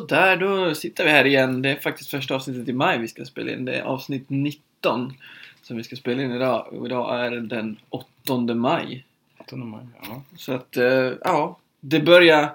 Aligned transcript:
Sådär, 0.00 0.36
då 0.36 0.74
sitter 0.74 1.04
vi 1.04 1.10
här 1.10 1.24
igen. 1.24 1.62
Det 1.62 1.70
är 1.70 1.76
faktiskt 1.76 2.10
första 2.10 2.34
avsnittet 2.34 2.68
i 2.68 2.72
maj 2.72 2.98
vi 2.98 3.08
ska 3.08 3.24
spela 3.24 3.50
in. 3.52 3.64
Det 3.64 3.74
är 3.74 3.82
avsnitt 3.82 4.24
19 4.28 5.14
som 5.62 5.76
vi 5.76 5.84
ska 5.84 5.96
spela 5.96 6.22
in 6.22 6.32
idag. 6.32 6.66
Och 6.72 6.86
idag 6.86 7.20
är 7.26 7.30
den 7.30 7.76
8 7.90 8.54
maj. 8.54 9.04
8 9.40 9.56
maj, 9.56 9.84
ja. 10.02 10.22
Så 10.36 10.52
att, 10.52 10.76
eh, 10.76 11.12
ja. 11.24 11.58
Det 11.80 12.00
börjar... 12.00 12.48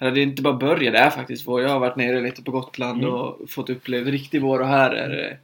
Eller 0.00 0.10
det 0.10 0.20
är 0.20 0.22
inte 0.22 0.42
bara 0.42 0.54
börjar, 0.54 0.92
det 0.92 0.98
är 0.98 1.10
faktiskt 1.10 1.46
vår. 1.48 1.62
Jag 1.62 1.68
har 1.68 1.78
varit 1.78 1.96
nere 1.96 2.20
lite 2.20 2.42
på 2.42 2.50
Gotland 2.50 3.02
Mm. 3.02 3.14
och 3.14 3.50
fått 3.50 3.70
uppleva 3.70 4.10
riktig 4.10 4.42
vår 4.42 4.60
och 4.60 4.68
här 4.68 4.90
är 4.90 5.08
det 5.08 5.36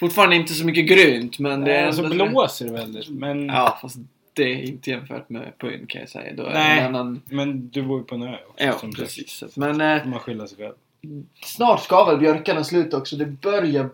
fortfarande 0.00 0.36
inte 0.36 0.54
så 0.54 0.64
mycket 0.66 0.88
grönt 0.88 1.38
men 1.38 1.60
det 1.60 1.76
är... 1.76 1.86
alltså 1.86 2.02
ändå- 2.04 2.28
blåser 2.28 2.64
det 2.66 2.72
väldigt. 2.72 3.08
Men, 3.08 3.46
Ja, 3.46 3.78
fast 3.82 3.96
det 4.32 4.42
är 4.42 4.62
inte 4.62 4.90
jämfört 4.90 5.28
med 5.28 5.58
på 5.58 5.66
ön 5.70 5.86
kan 5.86 6.00
jag 6.00 6.10
säga. 6.10 6.32
Då 6.36 6.42
Nej. 6.42 6.80
annan... 6.80 7.22
men 7.24 7.68
du 7.68 7.82
bor 7.82 7.98
ju 7.98 8.04
på 8.04 8.14
en 8.14 8.22
ö 8.22 8.36
också. 8.48 8.64
Ja, 8.64 8.72
som 8.72 8.92
sagt. 8.92 9.02
precis. 9.02 9.56
Men 9.56 9.80
eh, 9.80 10.06
man 10.06 10.18
skylla 10.20 10.46
sig 10.46 10.58
själv. 10.58 10.74
snart 11.44 11.82
ska 11.82 12.04
väl 12.04 12.18
björkarna 12.18 12.64
sluta 12.64 12.96
också. 12.96 13.16
Det 13.16 13.26
börjar, 13.26 13.88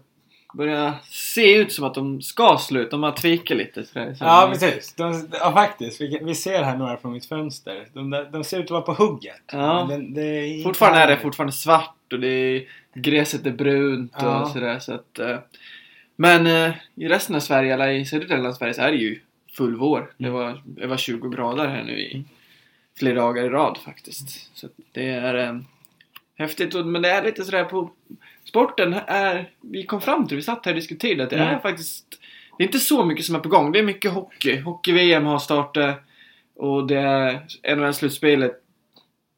börjar 0.55 0.93
se 1.11 1.55
ut 1.55 1.73
som 1.73 1.85
att 1.85 1.95
de 1.95 2.23
ska 2.23 2.59
sluta. 2.61 2.91
De 2.91 3.03
har 3.03 3.13
tvekat 3.13 3.57
lite. 3.57 3.85
sådär. 3.85 4.15
Så 4.15 4.25
Ja, 4.25 4.49
precis. 4.53 4.95
De, 4.95 5.29
ja, 5.33 5.53
faktiskt. 5.53 6.01
Vi, 6.01 6.19
vi 6.23 6.35
ser 6.35 6.63
här 6.63 6.77
några 6.77 6.97
från 6.97 7.13
mitt 7.13 7.27
fönster. 7.27 7.87
De, 7.93 8.11
där- 8.11 8.29
de 8.33 8.45
ser 8.45 8.59
ut 8.59 8.65
att 8.65 8.71
vara 8.71 8.83
på 8.83 8.93
hugget. 8.95 9.43
Ja. 9.53 9.87
Men 9.89 10.15
det, 10.15 10.21
det 10.21 10.27
är 10.39 10.63
Fortfarande 10.63 10.99
är 11.01 11.07
det 11.07 11.17
fortfarande 11.17 11.53
svart 11.53 11.95
och 12.13 12.21
det 12.21 12.29
är, 12.29 12.69
gräset 12.95 13.47
är 13.47 13.51
brunt 13.51 14.13
Ja. 14.21 14.43
och 14.43 14.49
sådär. 14.49 14.79
Så 14.79 14.95
att, 14.95 15.19
eh, 15.19 15.37
men 16.17 16.47
eh, 16.47 16.71
i 16.95 17.09
resten 17.09 17.37
av 17.37 17.41
Sverige, 17.41 17.75
eller 17.75 17.89
i 17.89 18.05
södra 18.05 18.27
delen 18.29 18.47
av 18.47 18.53
Sverige, 18.53 18.75
så 18.75 18.83
är 18.83 18.91
det 18.93 18.99
ju 18.99 19.21
full 19.59 19.77
vår. 19.77 20.13
Det, 20.19 20.31
var, 20.31 20.63
det 20.65 20.87
var 20.87 20.97
20 20.97 21.29
grader 21.29 21.67
här 21.69 21.83
nu 21.83 21.99
i 22.01 22.25
flera 22.99 23.15
dagar 23.21 23.45
i 23.45 23.49
rad 23.49 23.79
faktiskt. 23.85 24.57
Så 24.57 24.67
att 24.67 24.73
det 24.93 25.09
är 25.09 25.35
eh, 25.49 25.59
häftigt. 26.39 26.75
Och, 26.75 26.87
men 26.87 27.03
det 27.03 27.09
är 27.11 27.25
lite 27.25 27.45
sådär 27.45 27.65
på 27.65 27.91
sporten 28.45 28.95
är, 29.07 29.51
vi 29.61 29.83
kom 29.87 30.01
fram 30.01 30.27
till, 30.29 30.37
vi 30.37 30.43
satt 30.43 30.67
här 30.67 30.73
och 30.73 30.77
diskuterade 30.77 31.25
att 31.25 31.31
det 31.31 31.37
Mm. 31.37 31.49
är 31.55 31.59
faktiskt 31.59 32.05
det 32.59 32.65
är 32.65 32.67
inte 32.67 32.79
så 32.79 33.05
mycket 33.05 33.25
som 33.25 33.35
är 33.35 33.39
på 33.41 33.49
gång. 33.49 33.73
Det 33.73 33.79
är 33.79 33.83
mycket 33.83 34.11
hockey. 34.13 34.61
Hockey-VM 34.61 35.25
har 35.27 35.39
startat 35.39 35.97
och 36.57 36.87
det 36.87 36.99
är 36.99 37.41
NHL-slutspelet 37.77 38.53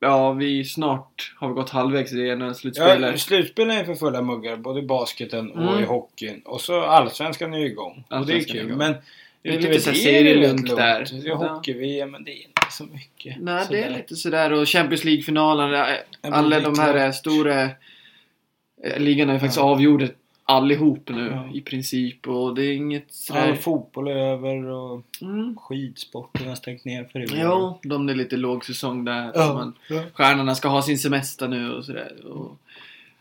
Ja, 0.03 0.33
vi 0.33 0.65
snart 0.65 1.35
har 1.37 1.49
vi 1.49 1.55
gått 1.55 1.71
halvvägs 1.71 2.13
i 2.13 2.27
Ja, 2.27 2.35
NHL-slutspelet. 2.37 3.21
slutspelen 3.21 3.77
är 3.77 3.85
för 3.85 3.95
fulla 3.95 4.23
muggar, 4.23 4.57
både 4.57 4.81
i 4.81 4.83
basketen 4.83 5.51
och 5.51 5.63
Mm. 5.73 5.83
i 5.83 5.87
hockeyn. 5.87 6.41
Och 6.45 6.61
så 6.61 6.81
allsvenskan 6.81 7.55
är 7.55 7.59
ju 7.59 7.67
igång. 7.67 7.93
Och 7.93 8.03
det 8.09 8.15
är 8.15 8.19
Allsvenskan 8.19 8.57
är 8.57 8.61
kul. 8.61 8.67
igång. 8.69 8.79
Men 8.79 8.95
Det 9.43 9.49
är 9.49 9.61
lite 9.61 9.81
så 9.81 9.91
här 9.91 9.97
är 9.97 10.03
det 10.03 10.03
serielunk 10.03 10.61
rätt 10.61 10.69
lugnt. 10.69 10.77
där. 10.77 11.05
Det 11.13 11.27
är 11.27 11.29
Ja. 11.29 11.35
hockey-VM, 11.55 12.11
men 12.11 12.25
det 12.25 12.31
är 12.31 12.35
inte 12.47 12.63
så 12.71 12.85
mycket. 12.85 13.37
Nej, 13.41 13.65
Så 13.67 13.73
det 13.73 13.83
är 13.83 13.91
lite 13.91 14.17
sådär 14.17 14.53
och 14.53 14.69
Champions 14.69 15.05
League-finalen. 15.05 15.75
eh, 15.75 15.97
Alla 16.39 16.61
de 16.61 16.79
här 16.79 16.93
klart. 16.93 16.97
eh, 16.97 17.11
stora 17.13 17.63
eh, 17.63 18.99
ligorna 18.99 19.33
är 19.35 19.39
faktiskt 19.39 19.57
Ja. 19.59 19.63
avgjorda 19.63 20.07
allihop 20.45 21.09
nu 21.09 21.31
Ja. 21.33 21.51
i 21.55 21.61
princip. 21.61 22.29
Och 22.29 22.55
det 22.55 22.65
är 22.65 22.73
inget 22.73 23.03
All 23.03 23.09
sådär... 23.11 23.55
fotboll 23.55 24.09
är 24.09 24.17
över 24.17 24.65
och 24.65 25.03
Mm. 25.23 25.57
skidsporten 25.57 26.49
har 26.49 26.55
stängt 26.55 26.85
ner 26.85 27.05
för 27.05 27.21
i 27.21 27.25
år. 27.25 27.39
Jo, 27.43 27.79
de 27.83 28.09
är 28.09 28.15
lite 28.15 28.37
lågsäsong 28.37 29.05
där. 29.05 29.31
Ja. 29.35 29.53
Man, 29.55 29.75
Ja. 29.89 30.03
stjärnorna 30.15 30.55
ska 30.55 30.69
ha 30.69 30.83
sin 30.83 30.99
semester 30.99 31.49
nu 31.49 31.73
och 31.73 31.85
sådär. 31.85 32.13
Och, 32.27 32.59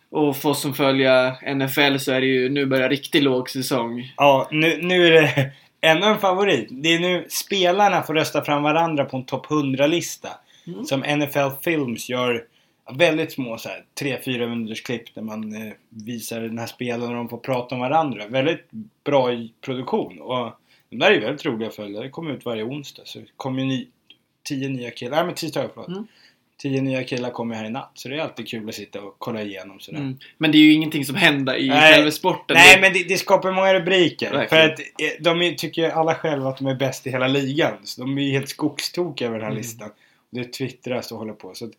och 0.09 0.37
för 0.37 0.49
oss 0.49 0.61
som 0.61 0.73
följer 0.73 1.53
NFL 1.55 1.97
så 1.99 2.11
är 2.11 2.21
det 2.21 2.27
ju 2.27 2.49
nu 2.49 2.65
börjar 2.65 2.89
riktig 2.89 3.23
lågsäsong. 3.23 4.13
Ja, 4.17 4.47
nu, 4.51 4.79
nu 4.81 5.07
är 5.07 5.11
det 5.11 5.51
ännu 5.81 6.05
en 6.05 6.19
favorit. 6.19 6.67
Det 6.71 6.89
är 6.89 6.99
nu 6.99 7.25
spelarna 7.29 8.03
får 8.03 8.13
rösta 8.13 8.45
fram 8.45 8.63
varandra 8.63 9.05
på 9.05 9.17
en 9.17 9.25
topp 9.25 9.45
100-lista. 9.45 10.29
Mm. 10.67 10.85
Som 10.85 10.99
NFL 10.99 11.63
Films 11.63 12.09
gör 12.09 12.45
väldigt 12.91 13.31
små 13.31 13.57
så 13.57 13.69
här 13.69 13.85
3-4 14.01 14.49
minuters 14.49 14.81
klipp 14.81 15.15
där 15.15 15.21
man 15.21 15.55
eh, 15.55 15.73
visar 15.89 16.41
den 16.41 16.57
här 16.57 16.67
spelaren 16.67 17.11
och 17.11 17.15
de 17.15 17.29
får 17.29 17.37
prata 17.37 17.75
om 17.75 17.81
varandra. 17.81 18.27
Väldigt 18.27 18.67
bra 19.03 19.33
i 19.33 19.53
produktion. 19.61 20.21
Och 20.21 20.51
de 20.89 20.99
där 20.99 21.11
är 21.11 21.21
väldigt 21.21 21.45
roliga 21.45 21.69
att 21.69 21.75
följa. 21.75 22.01
Det 22.01 22.09
kommer 22.09 22.31
ut 22.31 22.45
varje 22.45 22.63
onsdag. 22.63 23.01
Så 23.05 23.19
det 23.19 23.25
kommer 23.37 23.59
ju 23.59 23.65
ny, 23.65 23.87
10 24.43 24.69
nya 24.69 24.91
killar. 24.91 25.17
Nej 25.17 25.25
men 25.25 25.35
tisdagar 25.35 25.69
förlåt. 25.73 25.87
Mm. 25.87 26.07
10 26.61 26.81
nya 26.81 27.03
killar 27.03 27.29
kommer 27.29 27.55
här 27.55 27.65
i 27.65 27.69
natt. 27.69 27.91
Så 27.93 28.09
det 28.09 28.15
är 28.15 28.19
alltid 28.21 28.47
kul 28.47 28.69
att 28.69 28.75
sitta 28.75 29.01
och 29.01 29.15
kolla 29.17 29.41
igenom 29.41 29.79
sådär. 29.79 29.99
Mm. 29.99 30.17
Men 30.37 30.51
det 30.51 30.57
är 30.57 30.59
ju 30.59 30.73
ingenting 30.73 31.05
som 31.05 31.15
händer 31.15 31.55
i 31.57 31.67
Nej. 31.69 31.93
själva 31.93 32.11
sporten. 32.11 32.55
Nej, 32.57 32.75
Det- 32.75 32.81
men 32.81 32.93
det, 32.93 33.03
det 33.07 33.17
skapar 33.17 33.51
många 33.51 33.73
rubriker. 33.73 34.31
Verkligen. 34.33 34.49
För 34.49 34.73
att 34.73 34.79
eh, 34.79 35.23
de 35.23 35.41
är, 35.41 35.51
tycker 35.53 35.81
ju 35.81 35.87
alla 35.91 36.15
själva 36.15 36.49
att 36.49 36.57
de 36.57 36.67
är 36.67 36.75
bäst 36.75 37.07
i 37.07 37.09
hela 37.11 37.27
ligan. 37.27 37.73
Så 37.83 38.01
de 38.01 38.17
är 38.17 38.21
ju 38.21 38.31
helt 38.31 38.49
skogstokiga 38.49 39.27
över 39.27 39.37
den 39.37 39.45
här 39.45 39.51
Mm. 39.51 39.61
listan. 39.61 39.89
Det 40.31 40.43
twittras 40.43 41.11
och 41.11 41.17
håller 41.17 41.33
på. 41.33 41.53
Så 41.53 41.65
att, 41.65 41.71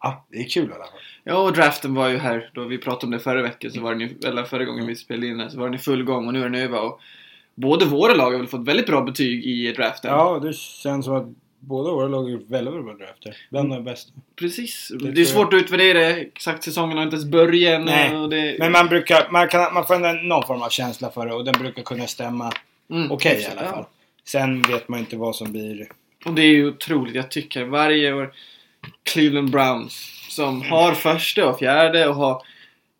ja, 0.00 0.24
det 0.30 0.38
är 0.38 0.44
kul 0.48 0.70
i 0.70 0.72
alla 0.74 0.84
fall. 0.84 1.00
Ja, 1.24 1.34
och 1.36 1.52
draften 1.52 1.94
var 1.94 2.08
ju 2.08 2.18
här 2.18 2.50
då 2.54 2.64
vi 2.64 2.78
pratade 2.78 3.06
om 3.06 3.10
det 3.10 3.18
förra 3.18 3.42
veckan, 3.42 3.70
så 3.70 3.80
var 3.80 3.90
den 3.94 4.00
ju, 4.00 4.14
eller 4.26 4.42
förra 4.44 4.64
gången 4.64 4.86
vi 4.86 4.96
spelade 4.96 5.26
in 5.26 5.40
här, 5.40 5.48
så 5.48 5.58
var 5.58 5.66
den 5.66 5.74
i 5.74 5.78
full 5.78 6.04
gång 6.04 6.26
och 6.26 6.32
nu 6.32 6.40
är 6.40 6.44
den 6.48 6.54
över. 6.54 6.80
Och 6.80 7.00
både 7.54 7.84
våra 7.84 8.14
lag 8.14 8.30
har 8.30 8.38
väl 8.38 8.46
fått 8.46 8.68
väldigt 8.68 8.86
bra 8.86 9.00
betyg 9.00 9.44
i 9.46 9.72
draften. 9.72 10.10
Ja, 10.10 10.38
det 10.42 10.56
känns 10.56 11.04
som 11.04 11.16
att 11.16 11.26
båda 11.66 11.90
våra 11.90 12.08
lag 12.08 12.22
har 12.22 12.28
gjort 12.28 12.50
väldigt 12.50 12.84
bra 12.84 12.94
drafter. 12.94 13.36
Bland 13.50 13.70
de 13.70 13.84
bästa. 13.84 14.12
Precis. 14.36 14.92
Det 15.00 15.10
Det, 15.10 15.20
är 15.20 15.24
svårt 15.24 15.52
att 15.52 15.60
utvärdera 15.60 16.06
exakt, 16.06 16.64
säsongen 16.64 16.96
har 16.96 17.04
inte 17.04 17.16
ens 17.16 17.30
börjat. 17.30 17.84
Nej, 17.84 18.28
det, 18.30 18.56
Men 18.58 18.72
man 18.72 18.86
brukar, 18.86 19.28
man, 19.30 19.48
kan, 19.48 19.74
man 19.74 19.86
får 19.86 20.28
någon 20.28 20.46
form 20.46 20.62
av 20.62 20.68
känsla 20.68 21.10
för 21.10 21.26
det 21.26 21.34
och 21.34 21.44
den 21.44 21.54
brukar 21.58 21.82
kunna 21.82 22.06
stämma 22.06 22.52
mm, 22.90 23.12
okej 23.12 23.32
i 23.32 23.36
exakt, 23.36 23.56
alla 23.56 23.66
ja. 23.66 23.72
fall. 23.72 23.84
Sen 24.24 24.62
vet 24.62 24.88
man 24.88 25.00
inte 25.00 25.16
vad 25.16 25.36
som 25.36 25.52
blir... 25.52 25.88
Och 26.24 26.34
det 26.34 26.42
är 26.42 26.46
ju 26.50 26.68
otroligt. 26.68 27.14
Jag 27.14 27.30
tycker 27.30 27.64
varje 27.64 28.12
år 28.12 28.32
Cleveland 29.02 29.50
Browns 29.50 30.12
som 30.28 30.62
har 30.62 30.94
första 30.94 31.48
och 31.48 31.58
fjärde 31.58 32.08
och 32.08 32.14
har 32.14 32.42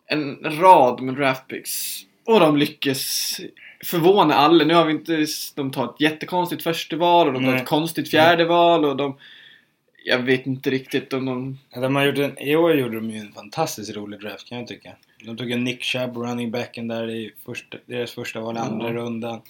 en 0.06 0.38
rad 0.42 1.00
med 1.00 1.14
draftpicks. 1.14 2.02
Och 2.24 2.40
de 2.40 2.56
lyckas 2.56 3.40
förvåna 3.84 4.34
alla. 4.34 4.64
Nu 4.64 4.74
har 4.74 4.84
vi 4.84 4.92
inte... 4.92 5.26
De 5.54 5.70
tar 5.72 5.84
ett 5.84 6.00
jättekonstigt 6.00 6.62
första 6.62 6.96
val 6.96 7.26
och 7.26 7.32
de 7.32 7.44
tar 7.44 7.56
ett 7.56 7.66
konstigt 7.66 8.10
fjärde 8.10 8.44
val 8.44 8.84
och 8.84 8.96
de... 8.96 9.18
Jag 10.04 10.18
vet 10.18 10.46
inte 10.46 10.70
riktigt 10.70 11.12
om 11.12 11.26
de... 11.26 11.58
De 11.74 11.96
har 11.96 12.04
gjort 12.06 12.18
en, 12.18 12.38
I 12.38 12.56
år 12.56 12.74
gjorde 12.74 12.96
de 12.96 13.10
ju 13.10 13.18
en 13.18 13.32
fantastiskt 13.32 13.96
rolig 13.96 14.20
draft 14.20 14.48
kan 14.48 14.58
jag 14.58 14.66
tycka. 14.66 14.92
De 15.24 15.36
tog 15.36 15.50
en 15.50 15.64
Nick 15.64 15.82
Chubb, 15.84 16.16
running 16.16 16.50
backen 16.50 16.88
där 16.88 17.10
i 17.10 17.32
första, 17.46 17.76
deras 17.86 18.10
första 18.10 18.40
val 18.40 18.56
andra 18.56 18.86
Ja. 18.88 18.92
rundan. 18.94 19.40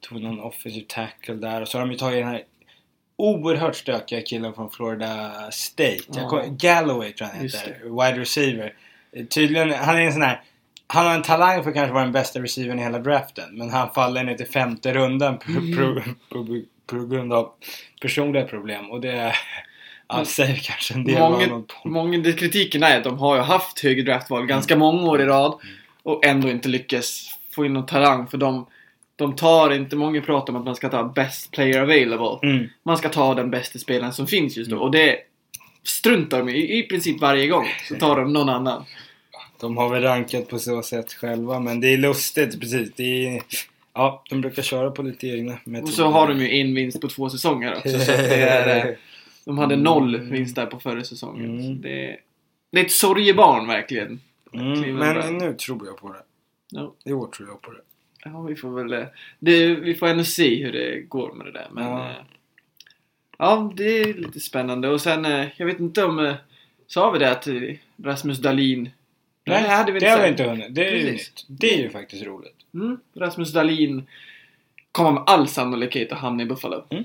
Tog 0.00 0.22
någon 0.22 0.40
offensive 0.40 0.84
tackle 0.88 1.34
där 1.34 1.62
och 1.62 1.68
så 1.68 1.78
har 1.78 1.86
de 1.86 1.92
ju 1.92 1.98
tagit 1.98 2.18
den 2.20 2.28
här 2.28 2.42
oerhört 3.16 3.76
stökiga 3.76 4.22
killen 4.22 4.54
från 4.54 4.70
Florida 4.70 5.32
State. 5.50 5.98
Jag 6.06 6.24
Ja. 6.24 6.28
kom, 6.28 6.56
Galloway 6.56 7.12
tror 7.12 7.28
jag 7.30 7.36
han 7.36 7.44
heter. 7.44 7.80
Wide 7.84 8.20
receiver. 8.20 8.74
Tydligen, 9.30 9.70
han 9.70 9.96
är 9.96 10.00
en 10.00 10.12
sån 10.12 10.22
här 10.22 10.42
han 10.90 11.06
har 11.06 11.14
en 11.14 11.22
talang 11.22 11.62
för 11.62 11.70
att 11.70 11.76
kanske 11.76 11.92
vara 11.94 12.04
den 12.04 12.12
bästa 12.12 12.42
receivern 12.42 12.78
i 12.78 12.82
hela 12.82 12.98
draften. 12.98 13.44
Men 13.58 13.70
han 13.70 13.90
faller 13.94 14.24
ner 14.24 14.34
till 14.34 14.46
femte 14.46 14.94
rundan 14.94 15.38
på, 15.38 15.50
Mm. 15.50 15.76
på, 15.76 16.02
på, 16.28 16.60
på 16.86 17.06
grund 17.06 17.32
av 17.32 17.50
personliga 18.00 18.44
problem. 18.44 18.90
Och 18.90 19.00
det 19.00 19.34
ja, 20.08 20.24
säger 20.24 20.56
kanske 20.56 20.94
en 20.94 21.04
del 21.04 21.22
om 21.22 21.32
Många, 21.32 21.46
på- 21.82 21.88
många, 21.88 22.32
kritiken 22.32 22.82
är 22.82 22.96
att 22.98 23.04
de 23.04 23.18
har 23.18 23.36
ju 23.36 23.42
haft 23.42 23.80
högre 23.82 24.02
draftval 24.02 24.46
ganska 24.46 24.76
många 24.76 25.02
år 25.02 25.20
i 25.20 25.24
rad 25.24 25.58
och 26.02 26.24
ändå 26.26 26.50
inte 26.50 26.68
lyckas 26.68 27.34
få 27.54 27.64
in 27.66 27.72
någon 27.72 27.86
talang 27.86 28.26
för 28.26 28.38
de, 28.38 28.66
de 29.16 29.36
tar 29.36 29.70
inte, 29.72 29.96
många 29.96 30.20
pratar 30.20 30.52
om 30.52 30.58
att 30.58 30.64
man 30.64 30.76
ska 30.76 30.88
ta 30.88 31.04
best 31.04 31.50
player 31.50 31.80
available. 31.82 32.48
Mm. 32.50 32.68
Man 32.82 32.98
ska 32.98 33.08
ta 33.08 33.34
den 33.34 33.50
bästa 33.50 33.78
spelaren 33.78 34.12
som 34.12 34.26
finns 34.26 34.56
just 34.56 34.70
då 34.70 34.78
och 34.78 34.90
det 34.90 35.16
struntar 35.84 36.38
de 36.38 36.48
i, 36.48 36.78
i 36.78 36.82
princip 36.82 37.20
varje 37.20 37.46
gång. 37.46 37.66
Så 37.88 37.94
tar 37.94 38.16
de 38.16 38.32
någon 38.32 38.48
annan. 38.48 38.84
De 39.60 39.76
har 39.76 39.88
väl 39.88 40.02
rankat 40.02 40.48
på 40.48 40.58
så 40.58 40.82
sätt 40.82 41.12
själva 41.12 41.60
men 41.60 41.80
det 41.80 41.92
är 41.92 41.96
lustigt 41.98 42.60
precis. 42.60 42.90
Det 42.96 43.26
är, 43.36 43.42
ja, 43.94 44.22
de 44.30 44.40
brukar 44.40 44.62
köra 44.62 44.90
på 44.90 45.02
lite 45.02 45.26
egna 45.28 45.58
metoder. 45.64 45.82
Och 45.82 45.88
så 45.94 46.06
har 46.08 46.28
de 46.28 46.40
ju 46.40 46.60
en 46.60 46.74
vinst 46.74 47.00
på 47.00 47.08
två 47.08 47.30
säsonger 47.30 47.74
också. 47.76 47.98
Så 47.98 48.12
det 48.12 48.34
är, 48.42 48.88
eh, 48.88 48.94
de 49.44 49.58
hade 49.58 49.76
noll 49.76 50.16
vinst 50.20 50.56
där 50.56 50.66
på 50.66 50.80
förra 50.80 51.04
säsongen. 51.04 51.60
Mm. 51.60 51.80
Det, 51.80 52.16
det 52.70 52.80
är 52.80 52.84
ett 52.84 52.92
sorgebarn 52.92 53.66
verkligen. 53.66 54.20
mm, 54.52 54.96
men 54.96 55.38
nu 55.38 55.54
tror 55.54 55.86
jag 55.86 55.96
på 55.96 56.12
det. 56.12 56.22
Ja. 56.70 56.94
I 57.04 57.12
år 57.12 57.26
tror 57.26 57.48
jag 57.48 57.60
på 57.62 57.70
det. 57.70 57.80
Ja, 58.24 58.40
vi 58.42 58.56
får 58.56 58.70
väl... 58.82 58.92
eh, 58.92 59.06
Det, 59.38 59.66
vi 59.74 59.94
får 59.94 60.06
ännu 60.06 60.24
se 60.24 60.64
hur 60.64 60.72
det 60.72 61.00
går 61.00 61.32
med 61.32 61.46
det 61.46 61.52
där. 61.52 61.68
Men... 61.72 61.84
Ja. 61.84 62.08
Ja, 62.08 62.14
ja 63.38 63.72
det 63.76 64.00
är 64.00 64.14
lite 64.14 64.40
spännande. 64.40 64.88
Och 64.88 65.00
sen, 65.00 65.24
eh, 65.24 65.46
jag 65.56 65.66
vet 65.66 65.80
inte 65.80 66.04
om... 66.04 66.18
eh, 66.18 66.34
Sa 66.86 67.10
vi 67.10 67.18
det 67.18 67.30
att 67.30 67.46
eh, 67.46 67.54
Rasmus 68.04 68.38
Dahlin... 68.38 68.90
Nej, 69.48 69.62
det 69.62 69.68
hade 69.68 69.92
vi 69.92 69.98
det 69.98 70.06
inte 70.06 70.16
har 70.18 70.22
vi 70.24 70.28
inte 70.30 70.44
hunnit. 70.44 70.74
Det 70.74 70.88
är 70.88 70.94
ju 70.96 71.10
Precis. 71.10 71.28
nytt. 71.28 71.44
Det 71.60 71.74
är 71.74 71.78
ju 71.78 71.90
faktiskt 71.90 72.24
roligt. 72.26 72.56
Mm, 72.74 73.00
Rasmus 73.16 73.52
Dahlin 73.52 74.06
kommer 74.92 75.12
med 75.12 75.22
all 75.26 75.48
sannolikhet 75.48 76.12
att 76.12 76.18
hamna 76.18 76.42
i 76.42 76.46
Buffalo. 76.46 76.84
Mm. 76.90 77.04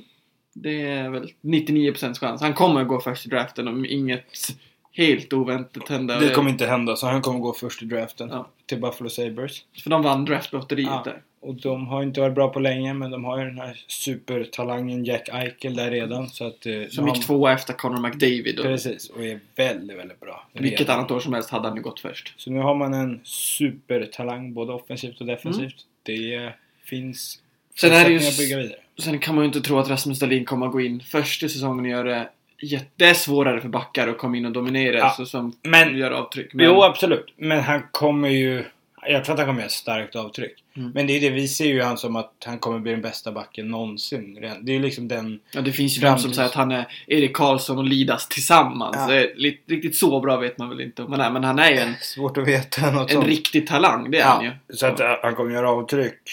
Det 0.53 0.81
är 0.81 1.09
väl 1.09 1.31
99% 1.41 2.19
chans. 2.19 2.41
Han 2.41 2.53
kommer 2.53 2.81
att 2.81 2.87
gå 2.87 2.99
först 2.99 3.25
i 3.25 3.29
draften 3.29 3.67
om 3.67 3.85
inget 3.85 4.55
helt 4.91 5.33
oväntat 5.33 5.89
hända. 5.89 6.19
Det 6.19 6.29
kommer 6.29 6.49
inte 6.49 6.65
hända, 6.65 6.95
så 6.95 7.07
han 7.07 7.21
kommer 7.21 7.39
gå 7.39 7.53
först 7.53 7.81
i 7.81 7.85
draften. 7.85 8.29
Ja. 8.29 8.47
Till 8.65 8.81
Buffalo 8.81 9.09
Sabres. 9.09 9.65
För 9.83 9.89
de 9.89 10.01
vann 10.01 10.25
draftlotteriet 10.25 10.89
Ja. 10.89 11.01
där. 11.05 11.21
Och 11.45 11.55
de 11.55 11.87
har 11.87 12.03
inte 12.03 12.19
varit 12.21 12.35
bra 12.35 12.49
på 12.49 12.59
länge, 12.59 12.93
men 12.93 13.11
de 13.11 13.25
har 13.25 13.39
ju 13.39 13.45
den 13.45 13.57
här 13.57 13.79
supertalangen 13.87 15.05
Jack 15.05 15.29
Eichel 15.29 15.75
där 15.75 15.91
redan. 15.91 16.29
Så 16.29 16.47
att... 16.47 16.65
eh, 16.65 16.73
Som 16.89 17.07
gick 17.07 17.25
tvåa 17.25 17.51
efter 17.53 17.73
Connor 17.73 18.01
McDavid. 18.01 18.59
Och 18.59 18.65
Precis, 18.65 19.09
och 19.09 19.23
är 19.25 19.39
väldigt, 19.55 19.97
väldigt 19.97 20.19
bra. 20.19 20.47
vilket 20.53 20.79
redan. 20.79 20.99
annat 20.99 21.11
år 21.11 21.19
som 21.19 21.33
helst 21.33 21.49
hade 21.49 21.67
han 21.67 21.77
ju 21.77 21.83
gått 21.83 21.99
först. 21.99 22.33
Så 22.37 22.51
nu 22.51 22.59
har 22.59 22.75
man 22.75 22.93
en 22.93 23.19
supertalang 23.23 24.53
både 24.53 24.73
offensivt 24.73 25.21
och 25.21 25.27
defensivt. 25.27 25.75
Mm. 26.07 26.21
Det 26.43 26.53
finns 26.85 27.39
Sen 27.75 27.91
är 27.91 28.09
det 28.09 28.27
att 28.27 28.37
bygga 28.37 28.57
vidare. 28.57 28.77
Sen 28.99 29.19
kan 29.19 29.35
man 29.35 29.43
ju 29.43 29.47
inte 29.47 29.61
tro 29.61 29.77
att 29.79 29.89
Rasmus 29.89 30.19
Dahlin 30.19 30.45
kommer 30.45 30.65
att 30.65 30.71
gå 30.71 30.81
in 30.81 30.99
först 30.99 31.43
i 31.43 31.49
säsongen 31.49 31.85
och 31.85 31.91
göra 31.91 32.03
det 32.09 32.29
jätte... 32.59 32.85
Det 32.95 33.05
är 33.05 33.13
svårare 33.13 33.61
för 33.61 33.69
backar 33.69 34.07
att 34.07 34.17
komma 34.17 34.37
in 34.37 34.45
och 34.45 34.51
dominera 34.51 34.97
Ja. 34.97 35.09
så 35.17 35.25
som 35.25 35.55
Men- 35.63 35.97
gör 35.97 36.11
avtryck. 36.11 36.53
Men, 36.53 36.65
Jo, 36.65 36.83
absolut. 36.83 37.33
Men 37.37 37.59
han 37.59 37.81
kommer 37.91 38.29
ju... 38.29 38.63
Jag 39.07 39.25
tror 39.25 39.33
att 39.33 39.39
han 39.39 39.47
kommer 39.47 39.59
göra 39.59 39.65
ett 39.67 39.71
starkt 39.71 40.15
avtryck. 40.15 40.63
Mm. 40.75 40.91
Men 40.93 41.07
det 41.07 41.13
är 41.17 41.21
det, 41.21 41.29
vi 41.29 41.47
ser 41.47 41.65
ju 41.65 41.81
han 41.81 41.97
som 41.97 42.15
att 42.15 42.33
han 42.45 42.59
kommer 42.59 42.79
bli 42.79 42.91
den 42.91 43.01
bästa 43.01 43.31
backen 43.31 43.67
någonsin. 43.67 44.33
Det 44.61 44.71
är 44.71 44.75
ju 44.75 44.81
liksom 44.81 45.07
den... 45.07 45.39
ja, 45.51 45.61
det 45.61 45.71
finns 45.71 45.97
ju 45.97 46.01
de 46.01 46.19
som 46.19 46.33
säger 46.33 46.49
att 46.49 46.55
han 46.55 46.71
är 46.71 46.87
Erik 47.07 47.35
Karlsson 47.35 47.77
och 47.77 47.83
Lidas 47.83 48.29
tillsammans. 48.29 48.95
Ja. 49.09 49.25
Riktigt 49.67 49.95
så 49.97 50.19
bra 50.19 50.37
vet 50.37 50.57
man 50.57 50.69
väl 50.69 50.81
inte 50.81 51.03
om 51.03 51.11
han 51.11 51.21
är. 51.21 51.31
Men 51.31 51.43
han 51.43 51.59
är 51.59 51.71
ju 51.71 51.77
en, 51.77 51.93
Svårt 52.01 52.37
att 52.37 52.47
veta 52.47 52.91
något 52.91 53.09
en 53.09 53.15
sånt. 53.15 53.27
riktig 53.27 53.67
talang. 53.67 54.11
Det 54.11 54.19
är 54.19 54.25
han 54.25 54.43
ju. 54.43 54.51
Ja, 54.67 54.75
så 54.75 54.85
att 54.85 54.99
äh, 54.99 55.07
han 55.21 55.35
kommer 55.35 55.51
göra 55.53 55.69
avtryck 55.69 56.29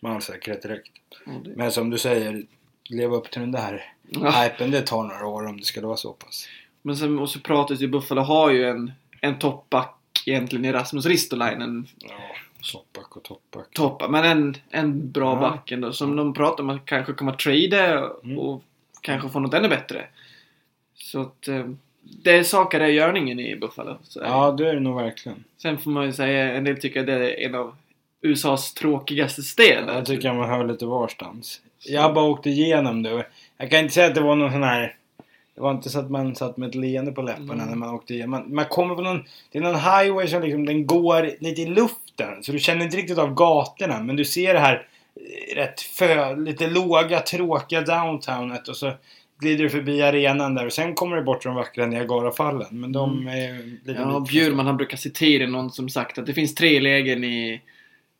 med 0.00 0.12
all 0.12 0.22
säkerhet 0.22 0.62
direkt. 0.62 0.92
Ja, 1.26 1.32
det- 1.44 1.50
Men 1.56 1.72
som 1.72 1.90
du 1.90 1.98
säger, 1.98 2.42
leva 2.88 3.16
upp 3.16 3.30
till 3.30 3.40
den 3.40 3.52
där 3.52 3.84
Ja. 4.08 4.30
hypen, 4.30 4.70
det 4.70 4.82
tar 4.82 5.02
några 5.02 5.26
år 5.26 5.46
om 5.46 5.56
det 5.56 5.64
ska 5.64 5.86
vara 5.86 5.96
så 5.96 6.12
pass. 6.12 6.48
Men 6.82 6.96
sen 6.96 7.18
och 7.18 7.30
så 7.30 7.40
pratas 7.40 7.80
ju 7.80 7.88
Buffalo 7.88 8.20
har 8.22 8.50
ju 8.50 8.64
en, 8.68 8.92
en 9.20 9.38
toppback 9.38 9.98
egentligen 10.28 10.64
i 10.64 10.72
Rasmus 10.72 11.06
Ristolainen. 11.06 11.86
Ja, 11.98 12.08
toppback 12.72 13.16
och 13.16 13.22
toppback. 13.22 13.70
Topp, 13.74 14.02
men 14.10 14.24
en, 14.24 14.56
en 14.70 15.10
bra 15.10 15.34
Ja. 15.34 15.40
back 15.40 15.72
ändå. 15.72 15.92
Som 15.92 16.16
de 16.16 16.34
pratar 16.34 16.62
om 16.64 16.70
att 16.70 16.84
kanske 16.84 17.12
kommer 17.12 17.32
att 17.32 17.38
trada 17.38 18.04
och, 18.04 18.24
Mm. 18.24 18.38
och 18.38 18.62
kanske 19.00 19.28
få 19.28 19.40
något 19.40 19.54
ännu 19.54 19.68
bättre. 19.68 20.06
Så 20.94 21.20
att 21.20 21.48
eh, 21.48 21.66
det 22.02 22.30
är 22.30 22.42
saker 22.42 22.80
är 22.80 22.88
i 22.88 22.92
görningen 22.92 23.40
i 23.40 23.56
Buffalo. 23.56 23.98
Så 24.02 24.20
det. 24.20 24.26
Ja, 24.26 24.50
det 24.52 24.68
är 24.68 24.74
det 24.74 24.80
nog 24.80 24.96
verkligen. 24.96 25.44
Sen 25.58 25.78
får 25.78 25.90
man 25.90 26.06
ju 26.06 26.12
säga, 26.12 26.52
en 26.54 26.64
del 26.64 26.80
tycker 26.80 27.00
att 27.00 27.06
det 27.06 27.12
är 27.42 27.46
en 27.46 27.54
av 27.54 27.76
USAs 28.20 28.74
tråkigaste 28.74 29.42
städer. 29.42 29.94
Jag 29.94 30.06
tycker 30.06 30.32
man 30.32 30.48
hör 30.48 30.64
lite 30.66 30.86
varstans. 30.86 31.60
Jag 31.84 32.02
har 32.02 32.12
bara 32.12 32.24
åkt 32.24 32.46
igenom 32.46 33.02
det 33.02 33.26
jag 33.56 33.70
kan 33.70 33.80
inte 33.80 33.94
säga 33.94 34.06
att 34.06 34.14
det 34.14 34.20
var 34.20 34.36
någon 34.36 34.52
sån 34.52 34.62
här... 34.62 34.96
Det 35.54 35.60
var 35.60 35.70
inte 35.70 35.90
så 35.90 35.98
att 35.98 36.10
man 36.10 36.34
satt 36.36 36.56
med 36.56 36.68
ett 36.68 36.74
leende 36.74 37.12
på 37.12 37.22
läpparna 37.22 37.52
Mm. 37.52 37.68
när 37.68 37.76
man 37.76 37.94
åkte 37.94 38.14
igenom. 38.14 38.30
Man, 38.30 38.54
man 38.54 38.64
kommer 38.64 38.94
på 38.94 39.00
någon... 39.02 39.24
Det 39.52 39.58
är 39.58 39.62
någon 39.62 39.74
highway 39.80 40.26
som 40.28 40.42
liksom, 40.42 40.64
den 40.66 40.86
går 40.86 41.30
lite 41.40 41.62
i 41.62 41.66
luften. 41.66 42.42
Så 42.42 42.52
du 42.52 42.58
känner 42.58 42.84
inte 42.84 42.96
riktigt 42.96 43.18
av 43.18 43.34
gatorna. 43.34 44.00
Men 44.02 44.16
du 44.16 44.24
ser 44.24 44.54
det 44.54 44.60
här 44.60 44.86
eh, 45.16 45.56
rätt 45.56 45.80
fö, 45.80 46.36
lite 46.36 46.66
låga, 46.66 47.20
tråkiga 47.20 47.80
downtownet 47.80 48.68
och 48.68 48.76
så 48.76 48.92
glider 49.40 49.64
du 49.64 49.70
förbi 49.70 50.02
arenan 50.02 50.54
där 50.54 50.66
och 50.66 50.72
sen 50.72 50.94
kommer 50.94 51.16
du 51.16 51.22
bort 51.22 51.40
till 51.40 51.48
de 51.48 51.54
vackra 51.56 51.86
Niagarafallen. 51.86 52.68
Men 52.70 52.92
de 52.92 53.18
Mm. 53.18 53.28
är 53.28 53.54
ju 53.54 53.78
lite 53.84 54.00
Ja, 54.00 54.20
Bjurman 54.28 54.66
han 54.66 54.76
brukar 54.76 54.96
citera 54.96 55.46
någon 55.46 55.70
som 55.70 55.88
sagt 55.88 56.18
att 56.18 56.26
det 56.26 56.34
finns 56.34 56.54
tre 56.54 56.80
lägen 56.80 57.24
i, 57.24 57.60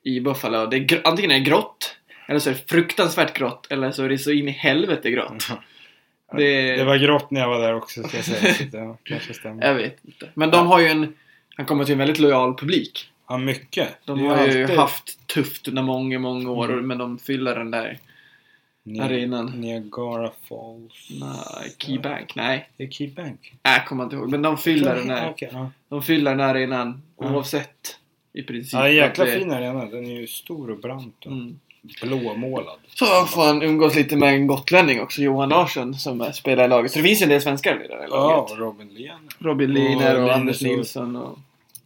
i 0.05 0.20
Buffalo. 0.20 0.67
Det 0.67 0.76
är, 0.76 1.00
antingen 1.05 1.31
är 1.31 1.34
det 1.38 1.44
grått, 1.44 1.96
eller 2.29 2.38
så 2.40 2.50
är 2.50 2.55
det 2.55 2.69
fruktansvärt 2.70 3.37
grått, 3.38 3.67
eller 3.70 3.90
så 3.90 4.05
är 4.05 4.08
det 4.08 4.19
så 4.19 4.31
in 4.31 4.49
i 4.49 4.52
helvete 4.52 5.11
grått. 5.11 5.49
Det- 6.37 6.76
det 6.76 6.84
var 6.84 6.96
grått 6.96 7.31
när 7.31 7.40
jag 7.40 7.49
var 7.49 7.61
där 7.61 7.75
också 7.75 8.02
ska 8.02 8.17
jag 8.17 8.25
säga. 8.26 8.55
Så 8.55 8.64
det 8.64 8.96
kanske 9.05 9.34
stämmer. 9.34 9.67
Jag 9.67 9.75
vet 9.75 10.05
inte. 10.05 10.29
Men 10.34 10.50
de 10.50 10.67
har 10.67 10.81
ju 10.81 10.87
en... 10.87 11.14
Han 11.56 11.67
kommer 11.67 11.84
till 11.84 11.93
en 11.93 11.99
väldigt 11.99 12.19
lojal 12.19 12.55
publik. 12.56 13.08
Ja, 13.29 13.38
mycket. 13.38 13.88
De 14.05 14.20
har 14.20 14.46
ju 14.46 14.62
alltid 14.62 14.76
haft 14.79 15.26
tufft 15.26 15.69
under 15.69 15.82
många, 15.82 16.19
många 16.19 16.50
år. 16.50 16.73
Mm. 16.73 16.87
Men 16.87 16.99
de 16.99 17.19
fyller 17.19 17.55
den 17.56 17.70
där... 17.70 17.99
Ni- 18.84 19.00
arenan. 19.00 19.46
Niagara 19.46 20.31
Falls. 20.49 21.08
Nej, 21.20 21.75
Keybank? 21.79 22.34
Nej. 22.34 22.69
Det 22.76 22.84
är 22.84 22.90
Keybank. 22.90 23.52
Nej, 23.62 23.75
jag 23.75 23.87
kommer 23.87 24.05
inte 24.05 24.17
ihåg. 24.17 24.31
Men 24.31 24.43
de 24.43 24.58
fyller 24.58 24.94
den 24.94 25.08
där... 25.08 25.31
Okej, 25.31 25.49
ja. 25.52 25.70
De 25.88 26.02
fyller 26.02 26.31
den 26.31 26.38
där 26.38 26.49
arenan 26.49 27.02
Ja. 27.20 27.31
oavsett. 27.34 27.99
I 28.32 28.43
princip. 28.43 28.73
ja, 28.73 28.88
jäkla 28.88 29.25
det- 29.25 29.31
fin 29.31 29.52
arena. 29.52 29.84
Den 29.87 30.06
är 30.06 30.20
ju 30.20 30.26
stor 30.26 30.70
och 30.70 30.79
brant 30.79 31.26
och 31.26 31.32
Mm. 31.32 31.58
Blåmålad. 32.02 32.79
Så 32.94 33.06
får 33.26 33.44
han 33.44 33.62
umgås 33.62 33.94
lite 33.94 34.17
med 34.17 34.34
en 34.34 34.46
gotlänning 34.46 35.00
också, 35.00 35.23
Johan 35.23 35.49
Larsson, 35.49 35.94
som 35.94 36.32
spelar 36.32 36.64
i 36.64 36.69
laget. 36.69 36.93
Så 36.93 36.99
det 36.99 37.05
finns 37.05 37.20
ju 37.20 37.25
en 37.25 37.29
del 37.31 37.40
svenskar 37.43 37.84
i 37.84 37.88
det 37.88 38.06
Ja, 38.11 38.17
laget. 38.31 38.50
och 38.52 38.58
Robin 38.58 38.88
Lehn. 38.88 39.29
Robin 39.38 39.73
Liner 39.73 40.14
och, 40.14 40.20
Linus 40.23 40.34
Anders 40.37 40.61
och- 40.62 40.67
Nilsson 40.69 41.17
och... 41.17 41.38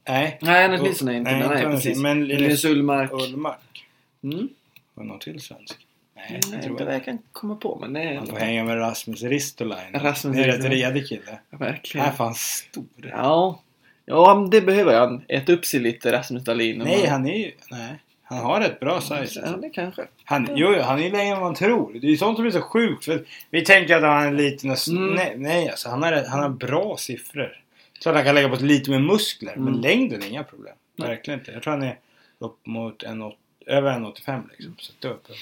Nej. 0.08 0.38
Nej, 0.40 0.64
Anders 0.64 0.80
Och- 0.80 0.86
Nilsson 0.86 1.08
är 1.08 1.12
inte 1.12 1.30
nej, 1.30 1.40
med. 1.40 1.50
Nej, 1.50 1.62
precis. 1.62 1.98
Men 1.98 2.26
Linus- 2.28 2.64
Ullmark. 2.64 3.12
Ullmark. 3.12 3.84
Mm. 4.24 4.48
Var 4.94 5.04
någon 5.04 5.18
till 5.18 5.40
svensk? 5.40 5.76
Nej, 6.16 6.24
Nej, 6.30 6.40
jag 6.52 6.60
tror 6.62 6.72
inte 6.72 6.84
vad 6.84 6.94
jag 6.94 7.04
kan 7.04 7.18
komma 7.32 7.56
på, 7.56 7.78
men 7.80 7.96
är... 7.96 8.14
Han 8.16 8.26
får 8.26 8.36
hänga 8.36 8.64
med 8.64 8.78
Rasmus 8.80 9.22
Ristolainen. 9.22 10.02
Rasmus 10.02 10.36
det 10.36 10.42
är 10.42 10.46
rätt 10.46 10.64
redig 10.70 11.08
kille. 11.08 11.22
Ja, 11.26 11.32
Han 11.50 11.58
verkligen. 11.60 12.06
är 12.06 12.10
fan 12.12 12.34
stor. 12.34 12.84
Ja. 13.12 13.60
Ja, 14.06 14.34
men 14.40 14.50
det 14.50 14.60
behöver 14.60 14.98
han. 15.00 15.22
Äta 15.28 15.52
upp 15.52 15.64
sig 15.66 15.80
lite, 15.80 16.12
Rasmus 16.12 16.44
Dahlin. 16.44 16.80
och 16.80 16.86
Nej, 16.86 16.98
man- 17.00 17.08
han 17.10 17.26
är 17.26 17.38
ju... 17.38 17.50
Nej. 17.70 17.92
Han 18.28 18.38
har 18.38 18.60
rätt 18.60 18.80
bra 18.80 19.00
size. 19.00 19.40
Ja, 19.44 19.56
det 19.56 19.70
kanske. 19.70 20.06
Han, 20.24 20.48
jo, 20.54 20.80
han 20.80 21.00
är 21.02 21.10
längre 21.10 21.36
än 21.36 21.40
man 21.42 21.54
tror. 21.54 21.92
Det 21.92 22.06
är 22.06 22.10
ju 22.10 22.16
sånt 22.16 22.36
som 22.36 22.46
är 22.46 22.50
så 22.50 22.60
sjukt. 22.60 23.04
För 23.04 23.24
vi 23.50 23.64
tänker 23.64 23.96
att 23.96 24.02
han 24.02 24.26
är 24.26 24.32
liten 24.32 24.70
och... 24.70 24.88
Mm. 24.88 25.14
Nej, 25.14 25.34
nej 25.38 25.68
alltså, 25.70 25.88
han, 25.88 26.02
har, 26.02 26.12
han 26.28 26.40
har 26.42 26.48
bra 26.48 26.96
siffror. 26.96 27.60
Så 27.98 28.08
att 28.10 28.16
han 28.16 28.24
kan 28.24 28.34
lägga 28.34 28.48
på 28.48 28.56
sig 28.56 28.66
lite 28.66 28.90
med 28.90 29.02
muskler. 29.02 29.52
Men 29.56 29.68
Mm. 29.68 29.80
längden 29.80 30.22
är 30.22 30.26
inga 30.28 30.44
problem. 30.44 30.74
Nej. 30.96 31.08
Verkligen 31.08 31.40
inte. 31.40 31.52
Jag 31.52 31.62
tror 31.62 31.70
han 31.72 31.82
är 31.82 31.98
upp 32.38 32.66
mot 32.66 33.02
en, 33.02 33.32
över 33.66 33.92
1,85 33.92 34.42
liksom. 34.50 34.74
Så 34.78 34.92
det 35.00 35.08
är 35.08 35.12
uppe 35.12 35.32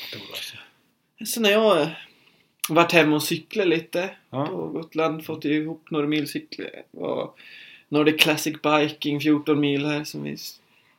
sig. 0.43 0.59
Sen 1.27 1.45
har 1.45 1.53
jag 1.53 1.89
varit 2.69 2.93
hemma 2.93 3.17
och 3.17 3.23
cyklat 3.23 3.67
lite 3.67 4.11
Ja. 4.31 4.47
på 4.47 4.69
Gotland. 4.69 5.25
Fått 5.27 5.45
ihop 5.45 5.91
några 5.91 6.07
mil 6.07 6.29
cyklar. 6.29 6.71
Och 6.91 7.39
Nordic 7.89 8.23
Classic 8.23 8.57
Biking 8.63 9.21
14 9.21 9.61
mil 9.61 9.87
här 9.87 10.05
som 10.05 10.23
vi 10.23 10.37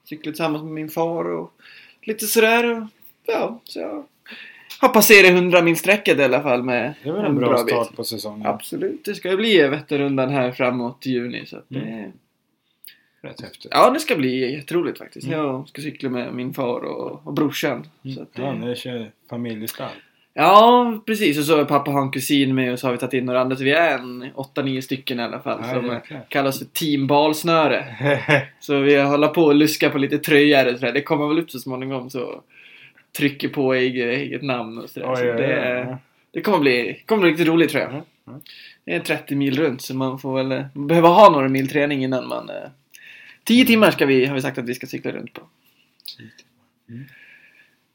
cyklade 0.03 0.31
tillsammans 0.31 0.63
med 0.63 0.71
min 0.73 0.89
far 0.89 1.25
och 1.25 1.53
lite 2.05 2.25
sådär. 2.27 2.71
Och, 2.77 2.87
ja, 3.25 3.61
så 3.63 3.79
jag 3.79 4.05
har 4.79 4.89
passerat 4.89 5.31
100 5.31 5.61
mil 5.61 5.77
sträcket 5.77 6.19
i 6.19 6.23
alla 6.23 6.41
fall 6.41 6.63
med 6.63 6.93
Det 7.03 7.09
är 7.09 7.13
väl 7.13 7.25
en 7.25 7.35
bra, 7.35 7.63
bit. 7.63 7.75
start 7.75 7.95
på 7.95 8.03
säsongen. 8.03 8.47
Absolut, 8.47 9.05
det 9.05 9.15
ska 9.15 9.29
ju 9.29 9.37
bli 9.37 9.67
Vätternrundan 9.67 10.29
här 10.29 10.51
framåt 10.51 11.05
juni 11.05 11.45
så 11.45 11.57
att 11.57 11.65
det... 11.67 11.79
Mm. 11.79 12.11
Rätt 13.21 13.41
häftigt. 13.41 13.67
Ja, 13.71 13.89
det 13.89 13.99
ska 13.99 14.15
bli 14.15 14.53
jätteroligt 14.55 14.97
faktiskt. 14.97 15.27
Mm. 15.27 15.39
Jag 15.39 15.67
ska 15.69 15.81
cykla 15.81 16.09
med 16.09 16.33
min 16.33 16.53
far 16.53 16.79
och, 16.79 17.27
och 17.27 17.33
brorsan. 17.33 17.87
Så 18.15 18.21
att 18.21 18.33
det... 18.33 18.41
Ja, 18.41 18.53
ni 18.53 18.75
kör 18.75 19.11
familjestall. 19.29 19.89
Ja, 20.37 21.03
precis. 21.05 21.37
Och 21.37 21.45
så 21.45 21.57
har 21.57 21.65
pappa 21.65 21.91
har 21.91 22.01
en 22.01 22.11
kusin 22.11 22.55
med 22.55 22.73
och 22.73 22.79
så 22.79 22.87
har 22.87 22.91
vi 22.91 22.97
tagit 22.97 23.13
in 23.13 23.25
några 23.25 23.41
andra. 23.41 23.55
Så 23.55 23.63
vi 23.63 23.71
är 23.71 23.97
en 23.97 24.23
8-9 24.33 24.81
stycken 24.81 25.19
i 25.19 25.23
alla 25.23 25.39
fall. 25.39 25.59
Ja, 25.63 25.73
som 25.73 25.99
kallas 26.29 26.59
för 26.59 26.65
Team 26.65 27.07
Balsnöre. 27.07 27.85
Så 28.59 28.79
vi 28.79 29.01
håller 29.01 29.27
på 29.27 29.49
att 29.49 29.55
luska 29.55 29.89
på 29.89 29.97
lite 29.97 30.17
tröjor 30.17 30.73
och 30.73 30.79
sådär. 30.79 30.93
Det 30.93 31.01
kommer 31.01 31.27
väl 31.27 31.39
upp 31.39 31.51
så 31.51 31.59
småningom 31.59 32.09
så 32.09 32.41
trycker 33.17 33.49
på 33.49 33.73
eget, 33.73 34.07
eget 34.07 34.41
namn 34.43 34.77
och 34.77 34.89
sådär. 34.89 35.09
Oj, 35.09 35.15
så 35.15 35.21
oj, 35.21 35.33
det, 35.37 35.53
är- 35.53 35.87
oj. 35.89 35.97
det 36.31 36.41
kommer 36.41 36.59
bli, 36.59 37.03
kommer 37.05 37.21
bli 37.21 37.31
riktigt 37.31 37.47
roligt 37.47 37.71
tror 37.71 37.81
jag. 37.81 37.91
Mm, 37.91 38.03
mm. 38.27 38.41
Det 38.85 38.95
är 38.95 38.99
30 38.99 39.35
mil 39.35 39.59
runt 39.59 39.81
så 39.81 39.95
man 39.95 40.19
får 40.19 40.35
väl 40.37 40.51
eh, 40.51 40.65
man 40.73 40.87
behöver 40.87 41.09
ha 41.09 41.29
några 41.29 41.49
mil 41.49 41.69
träning 41.69 42.03
innan 42.03 42.27
man... 42.27 42.49
Eh, 42.49 42.69
10 43.43 43.65
timmar 43.65 43.91
ska 43.91 44.05
vi, 44.05 44.25
har 44.25 44.35
vi 44.35 44.41
sagt 44.41 44.57
att 44.57 44.69
vi 44.69 44.75
ska 44.75 44.87
cykla 44.87 45.11
runt 45.11 45.33
på. 45.33 45.41
Mm. 46.89 47.03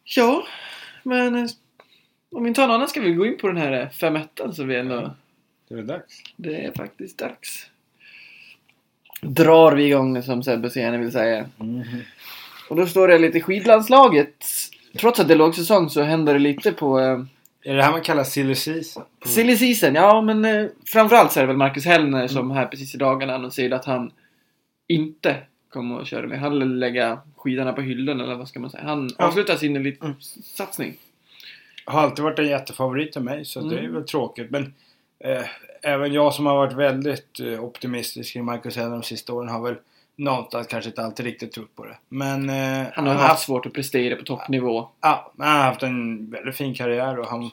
Ja, 0.04 0.46
men 1.02 1.36
eh, 1.36 1.46
om 2.30 2.42
vi 2.42 2.48
inte 2.48 2.60
har 2.60 2.68
någon 2.68 2.74
annan 2.76 2.88
ska 2.88 3.00
vi 3.00 3.12
gå 3.12 3.26
in 3.26 3.38
på 3.38 3.46
den 3.46 3.56
här 3.56 3.88
5 3.88 4.18
så 4.52 4.64
vi 4.64 4.76
ändå... 4.76 5.14
Det 5.68 5.74
är 5.74 5.76
väl 5.76 5.86
dags. 5.86 6.22
Det 6.36 6.64
är 6.64 6.72
faktiskt 6.72 7.18
dags. 7.18 7.66
Drar 9.20 9.72
vi 9.72 9.84
igång 9.86 10.22
som 10.22 10.42
Sebbe 10.42 10.70
så 10.70 10.78
gärna 10.78 10.98
vill 10.98 11.12
säga. 11.12 11.46
Mm. 11.60 11.82
Och 12.68 12.76
då 12.76 12.86
står 12.86 13.08
det 13.08 13.18
lite 13.18 13.40
skidlandslaget. 13.40 14.34
Trots 14.98 15.20
att 15.20 15.28
det 15.28 15.34
är 15.34 15.38
lågsäsong 15.38 15.90
så 15.90 16.02
händer 16.02 16.32
det 16.32 16.38
lite 16.38 16.72
på 16.72 17.00
eh, 17.00 17.20
Är 17.62 17.74
det 17.74 17.82
här 17.82 17.92
man 17.92 18.00
kallar 18.00 18.24
silly 18.24 18.54
season? 18.54 19.02
På- 19.20 19.28
silly 19.28 19.56
season. 19.56 19.94
Ja, 19.94 20.20
men 20.22 20.44
eh, 20.44 20.66
framförallt 20.86 21.32
så 21.32 21.40
är 21.40 21.42
det 21.42 21.46
väl 21.46 21.56
Marcus 21.56 21.84
Hellner 21.84 22.28
som 22.28 22.50
här 22.50 22.66
precis 22.66 22.94
i 22.94 22.98
dagarna 22.98 23.34
annonserade 23.34 23.76
att 23.76 23.84
han 23.84 24.12
inte 24.88 25.36
kommer 25.68 26.00
att 26.00 26.06
köra 26.08 26.26
med. 26.26 26.40
Han 26.40 26.58
lägga 26.78 27.18
skidorna 27.36 27.72
på 27.72 27.80
hyllan 27.80 28.20
eller 28.20 28.34
vad 28.34 28.48
ska 28.48 28.60
man 28.60 28.70
säga. 28.70 28.84
Han 28.84 29.10
Ja. 29.18 29.24
avslutar 29.24 29.56
sin 29.56 29.76
Mm. 29.76 30.14
Har 31.90 32.00
alltid 32.00 32.24
varit 32.24 32.38
en 32.38 32.46
jättefavorit 32.48 33.12
till 33.12 33.22
mig 33.22 33.44
så 33.44 33.60
det 33.60 33.74
är 33.76 33.80
Mm. 33.80 33.94
väl 33.94 34.04
tråkigt. 34.04 34.50
Men 34.50 34.74
eh, 35.24 35.42
även 35.82 36.12
jag 36.12 36.34
som 36.34 36.46
har 36.46 36.54
varit 36.56 36.72
väldigt 36.72 37.40
eh, 37.40 37.64
optimistisk 37.64 38.32
kring 38.32 38.44
Marcus 38.44 38.76
Hedder 38.76 38.90
de 38.90 39.02
sista 39.02 39.32
åren 39.32 39.48
har 39.48 39.62
väl 39.62 39.74
någonstans 40.16 40.66
kanske 40.66 40.90
inte 40.90 41.02
alltid 41.04 41.26
riktigt 41.26 41.52
trott 41.52 41.76
på 41.76 41.84
det. 41.84 41.96
Men 42.08 42.50
eh, 42.50 42.86
Han 42.92 43.06
har 43.06 43.14
haft 43.14 43.42
svårt 43.44 43.66
att 43.66 43.72
prestera 43.72 44.16
på 44.16 44.22
toppnivå. 44.24 44.88
Ja, 45.00 45.32
men 45.36 45.48
han 45.48 45.56
har 45.56 45.64
haft 45.64 45.82
en 45.82 46.30
väldigt 46.30 46.56
fin 46.56 46.74
karriär 46.74 47.18
och 47.18 47.26
han... 47.26 47.50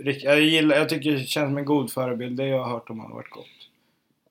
Rick- 0.00 0.24
Jag, 0.24 0.40
gillar, 0.40 0.76
jag 0.76 0.88
tycker 0.88 1.12
det 1.12 1.18
känns 1.18 1.48
som 1.48 1.58
en 1.58 1.64
god 1.64 1.92
förebild. 1.92 2.36
Det 2.36 2.46
jag 2.46 2.64
har 2.64 2.70
hört 2.72 2.90
om 2.90 3.00
han 3.00 3.08
har 3.08 3.14
varit 3.16 3.30
gott. 3.30 3.46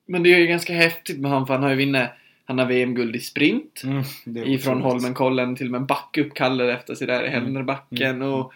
Men 0.06 0.22
det 0.22 0.34
är 0.34 0.38
ju 0.38 0.46
ganska 0.46 0.72
häftigt 0.72 1.20
med 1.20 1.30
han 1.30 1.46
för 1.46 1.54
han 1.54 1.62
har 1.62 1.70
ju 1.70 1.76
vunnit 1.86 2.08
han 2.44 2.58
har 2.58 2.66
VM-guld 2.66 3.16
i 3.16 3.20
sprint. 3.20 3.82
Mm, 3.84 4.02
Ifrån. 4.46 4.82
Holmenkollen 4.82 5.56
till 5.56 5.66
och 5.66 5.70
med 5.70 5.78
en 5.80 5.86
backe 5.86 6.20
uppkallad 6.24 6.70
efter 6.70 6.94
sig 6.94 7.06
där 7.06 7.24
i 7.24 7.28
Hällnerbacken. 7.28 8.16
Mm. 8.16 8.28
Och 8.32 8.52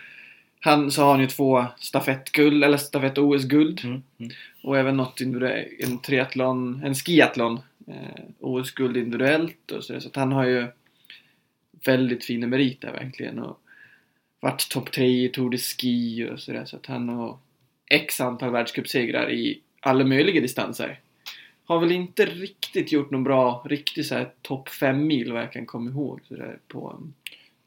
han, 0.64 0.90
så 0.90 1.02
har 1.02 1.10
han 1.10 1.20
ju 1.20 1.26
två 1.26 1.66
stafettguld, 1.78 2.64
eller 2.64 2.76
stafett-OS-guld. 2.76 3.80
Mm, 3.84 4.02
mm. 4.18 4.32
Och 4.62 4.78
även 4.78 4.96
något 4.96 5.20
en 5.20 5.98
triathlon, 5.98 6.82
en 6.84 6.94
skiathlon. 6.94 7.60
Eh, 7.86 8.24
OS-guld 8.40 8.96
individuellt 8.96 9.70
och 9.70 9.84
så, 9.84 10.00
så 10.00 10.08
att 10.08 10.16
han 10.16 10.32
har 10.32 10.44
ju 10.46 10.66
väldigt 11.86 12.24
fina 12.24 12.46
meriter 12.46 12.92
verkligen. 12.92 13.38
Och 13.38 13.60
varit 14.40 14.68
topp 14.70 14.92
tre 14.92 15.24
i 15.24 15.28
Tour 15.28 15.50
de 15.50 15.58
Ski 15.58 16.28
och 16.32 16.40
sådär. 16.40 16.64
Så 16.64 16.76
att 16.76 16.86
han 16.86 17.08
har 17.08 17.38
x 17.90 18.20
antal 18.20 18.50
världscupsegrar 18.50 19.30
i 19.30 19.60
alla 19.80 20.04
möjliga 20.04 20.40
distanser. 20.40 21.00
Har 21.64 21.80
väl 21.80 21.92
inte 21.92 22.26
riktigt 22.26 22.92
gjort 22.92 23.10
någon 23.10 23.24
bra, 23.24 23.66
riktigt 23.68 24.06
såhär 24.06 24.30
topp 24.42 24.68
5 24.68 25.06
mil 25.06 25.32
vad 25.32 25.42
jag 25.42 25.52
kan 25.52 25.66
komma 25.66 25.90
ihåg. 25.90 26.20
Sådär 26.28 26.58
på, 26.68 27.00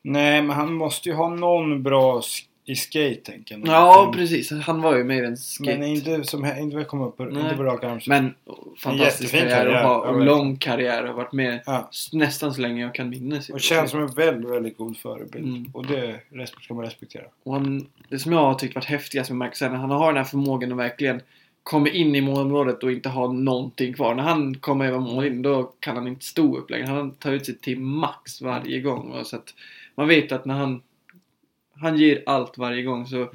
Nej, 0.02 0.42
men 0.42 0.56
han 0.56 0.74
måste 0.74 1.10
ju 1.10 1.16
ha 1.16 1.30
någon 1.30 1.84
bra 1.84 2.20
sk- 2.20 2.46
i 2.66 2.76
skate, 2.76 3.16
tänker 3.24 3.56
jag. 3.56 3.68
ja, 3.68 4.12
precis. 4.16 4.52
Han 4.52 4.82
var 4.82 4.98
ju 4.98 5.04
mer 5.04 5.24
en 5.24 5.38
skate. 5.38 5.78
Men 5.78 5.88
inte 5.88 6.24
som 6.24 6.46
inte 6.46 6.84
kommer 6.84 7.06
upp 7.06 7.18
på, 7.18 7.26
Nej. 7.26 7.44
inte 7.44 7.56
på 7.56 7.64
rak 7.64 7.84
arm. 7.84 8.00
Men 8.08 8.34
fantastisk 8.78 9.32
karriär, 9.32 9.50
karriär, 9.50 9.84
och, 9.84 9.90
ha, 9.90 10.06
ja, 10.06 10.12
och 10.12 10.26
lång 10.26 10.58
karriär 10.58 11.10
och 11.10 11.16
varit 11.16 11.34
med 11.34 11.62
Ja. 11.66 11.90
nästan 12.14 12.54
så 12.54 12.62
länge 12.62 12.82
jag 12.82 12.96
kan 12.96 13.10
minnas. 13.10 13.50
Och 13.50 13.62
känns 13.62 13.92
som 13.92 14.02
en 14.02 14.08
väldigt, 14.08 14.52
väldigt 14.52 14.78
god 14.78 14.98
förebild. 14.98 15.46
Mm. 15.48 15.72
Och 15.74 15.86
det 15.86 16.20
ska 16.64 16.74
man 16.74 16.86
respektera. 16.86 17.24
Och 17.44 17.54
han, 17.54 17.88
det 18.10 18.20
som 18.20 18.32
jag 18.32 18.40
har 18.40 18.54
tyckt 18.54 18.76
varit 18.76 18.86
häftigast 18.86 19.30
med 19.30 19.38
Marcus 19.38 19.58
Senna, 19.58 19.78
han 19.78 19.90
har 19.92 20.08
den 20.08 20.18
här 20.18 20.24
förmågan 20.24 20.72
att 20.72 20.78
verkligen 20.78 21.22
komma 21.64 21.90
in 21.90 22.16
i 22.16 22.22
målområdet 22.22 22.84
och 22.84 22.92
inte 22.92 23.10
ha 23.10 23.32
någonting 23.32 23.94
kvar. 23.94 24.16
När 24.16 24.24
han 24.24 24.56
kommer 24.56 24.86
över 24.86 25.00
mållinjen 25.00 25.42
då 25.42 25.64
kan 25.80 25.96
han 25.96 26.08
inte 26.08 26.26
stå 26.26 26.58
upp 26.58 26.70
längre. 26.70 26.86
Han 26.86 27.12
tar 27.12 27.32
ut 27.32 27.46
sig 27.46 27.58
till 27.58 27.80
max 27.80 28.42
varje 28.42 28.82
gång. 28.82 29.14
Så 29.24 29.36
att 29.36 29.54
man 29.96 30.08
vet 30.08 30.32
att 30.32 30.46
när 30.46 30.56
han, 30.56 30.82
han 31.76 31.98
ger 31.98 32.24
allt 32.26 32.58
varje 32.58 32.84
gång 32.84 33.08
så 33.08 33.30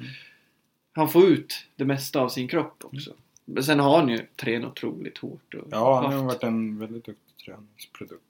han 0.93 1.09
får 1.09 1.25
ut 1.25 1.65
det 1.75 1.85
mesta 1.85 2.21
av 2.21 2.29
sin 2.29 2.47
kropp 2.47 2.83
också. 2.85 3.13
Men 3.45 3.63
sen 3.63 3.79
har 3.79 3.99
han 3.99 4.09
ju 4.09 4.19
tränat 4.35 4.71
otroligt 4.71 5.17
hårt. 5.17 5.53
Och 5.53 5.67
Ja, 5.71 6.01
han 6.01 6.13
har 6.13 6.23
varit 6.23 6.43
en 6.43 6.79
väldigt 6.79 7.05
duktig 7.05 7.45
träningsprodukt. 7.45 8.23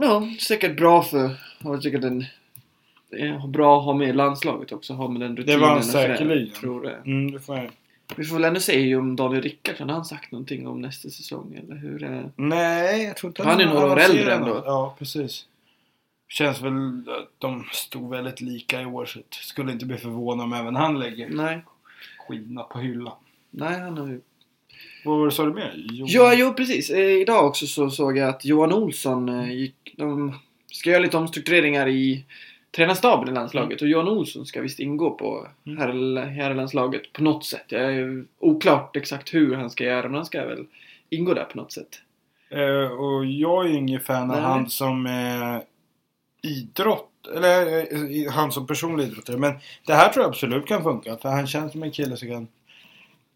Ja, 0.00 0.28
säkert 0.40 0.76
bra 0.76 1.02
för... 1.02 1.30
Har 1.62 1.80
säkert 1.80 2.04
en... 2.04 2.24
Det 3.10 3.20
är 3.20 3.46
bra 3.46 3.78
att 3.78 3.84
ha 3.84 3.94
med 3.94 4.16
landslaget 4.16 4.72
också, 4.72 4.92
ha 4.94 5.08
med 5.08 5.20
den 5.20 5.36
rutinen. 5.36 5.60
var 5.60 5.68
han 5.68 5.82
säkerligen. 5.84 6.50
Tror 6.50 6.82
det. 6.82 6.94
Mm, 6.94 7.32
det 7.32 7.40
får 7.40 7.56
jag. 7.56 7.70
Vi 8.16 8.24
får 8.24 8.36
väl 8.36 8.44
ändå 8.44 8.60
se 8.60 8.96
om 8.96 9.16
Daniel 9.16 9.42
Rickardsson, 9.42 9.88
har 9.88 9.96
han 9.96 10.04
sagt 10.04 10.32
någonting 10.32 10.66
om 10.66 10.80
nästa 10.80 11.10
säsong 11.10 11.54
eller 11.64 11.76
hur 11.76 12.02
är 12.02 12.10
det? 12.10 12.30
Nej, 12.36 13.04
jag 13.04 13.16
tror 13.16 13.30
inte 13.30 13.42
Han 13.42 13.60
är 13.60 13.66
några 13.66 13.92
år 13.92 14.00
äldre 14.00 14.34
ändå. 14.34 14.62
Ja, 14.64 14.96
precis. 14.98 15.46
Känns 16.28 16.60
väl 16.62 16.72
att 17.08 17.30
de 17.38 17.64
stod 17.72 18.10
väldigt 18.10 18.40
lika 18.40 18.82
i 18.82 18.86
år 18.86 19.06
så 19.06 19.20
skulle 19.30 19.72
inte 19.72 19.86
bli 19.86 19.96
förvånad 19.96 20.44
om 20.44 20.52
även 20.52 20.76
han 20.76 20.98
lägger 20.98 21.28
Nej, 21.30 21.64
skidorna 22.28 22.62
på 22.62 22.78
hyllan. 22.78 23.12
nej 23.50 23.80
han 23.80 23.98
har 23.98 24.06
ju... 24.08 24.20
Vad 25.04 25.18
var 25.18 25.24
det 25.26 25.32
sa 25.32 25.44
du 25.44 25.52
mer? 25.52 25.72
Jo. 25.76 26.06
Ja, 26.08 26.34
jo 26.34 26.52
precis. 26.54 26.90
Eh, 26.90 27.10
idag 27.20 27.46
också 27.46 27.66
så 27.66 27.90
såg 27.90 28.16
jag 28.18 28.28
att 28.28 28.44
Johan 28.44 28.72
Olsson 28.72 29.28
eh, 29.28 29.52
gick... 29.52 29.94
De 29.96 30.34
ska 30.72 30.90
göra 30.90 31.02
lite 31.02 31.16
omstruktureringar 31.16 31.88
i 31.88 32.24
tränarstaben 32.76 33.28
i 33.28 33.32
landslaget 33.32 33.82
och 33.82 33.88
Johan 33.88 34.08
Olsson 34.08 34.46
ska 34.46 34.60
visst 34.62 34.80
ingå 34.80 35.10
på 35.10 35.46
Mm. 35.66 35.78
herr- 35.78 36.26
herrlandslaget 36.26 37.12
på 37.12 37.22
något 37.22 37.44
sätt. 37.44 37.64
Jag 37.68 37.94
är 37.94 38.24
oklart 38.38 38.96
exakt 38.96 39.34
hur 39.34 39.54
han 39.56 39.70
ska 39.70 39.84
göra 39.84 40.02
men 40.02 40.14
han 40.14 40.26
ska 40.26 40.46
väl 40.46 40.66
ingå 41.10 41.34
där 41.34 41.44
på 41.44 41.56
något 41.58 41.72
sätt. 41.72 42.00
Eh, 42.50 42.92
och 42.92 43.26
jag 43.26 43.64
är 43.66 43.68
ju 43.70 43.76
ingen 43.76 44.00
fan 44.00 44.30
av 44.30 44.36
Nej. 44.36 44.44
han 44.44 44.68
som 44.70 45.06
eh, 45.06 45.58
idrott, 46.46 47.10
eller 47.36 47.76
eh, 48.26 48.32
han 48.32 48.52
som 48.52 48.66
personlig 48.66 49.04
idrottare. 49.04 49.36
Men 49.36 49.54
det 49.86 49.94
här 49.94 50.08
tror 50.08 50.22
jag 50.22 50.30
absolut 50.30 50.66
kan 50.66 50.82
funka. 50.82 51.16
För 51.16 51.28
han 51.28 51.46
känns 51.46 51.72
som 51.72 51.82
en 51.82 51.90
kille 51.90 52.16
som 52.16 52.28
kan 52.28 52.48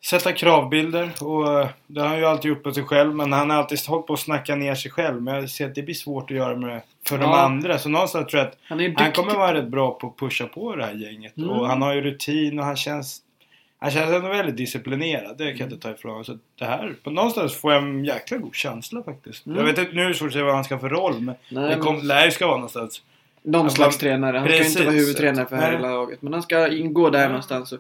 sätta 0.05 0.33
kravbilder. 0.33 1.11
Och 1.21 1.61
eh, 1.61 1.69
det 1.87 2.00
har 2.00 2.09
han 2.09 2.19
ju 2.19 2.25
alltid 2.25 2.49
gjort 2.49 2.62
på 2.62 2.73
sig 2.73 2.85
själv. 2.85 3.14
Men 3.14 3.33
han 3.33 3.50
har 3.50 3.57
alltid 3.57 3.79
hållit 3.87 4.07
på 4.07 4.12
att 4.12 4.21
snacka 4.21 4.55
ner 4.57 4.75
sig 4.75 4.90
själv. 4.90 5.23
Men 5.23 5.35
jag 5.35 5.50
ser 5.50 5.67
att 5.67 5.75
det 5.75 5.83
blir 5.83 5.95
svårt 5.95 6.31
att 6.31 6.37
göra 6.37 6.57
med 6.57 6.71
det 6.71 6.83
för 7.09 7.19
de 7.19 7.25
Ja. 7.31 7.40
andra. 7.40 7.79
Så 7.79 7.88
någonstans 7.88 8.26
tror 8.26 8.38
jag 8.43 8.49
att 8.49 8.59
Han 8.69 8.95
han 8.97 9.12
kommer 9.12 9.35
vara 9.35 9.55
rätt 9.55 9.69
bra 9.69 9.99
på 9.99 10.07
att 10.07 10.17
pusha 10.17 10.47
på 10.47 10.76
det 10.76 10.85
här 10.85 10.95
gänget. 10.95 11.37
Mm. 11.37 11.50
Och 11.50 11.67
han 11.69 11.83
har 11.83 11.95
ju 11.95 12.00
rutin 12.00 12.59
och 12.59 12.64
han 12.64 12.76
känns 12.76 13.23
han 13.81 13.91
känns 13.91 14.11
ändå 14.13 14.29
väldigt 14.29 14.57
disciplinerad. 14.57 15.39
Det 15.39 15.45
kan 15.53 15.59
jag 15.59 15.73
inte 15.73 15.89
ta 15.89 15.95
ifrån. 15.95 16.25
Så 16.25 16.39
det 16.59 16.65
här, 16.65 16.95
på 17.03 17.11
någonstans 17.11 17.55
får 17.57 17.73
jag 17.73 17.83
en 17.83 18.05
jäkla 18.05 18.37
god 18.37 18.55
känsla 18.55 19.03
faktiskt. 19.03 19.47
Mm. 19.47 19.59
Jag 19.59 19.65
vet 19.65 19.79
inte, 19.79 19.93
nu 19.93 20.03
är 20.03 20.09
det 20.09 20.15
svårt 20.15 20.27
att 20.27 20.33
säga 20.33 20.45
vad 20.45 20.55
han 20.55 20.65
ska 20.65 20.79
för 20.79 20.89
roll. 20.89 21.21
Men 21.21 21.35
Nej, 21.51 21.75
det 21.75 21.81
kom, 21.81 22.01
lär 22.03 22.31
ska 22.31 22.47
vara 22.47 22.57
någonstans. 22.57 23.03
Någon 23.43 23.67
Att 23.67 23.73
slags 23.73 23.97
man- 23.97 24.01
tränare. 24.01 24.39
Han 24.39 24.47
Precis. 24.47 24.69
inte 24.77 24.85
vara 24.85 24.95
huvudtränare 24.97 25.47
för 25.47 25.57
hela 25.57 25.79
laget. 25.79 26.23
Men 26.23 26.33
han 26.33 26.43
ska 26.43 26.69
ingå 26.73 27.11
där 27.11 27.23
Ja. 27.23 27.29
någonstans. 27.29 27.73
Och 27.73 27.79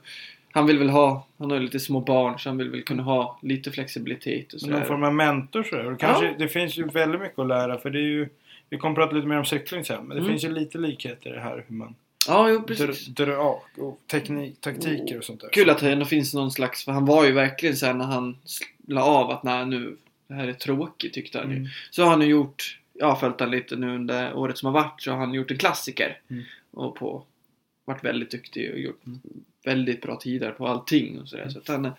han 0.52 0.66
vill 0.66 0.78
väl 0.78 0.90
ha, 0.90 1.26
han 1.38 1.50
har 1.50 1.58
ju 1.58 1.62
lite 1.64 1.80
små 1.80 2.00
barn 2.00 2.38
så 2.38 2.48
han 2.48 2.58
vill 2.58 2.70
väl 2.70 2.82
kunna 2.82 3.02
ha 3.02 3.38
lite 3.42 3.70
flexibilitet 3.70 4.52
och 4.52 4.58
Men 4.62 4.70
någon 4.70 4.78
sådär. 4.80 4.88
form 4.88 5.04
av 5.04 5.14
mentor 5.14 5.62
sådär. 5.62 5.96
Kanske, 5.98 6.24
Ja. 6.26 6.32
Det 6.38 6.48
finns 6.48 6.78
ju 6.78 6.84
väldigt 6.84 7.20
mycket 7.20 7.38
att 7.38 7.46
lära. 7.48 7.78
För 7.78 7.90
det 7.90 7.98
är 7.98 8.02
ju, 8.02 8.28
vi 8.70 8.76
kommer 8.78 8.94
prata 8.94 9.12
lite 9.14 9.26
mer 9.26 9.38
om 9.38 9.44
cykling 9.44 9.84
sen. 9.84 9.98
Men 10.04 10.08
det 10.08 10.14
Mm. 10.22 10.28
finns 10.28 10.44
ju 10.44 10.48
lite 10.48 10.78
likheter 10.78 11.30
i 11.30 11.32
det 11.32 11.40
här. 11.40 11.64
Hur 11.68 11.76
man 11.76 11.94
Ja, 12.28 12.50
jo 12.50 12.62
precis. 12.62 13.06
drar 13.06 13.32
av 13.32 13.62
och 13.76 14.00
teknik, 14.06 14.60
taktiker 14.60 15.18
och 15.18 15.24
sånt 15.24 15.40
där. 15.40 15.48
Kul 15.48 15.70
att 15.70 15.78
det 15.78 15.92
ändå 15.92 16.04
finns 16.04 16.34
någon 16.34 16.50
slags, 16.50 16.84
för 16.84 16.92
han 16.92 17.06
var 17.06 17.24
ju 17.24 17.32
verkligen 17.32 17.76
såhär 17.76 17.94
när 17.94 18.04
han 18.04 18.36
la 18.86 19.02
av 19.02 19.30
att 19.30 19.42
nej 19.42 19.66
nu, 19.66 19.96
det 20.26 20.34
här 20.34 20.48
är 20.48 20.52
tråkigt 20.52 21.14
tyckte 21.14 21.38
han 21.38 21.50
ju. 21.50 21.56
Mm. 21.56 21.68
Så 21.90 22.02
har 22.02 22.10
han 22.10 22.20
ju 22.20 22.26
gjort, 22.26 22.78
jag 22.92 23.06
har 23.06 23.16
följt 23.16 23.40
han 23.40 23.50
lite 23.50 23.76
nu 23.76 23.94
under 23.94 24.34
året 24.34 24.58
som 24.58 24.66
har 24.66 24.72
varit, 24.72 25.02
så 25.02 25.10
har 25.10 25.18
han 25.18 25.34
gjort 25.34 25.50
en 25.50 25.58
klassiker. 25.58 26.18
Mm. 26.28 26.44
Och 26.70 26.94
på, 26.96 27.24
varit 27.84 28.04
väldigt 28.04 28.30
duktig 28.30 28.72
och 28.72 28.78
gjort 28.78 29.06
Mm. 29.06 29.20
väldigt 29.64 30.02
bra 30.02 30.16
tider 30.16 30.50
på 30.50 30.66
allting 30.66 31.20
och 31.20 31.28
sådär. 31.28 31.48
Så 31.48 31.58
att 31.58 31.68
han, 31.68 31.90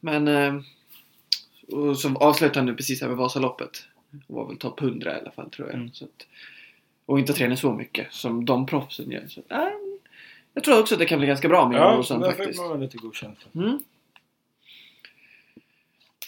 men, 0.00 0.28
eh, 0.28 0.60
och 1.68 1.98
så 1.98 2.16
avslutade 2.16 2.58
han 2.58 2.66
nu 2.66 2.74
precis 2.74 3.00
här 3.00 3.08
med 3.08 3.16
Vasaloppet. 3.16 3.84
Och 4.26 4.36
var 4.36 4.46
väl 4.46 4.56
topp 4.56 4.80
100 4.80 5.16
i 5.16 5.20
alla 5.20 5.30
fall 5.30 5.50
tror 5.50 5.68
jag. 5.68 5.74
Mm. 5.74 5.92
Så 5.92 6.04
att, 6.04 6.26
och 7.08 7.18
inte 7.18 7.32
tränar 7.32 7.56
så 7.56 7.72
mycket 7.72 8.12
som 8.12 8.44
de 8.44 8.66
proffsen 8.66 9.10
gör. 9.10 9.26
Så 9.28 9.40
äh, 9.50 9.68
jag 10.54 10.64
tror 10.64 10.80
också 10.80 10.94
att 10.94 10.98
det 10.98 11.06
kan 11.06 11.18
bli 11.18 11.28
ganska 11.28 11.48
bra 11.48 11.68
med 11.68 11.78
Ja, 11.80 11.96
Olsson 11.98 12.20
där 12.20 12.28
fick 12.28 12.36
faktiskt. 12.38 12.60
man 12.60 12.80
lite 12.80 12.96
god 12.98 13.14
känsla. 13.14 13.50
Mm. 13.54 13.78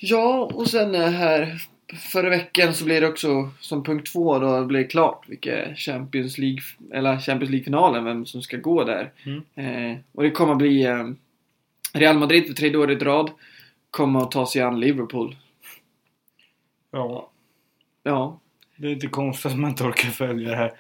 Ja, 0.01 0.51
och 0.55 0.67
sen 0.71 0.95
eh, 0.95 1.09
här 1.11 1.59
förra 2.13 2.31
veckan 2.31 2.75
så 2.75 2.85
blev 2.85 3.01
det 3.01 3.09
också 3.09 3.51
som 3.61 3.83
punkt 3.85 4.13
två 4.13 4.39
då 4.39 4.65
blev 4.65 4.83
det 4.83 4.89
klart 4.89 5.25
vilka 5.29 5.75
Champions 5.75 6.39
League 6.39 6.61
eller 6.93 7.19
Champions 7.21 7.51
League-finalen, 7.51 8.05
vem 8.05 8.27
som 8.27 8.43
ska 8.43 8.57
gå 8.57 8.85
där. 8.85 9.13
Mm. 9.27 9.43
Eh, 9.93 9.99
och 10.13 10.23
det 10.23 10.31
kommer 10.31 10.55
bli 10.55 10.83
eh, 10.85 11.09
Real 11.93 12.19
Madrid 12.19 12.47
för 12.47 12.55
tredje 12.55 12.79
året 12.79 13.03
i 13.03 13.05
rad 13.05 13.31
kommer 13.91 14.21
att 14.21 14.31
ta 14.31 14.47
sig 14.47 14.63
an 14.63 14.81
Liverpool. 14.81 15.37
Ja, 16.91 17.31
Ja. 18.03 18.41
Det 18.81 18.89
är 18.89 18.93
inte 18.93 19.07
konstigt 19.07 19.53
att 19.53 19.59
man 19.59 19.71
inte 19.71 19.85
orkar 19.85 20.09
följa 20.09 20.51
det 20.51 20.57
här. 20.57 20.73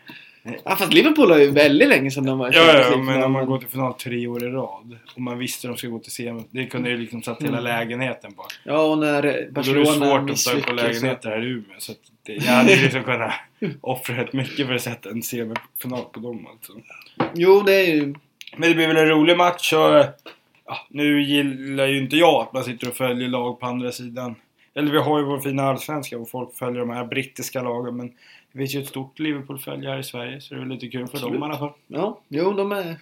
ja, 0.64 0.76
fast 0.76 0.92
Liverpool 0.94 1.30
har 1.30 1.38
ju 1.38 1.50
väldigt 1.50 1.88
länge 1.88 2.10
sedan 2.10 2.24
de 2.26 2.38
var 2.38 2.52
i 2.52 2.56
Ja, 2.56 2.78
ja, 2.90 2.96
men 2.96 3.22
om 3.22 3.32
man 3.32 3.46
går 3.46 3.58
till 3.58 3.68
final 3.68 3.94
tre 3.94 4.26
år 4.26 4.44
i 4.44 4.46
rad 4.48 4.96
och 5.14 5.20
man 5.20 5.38
visste 5.38 5.68
att 5.68 5.74
de 5.74 5.78
skulle 5.78 5.90
gå 5.92 5.98
till 5.98 6.12
semi. 6.12 6.44
Det 6.50 6.66
kunde 6.66 6.90
ju 6.90 6.96
liksom 6.96 7.22
satt 7.22 7.42
hela 7.42 7.58
Mm. 7.58 7.64
lägenheten 7.64 8.32
på. 8.32 8.46
Ja, 8.64 8.82
och 8.82 8.98
när 8.98 9.14
eh, 9.14 9.16
Och 9.16 9.22
då 9.22 9.28
är 9.28 9.42
det 9.46 9.52
Barcelona 9.52 9.86
svårt 9.86 10.00
att 10.00 10.10
ta 10.10 10.20
på 10.20 10.24
misslyckas. 10.24 10.76
lägenheter 10.76 11.30
här 11.30 11.42
i 11.42 11.46
Umeå. 11.50 11.74
Så 11.78 11.92
det, 12.26 12.32
jag 12.32 12.42
hade 12.52 12.72
ju 12.74 12.82
liksom 12.82 13.02
kunnat 13.04 13.32
offra 13.80 14.16
rätt 14.16 14.32
mycket 14.32 14.66
för 14.66 14.74
att 14.74 14.82
sätta 14.82 15.10
en 15.10 15.22
semifinal 15.22 16.04
på 16.12 16.20
dem 16.20 16.46
alltså. 16.50 16.72
Jo, 17.34 17.62
det 17.66 17.74
är 17.74 17.94
ju... 17.94 18.14
Men 18.56 18.68
det 18.68 18.74
blir 18.74 18.86
väl 18.88 18.96
en 18.96 19.08
rolig 19.08 19.36
match 19.36 19.72
och 19.72 20.04
ja, 20.66 20.86
nu 20.90 21.22
gillar 21.22 21.86
ju 21.86 21.98
inte 21.98 22.16
jag 22.16 22.42
att 22.42 22.52
man 22.52 22.64
sitter 22.64 22.88
och 22.88 22.94
följer 22.96 23.28
lag 23.28 23.60
på 23.60 23.66
andra 23.66 23.92
sidan. 23.92 24.34
Eller 24.74 24.92
vi 24.92 24.98
har 24.98 25.18
ju 25.18 25.24
vår 25.24 25.40
fina 25.40 25.62
allsvenska 25.62 26.18
och 26.18 26.30
folk 26.30 26.54
följer 26.56 26.80
de 26.80 26.90
här 26.90 27.04
brittiska 27.04 27.62
lagen 27.62 27.96
men 27.96 28.12
det 28.52 28.58
finns 28.58 28.74
ju 28.74 28.80
ett 28.80 28.88
stort 28.88 29.18
Liverpool-följe 29.18 29.90
här 29.90 29.98
i 29.98 30.04
Sverige 30.04 30.40
så 30.40 30.54
det 30.54 30.58
är 30.60 30.64
väl 30.64 30.68
lite 30.74 30.88
kul 30.88 31.06
för 31.06 31.16
Absolut. 31.16 31.34
dem 31.40 31.42
i 31.42 31.46
alla 31.46 31.58
fall. 31.58 31.72
Ja, 31.86 32.20
jo 32.28 32.52
de 32.52 32.72
är... 32.72 32.96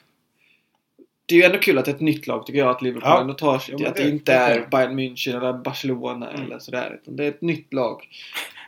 Det 1.26 1.34
är 1.34 1.38
ju 1.38 1.44
ändå 1.44 1.58
kul 1.58 1.78
att 1.78 1.88
ett 1.88 2.00
nytt 2.00 2.26
lag 2.26 2.46
tycker 2.46 2.58
jag 2.58 2.68
att 2.68 2.82
Liverpool 2.82 3.10
Ja. 3.10 3.20
ändå 3.20 3.34
tar 3.34 3.58
sig 3.58 3.74
Ja, 3.78 3.88
Att 3.88 3.96
det- 3.96 4.08
inte 4.08 4.32
det 4.32 4.38
är 4.38 4.58
är 4.58 4.66
Bayern 4.70 4.98
München 4.98 5.36
eller 5.36 5.52
Barcelona 5.52 6.30
Mm. 6.30 6.44
eller 6.46 6.58
sådär. 6.58 6.98
Utan 7.02 7.16
det 7.16 7.24
är 7.24 7.28
ett 7.28 7.42
nytt 7.42 7.72
lag. 7.72 8.08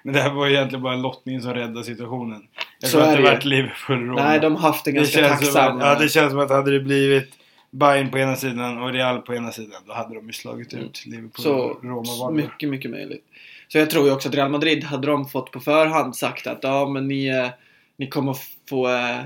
Men 0.05 0.15
det 0.15 0.21
här 0.21 0.31
var 0.33 0.47
ju 0.47 0.55
egentligen 0.55 0.83
bara 0.83 0.97
lottningen 0.97 1.43
som 1.43 1.55
räddade 1.55 1.85
situationen. 1.85 2.47
Jag 2.81 2.91
Så 2.91 2.97
tror 2.99 3.07
är 3.09 3.11
att 3.13 3.17
det 3.17 3.23
varit 3.23 3.45
Liverpool-Roma. 3.45 4.15
Nej, 4.25 4.41
de 4.41 4.57
har 4.57 4.63
haft 4.63 4.87
en 4.87 4.95
det 4.95 5.01
ganska 5.01 5.19
känns, 5.21 5.31
som 5.47 5.55
tacksam... 5.55 5.77
att, 5.79 5.83
ja, 5.87 5.95
det 5.99 6.09
känns 6.09 6.31
som 6.31 6.41
att 6.41 6.51
hade 6.51 6.71
det 6.71 6.81
blivit 6.81 7.31
Bayern 7.71 8.11
på 8.11 8.19
ena 8.19 8.37
sidan 8.37 8.83
och 8.83 8.93
Real 8.93 9.23
på 9.23 9.35
ena 9.35 9.53
sidan 9.53 9.83
då 9.87 9.93
hade 9.93 10.15
de 10.15 10.27
ju 10.27 10.33
slagit 10.33 10.73
Mm. 10.73 10.85
ut 10.85 11.07
Liverpool 11.07 11.43
Så 11.45 11.55
och 11.59 11.85
Roma 11.85 12.17
var 12.21 12.31
det. 12.31 12.37
mycket, 12.43 12.69
mycket 12.69 12.91
möjligt. 12.91 13.25
Så 13.69 13.79
jag 13.79 13.91
tror 13.91 14.07
ju 14.07 14.13
också 14.13 14.29
att 14.29 14.35
Real 14.35 14.51
Madrid 14.51 14.85
hade 14.85 15.07
de 15.07 15.29
fått 15.29 15.51
på 15.53 15.61
förhand 15.61 16.17
sagt 16.17 16.47
att 16.47 16.59
ja, 16.63 16.89
men 16.89 17.09
ni, 17.09 17.27
eh, 17.27 17.49
ni 17.97 18.07
kommer 18.07 18.37
få 18.69 18.89
eh, 18.89 19.21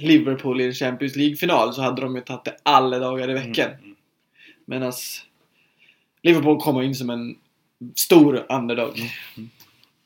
Liverpool 0.00 0.60
i 0.60 0.64
en 0.66 0.72
Champions 0.74 1.16
League-final 1.16 1.74
så 1.74 1.82
hade 1.82 2.02
de 2.02 2.16
ju 2.16 2.22
tagit 2.22 2.44
det 2.44 2.56
alla 2.62 2.98
dagar 2.98 3.30
i 3.30 3.34
veckan. 3.34 3.70
Mm. 3.70 3.94
Medan 4.64 4.92
Liverpool 6.22 6.60
kommer 6.60 6.82
in 6.82 6.94
som 6.94 7.10
en 7.10 7.36
stor 7.94 8.46
underdog. 8.48 8.98
Mm. 9.36 9.50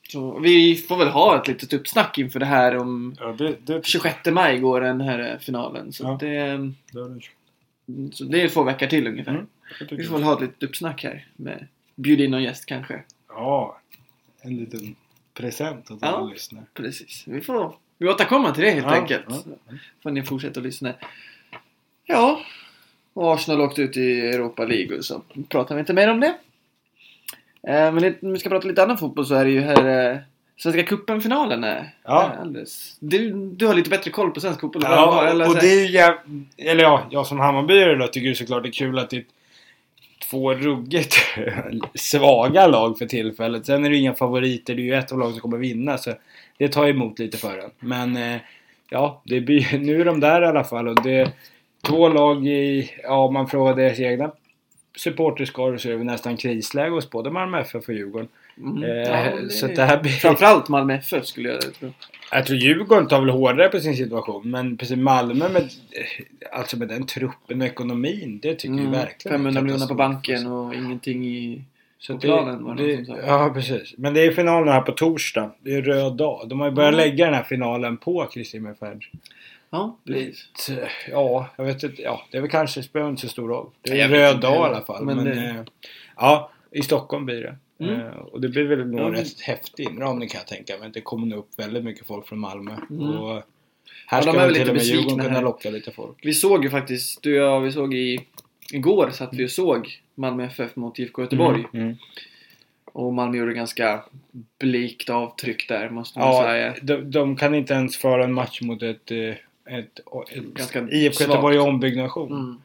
Så 0.09 0.39
vi 0.39 0.75
får 0.75 0.97
väl 0.97 1.07
ha 1.07 1.41
ett 1.41 1.47
litet 1.47 1.73
uppsnack 1.73 2.17
inför 2.17 2.39
det 2.39 2.45
här 2.45 2.77
om 2.77 3.15
Ja, 3.19 3.35
det, 3.37 3.55
det, 3.65 3.85
26 3.85 4.17
maj 4.25 4.59
går 4.59 4.81
den 4.81 5.01
här 5.01 5.37
finalen. 5.41 5.93
Så, 5.93 6.03
Ja. 6.03 6.17
det, 6.19 6.57
det, 6.91 7.19
så 8.11 8.23
det 8.23 8.41
är 8.41 8.49
två 8.49 8.63
veckor 8.63 8.87
till 8.87 9.07
ungefär. 9.07 9.31
Mm. 9.31 9.47
Vi 9.91 10.03
får 10.03 10.13
väl 10.15 10.23
ha 10.23 10.33
ett 10.33 10.41
litet 10.41 10.63
uppsnack 10.63 11.03
här. 11.03 11.27
Med, 11.35 11.67
bjud 11.95 12.21
in 12.21 12.31
någon 12.31 12.43
gäst 12.43 12.65
kanske. 12.65 13.03
Ja, 13.29 13.79
en 14.41 14.55
liten 14.57 14.95
present 15.33 15.91
åt 15.91 15.99
Ja. 16.01 16.07
alla 16.07 16.27
lyssnare. 16.29 16.65
Precis. 16.73 17.23
Vi 17.27 17.41
får 17.41 17.75
vi 17.97 18.07
återkomma 18.07 18.51
till 18.51 18.63
det 18.63 18.69
helt 18.71 18.85
Ja, 18.85 18.93
enkelt. 18.95 19.25
ja. 19.29 19.43
Får 20.03 20.11
ni 20.11 20.23
fortsätta 20.23 20.59
att 20.59 20.65
lyssna. 20.65 20.93
Ja. 22.05 22.41
Och 23.13 23.33
Arsenal 23.33 23.61
åkte 23.61 23.81
ut 23.81 23.97
i 23.97 24.19
Europa 24.21 24.65
League 24.65 25.03
så 25.03 25.21
pratar 25.49 25.75
vi 25.75 25.79
inte 25.79 25.93
mer 25.93 26.11
om 26.11 26.19
det. 26.19 26.35
Eh, 27.67 27.93
men 27.93 28.15
om 28.21 28.33
vi 28.33 28.39
ska 28.39 28.49
prata 28.49 28.67
lite 28.67 28.83
annan 28.83 28.97
fotboll 28.97 29.25
så 29.25 29.35
är 29.35 29.45
det 29.45 29.51
ju 29.51 29.61
här 29.61 30.11
eh, 30.11 30.17
Svenska 30.57 30.83
cupen-finalen 30.83 31.63
är 31.63 31.89
Ja. 32.03 32.31
alldeles... 32.41 32.97
Du, 32.99 33.31
du 33.33 33.67
har 33.67 33.73
lite 33.73 33.89
bättre 33.89 34.11
koll 34.11 34.31
på 34.31 34.39
svensk 34.39 34.61
fotboll 34.61 34.81
jag 34.83 34.91
Ja, 34.91 35.27
eller 35.27 35.47
och 35.49 35.55
det 35.55 35.67
är 35.67 35.87
jäv- 35.87 36.45
Eller 36.57 36.83
ja, 36.83 37.07
jag 37.09 37.27
som 37.27 37.39
Hammarbyare 37.39 37.95
då 37.95 38.07
tycker 38.07 38.33
såklart 38.33 38.63
det 38.63 38.69
är 38.69 38.73
kul 38.73 38.99
att 38.99 39.09
det 39.09 39.17
är 39.17 39.25
två 40.29 40.53
ruggigt 40.53 41.15
svaga 41.95 42.67
lag 42.67 42.97
för 42.97 43.05
tillfället. 43.05 43.65
Sen 43.65 43.85
är 43.85 43.89
det 43.89 43.95
ju 43.95 44.01
inga 44.01 44.13
favoriter. 44.13 44.75
Det 44.75 44.81
är 44.81 44.83
ju 44.83 44.93
ett 44.93 45.11
av 45.11 45.19
lagen 45.19 45.31
som 45.33 45.41
kommer 45.41 45.57
vinna 45.57 45.97
så 45.97 46.13
det 46.57 46.67
tar 46.67 46.87
emot 46.87 47.19
lite 47.19 47.37
för 47.37 47.57
en. 47.57 47.71
Men 47.79 48.17
eh, 48.17 48.41
ja, 48.89 49.21
det 49.25 49.41
blir, 49.41 49.77
nu 49.79 50.01
är 50.01 50.05
de 50.05 50.19
där 50.19 50.41
i 50.41 50.45
alla 50.45 50.63
fall 50.63 50.87
och 50.87 51.03
det 51.03 51.15
är 51.15 51.29
två 51.87 52.09
lag 52.09 52.47
i, 52.47 52.91
ja 53.03 53.25
om 53.25 53.33
man 53.33 53.47
frågar 53.47 53.75
deras 53.75 53.99
egna 53.99 54.31
supporterskaror 54.97 55.77
så 55.77 55.89
är 55.89 55.97
det 55.97 56.03
nästan 56.03 56.37
krisläge 56.37 56.89
hos 56.89 57.09
både 57.09 57.29
Malmö 57.31 57.59
FF 57.61 57.87
och 57.87 57.93
Djurgården. 57.93 58.27
Mm. 58.57 58.83
Eh, 58.83 58.89
Ja, 58.89 59.49
Så 59.49 59.67
det 59.67 59.83
här 59.83 60.01
blir... 60.01 60.11
Framförallt 60.11 60.69
Malmö 60.69 60.93
FF 60.93 61.25
skulle 61.25 61.49
jag 61.49 61.73
tro. 61.73 61.91
Jag 62.31 62.45
tror 62.45 62.57
Djurgården 62.57 63.07
tar 63.07 63.19
väl 63.19 63.29
hårdare 63.29 63.69
på 63.69 63.79
sin 63.79 63.95
situation 63.97 64.51
men 64.51 64.77
precis 64.77 64.97
Malmö 64.97 65.49
med, 65.49 65.61
eh, 65.61 66.57
alltså 66.59 66.77
med 66.77 66.87
den 66.87 67.05
truppen 67.05 67.61
och 67.61 67.67
ekonomin, 67.67 68.39
det 68.41 68.55
tycker 68.55 68.73
jag 68.75 68.79
Mm, 68.79 68.91
verkligen 68.91 69.33
500 69.37 69.59
är 69.59 69.63
miljoner 69.63 69.87
på 69.87 69.93
banken 69.93 70.47
och 70.47 70.73
ingenting 70.75 71.25
i... 71.25 71.61
Så 71.99 72.13
det, 72.13 72.19
planen 72.19 72.63
var 72.63 72.75
det 72.75 72.95
det. 72.95 73.23
Ja, 73.27 73.51
precis. 73.53 73.93
Men 73.97 74.13
det 74.13 74.25
är 74.25 74.31
finalen 74.31 74.73
här 74.73 74.81
på 74.81 74.91
torsdag. 74.91 75.51
Det 75.61 75.73
är 75.75 75.81
röd 75.81 76.13
dag. 76.17 76.49
De 76.49 76.59
har 76.59 76.67
ju 76.67 76.73
börjat 76.75 76.93
Mm. 76.93 77.05
lägga 77.09 77.25
den 77.25 77.33
här 77.33 77.43
finalen 77.43 77.97
på 77.97 78.25
Kristi 78.33 78.57
Himmelfärd. 78.57 79.05
Ja, 79.69 79.97
precis. 80.07 80.69
Ja, 81.11 81.47
jag 81.55 81.65
vet 81.65 81.83
inte. 81.83 82.01
Ja, 82.01 82.25
det 82.31 82.37
är 82.37 82.41
väl 82.41 82.49
kanske 82.49 82.83
spelar 82.83 83.09
inte 83.09 83.21
så 83.21 83.27
stor 83.27 83.47
roll. 83.49 83.69
Det 83.81 83.91
är 83.91 83.95
Jag 83.95 84.05
en 84.05 84.11
röd 84.11 84.39
dag 84.39 84.53
i 84.55 84.57
alla 84.75 84.81
fall. 84.81 85.05
Men 85.05 85.17
Men, 85.17 85.27
eh, 85.57 85.63
ja, 86.15 86.51
i 86.71 86.81
Stockholm 86.81 87.25
blir 87.25 87.41
det. 87.41 87.55
Mm. 87.83 87.99
Eh, 88.07 88.13
och 88.15 88.41
det 88.41 88.49
blir 88.49 88.63
väl 88.63 88.87
nog 88.87 88.99
Ja, 88.99 89.05
en 89.07 89.13
rätt 89.15 89.41
häftig 89.41 89.83
inramning 89.89 90.29
kan 90.29 90.39
jag 90.39 90.47
tänka 90.47 90.77
mig. 90.77 90.89
Det 90.93 91.01
kommer 91.01 91.27
nog 91.27 91.39
upp 91.39 91.59
väldigt 91.59 91.83
mycket 91.83 92.07
folk 92.07 92.27
från 92.27 92.39
Malmö. 92.39 92.71
Mm. 92.89 93.09
Och 93.17 93.43
här 94.07 94.17
Ja, 94.17 94.21
ska 94.21 94.31
väl 94.31 94.41
väl 94.41 94.55
till 94.55 94.69
och 94.69 94.75
med 94.75 94.83
Djurgården 94.83 95.25
kunna 95.25 95.41
locka 95.41 95.69
lite 95.69 95.91
folk. 95.91 96.17
Vi 96.21 96.33
såg 96.33 96.63
ju 96.63 96.69
faktiskt, 96.69 97.23
du 97.23 97.41
och 97.41 97.47
jag, 97.47 97.61
vi 97.61 97.71
såg 97.71 97.93
i... 97.93 98.19
Igår 98.71 99.09
satt 99.09 99.33
vi 99.33 99.45
och 99.45 99.51
såg 99.51 99.99
Malmö 100.15 100.45
FF 100.45 100.75
mot 100.75 100.99
IFK 100.99 101.21
Göteborg. 101.21 101.65
Mm. 101.73 101.85
Mm. 101.85 101.97
Och 102.85 103.13
Malmö 103.13 103.37
gjorde 103.37 103.53
ganska 103.53 104.03
blikt 104.59 105.09
avtryck 105.09 105.67
där, 105.67 105.89
måste 105.89 106.19
man 106.19 106.27
Ja, 106.27 106.43
säga. 106.43 106.75
de, 106.81 107.11
de 107.11 107.35
kan 107.35 107.55
inte 107.55 107.73
ens 107.73 107.97
föra 107.97 108.23
en 108.23 108.33
match 108.33 108.61
mot 108.61 108.83
ett, 108.83 109.11
eh, 109.11 109.17
ett, 109.77 109.99
ett 110.31 110.43
Ganska 110.53 110.87
IFK 110.89 111.23
Göteborg 111.23 111.55
i 111.55 111.59
ombyggnation. 111.59 112.31
Mm. 112.31 112.61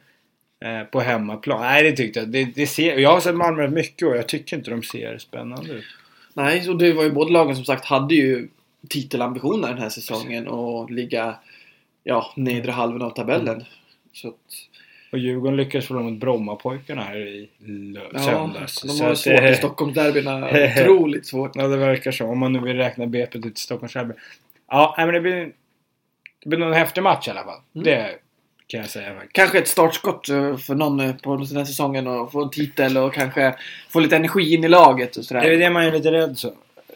Eh, 0.65 0.83
på 0.83 0.99
hemmaplan. 0.99 1.61
Nej, 1.61 1.83
det 1.83 1.91
tyckte 1.91 2.19
jag. 2.19 2.29
Det, 2.29 2.43
det 2.55 2.67
ser, 2.67 2.97
jag 2.97 3.09
har 3.11 3.19
sett 3.19 3.35
Malmö 3.35 3.67
mycket 3.67 4.07
och 4.07 4.17
jag 4.17 4.27
tycker 4.27 4.57
inte 4.57 4.71
de 4.71 4.83
ser 4.83 5.17
spännande 5.17 5.73
ut. 5.73 5.85
Nej, 6.33 6.61
så 6.61 6.73
det 6.73 6.93
var 6.93 7.03
ju 7.03 7.11
båda 7.11 7.31
lagen 7.31 7.55
som 7.55 7.65
sagt 7.65 7.85
hade 7.85 8.15
ju 8.15 8.47
titelambitioner 8.89 9.67
den 9.67 9.77
här 9.77 9.89
säsongen 9.89 10.47
och 10.47 10.91
ligga 10.91 11.35
ja, 12.03 12.33
nedre 12.35 12.71
halvan 12.71 13.01
av 13.01 13.09
tabellen. 13.09 13.55
Mm. 13.55 13.65
Så 14.13 14.27
att, 14.27 14.35
Och 15.11 15.17
Djurgården 15.19 15.57
lyckades 15.57 15.87
förlora 15.87 16.03
mot 16.03 16.19
Brommapojkarna 16.19 17.01
här 17.01 17.17
i 17.17 17.49
ja, 18.13 18.19
söndags. 18.19 18.81
de 18.81 19.03
har 19.03 19.11
att 19.11 19.17
svårt 19.17 19.37
det- 19.37 19.49
i 19.49 19.55
Stockholmsderbyna. 19.55 20.49
Otroligt 20.81 21.25
svårt. 21.27 21.51
Ja, 21.55 21.67
det 21.67 21.77
verkar 21.77 22.11
så. 22.11 22.25
Om 22.25 22.39
man 22.39 22.53
nu 22.53 22.59
vill 22.59 22.77
räkna 22.77 23.07
BP 23.07 23.41
till 23.41 23.55
Stockholms 23.55 23.93
Derby. 23.93 24.13
Ja, 24.67 24.93
men 24.97 25.13
det 25.13 25.21
blir, 25.21 25.51
det 26.43 26.49
blir 26.49 26.61
en 26.61 26.73
häftig 26.73 27.03
match 27.03 27.27
i 27.27 27.31
alla 27.31 27.43
fall. 27.43 27.59
Mm. 27.75 27.85
Det 27.85 28.15
kan 28.69 28.79
jag 28.79 28.89
säga. 28.89 29.21
Kanske 29.31 29.57
ett 29.59 29.67
startskott 29.67 30.29
eh, 30.29 30.57
för 30.57 30.75
någon 30.75 30.99
eh, 30.99 31.15
på 31.15 31.35
den 31.35 31.57
här 31.57 31.65
säsongen 31.65 32.07
och 32.07 32.31
få 32.31 32.43
en 32.43 32.49
titel 32.49 32.97
och 32.97 33.13
kanske 33.13 33.55
få 33.89 33.99
lite 33.99 34.15
energi 34.15 34.53
in 34.53 34.63
i 34.63 34.67
laget 34.69 35.15
och 35.17 35.25
sådär. 35.25 35.41
Det 35.41 35.53
är 35.53 35.57
det 35.57 35.69
man 35.69 35.83
är 35.83 35.91
lite 35.91 36.11
rädd 36.11 36.37
så, 36.37 36.53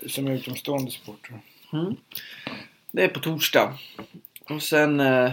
som 0.08 0.28
utomstående 0.28 0.92
supporter. 0.92 1.34
Mm. 1.74 1.96
Det 2.92 3.04
är 3.04 3.08
på 3.08 3.20
torsdag. 3.20 3.74
Och 4.50 4.62
sen 4.64 5.00
eh, 5.00 5.32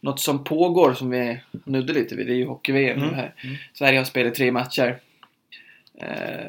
något 0.00 0.20
som 0.20 0.44
pågår 0.44 0.94
som 0.94 1.10
vi 1.10 1.40
nudde 1.64 1.92
lite 1.92 2.16
vid, 2.16 2.26
det 2.26 2.32
är 2.32 2.36
ju 2.36 2.46
hockey-VM 2.46 3.02
Mm. 3.02 3.14
här. 3.14 3.34
Mm. 3.44 3.56
Sverige 3.74 3.98
har 3.98 4.04
spelat 4.04 4.34
tre 4.34 4.52
matcher. 4.52 5.00
Eh, 6.00 6.46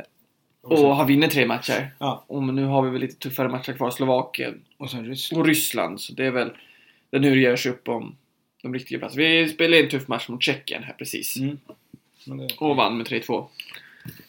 Och 0.61 0.95
har 0.95 1.05
vunnit 1.07 1.31
tre 1.31 1.45
matcher. 1.45 1.91
Ja, 1.99 2.23
Och 2.27 2.43
nu 2.43 2.65
har 2.65 2.81
vi 2.81 2.89
väl 2.89 3.01
lite 3.01 3.15
tuffare 3.15 3.49
matcher 3.49 3.73
kvar. 3.73 3.91
Slovakien 3.91 4.61
och 4.77 4.93
Ryssland. 5.03 5.41
och 5.41 5.47
Ryssland. 5.47 6.01
Så 6.01 6.13
det 6.13 6.25
är 6.25 6.31
väl 6.31 6.51
det 7.09 7.19
nu 7.19 7.41
görs 7.41 7.65
upp 7.65 7.87
om 7.87 8.15
de 8.61 8.73
riktiga 8.73 8.99
platserna. 8.99 9.23
Vi 9.23 9.49
spelade 9.49 9.83
en 9.83 9.89
tuff 9.89 10.07
match 10.07 10.27
mot 10.29 10.43
Tjeckien 10.43 10.83
här 10.83 10.93
precis. 10.97 11.37
Mm. 11.37 11.57
Det, 12.25 12.47
Och 12.57 12.75
vann 12.75 12.97
med 12.97 13.07
3-2. 13.07 13.45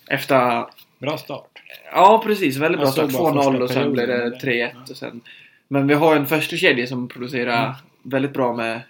Efter 0.09 0.65
bra 0.99 1.19
start. 1.19 1.51
Ja, 1.93 2.23
precis. 2.27 2.57
Väldigt 2.57 2.81
bra 2.81 2.91
start. 2.91 3.13
bara 3.13 3.33
2-0 3.33 3.51
första 3.51 3.65
och 3.65 3.71
sen 3.71 3.93
blev 3.93 4.09
det 4.09 4.39
3-1. 4.43 4.91
Och 4.91 4.97
sen... 4.97 5.21
Men 5.69 5.87
vi 5.87 5.95
har 5.95 6.17
en 6.17 6.27
första 6.27 6.57
kedja 6.57 6.87
som 6.87 7.09
producerar 7.09 7.65
Mm. 7.65 7.75
väldigt 8.03 8.33
bra 8.33 8.57
med 8.57 8.81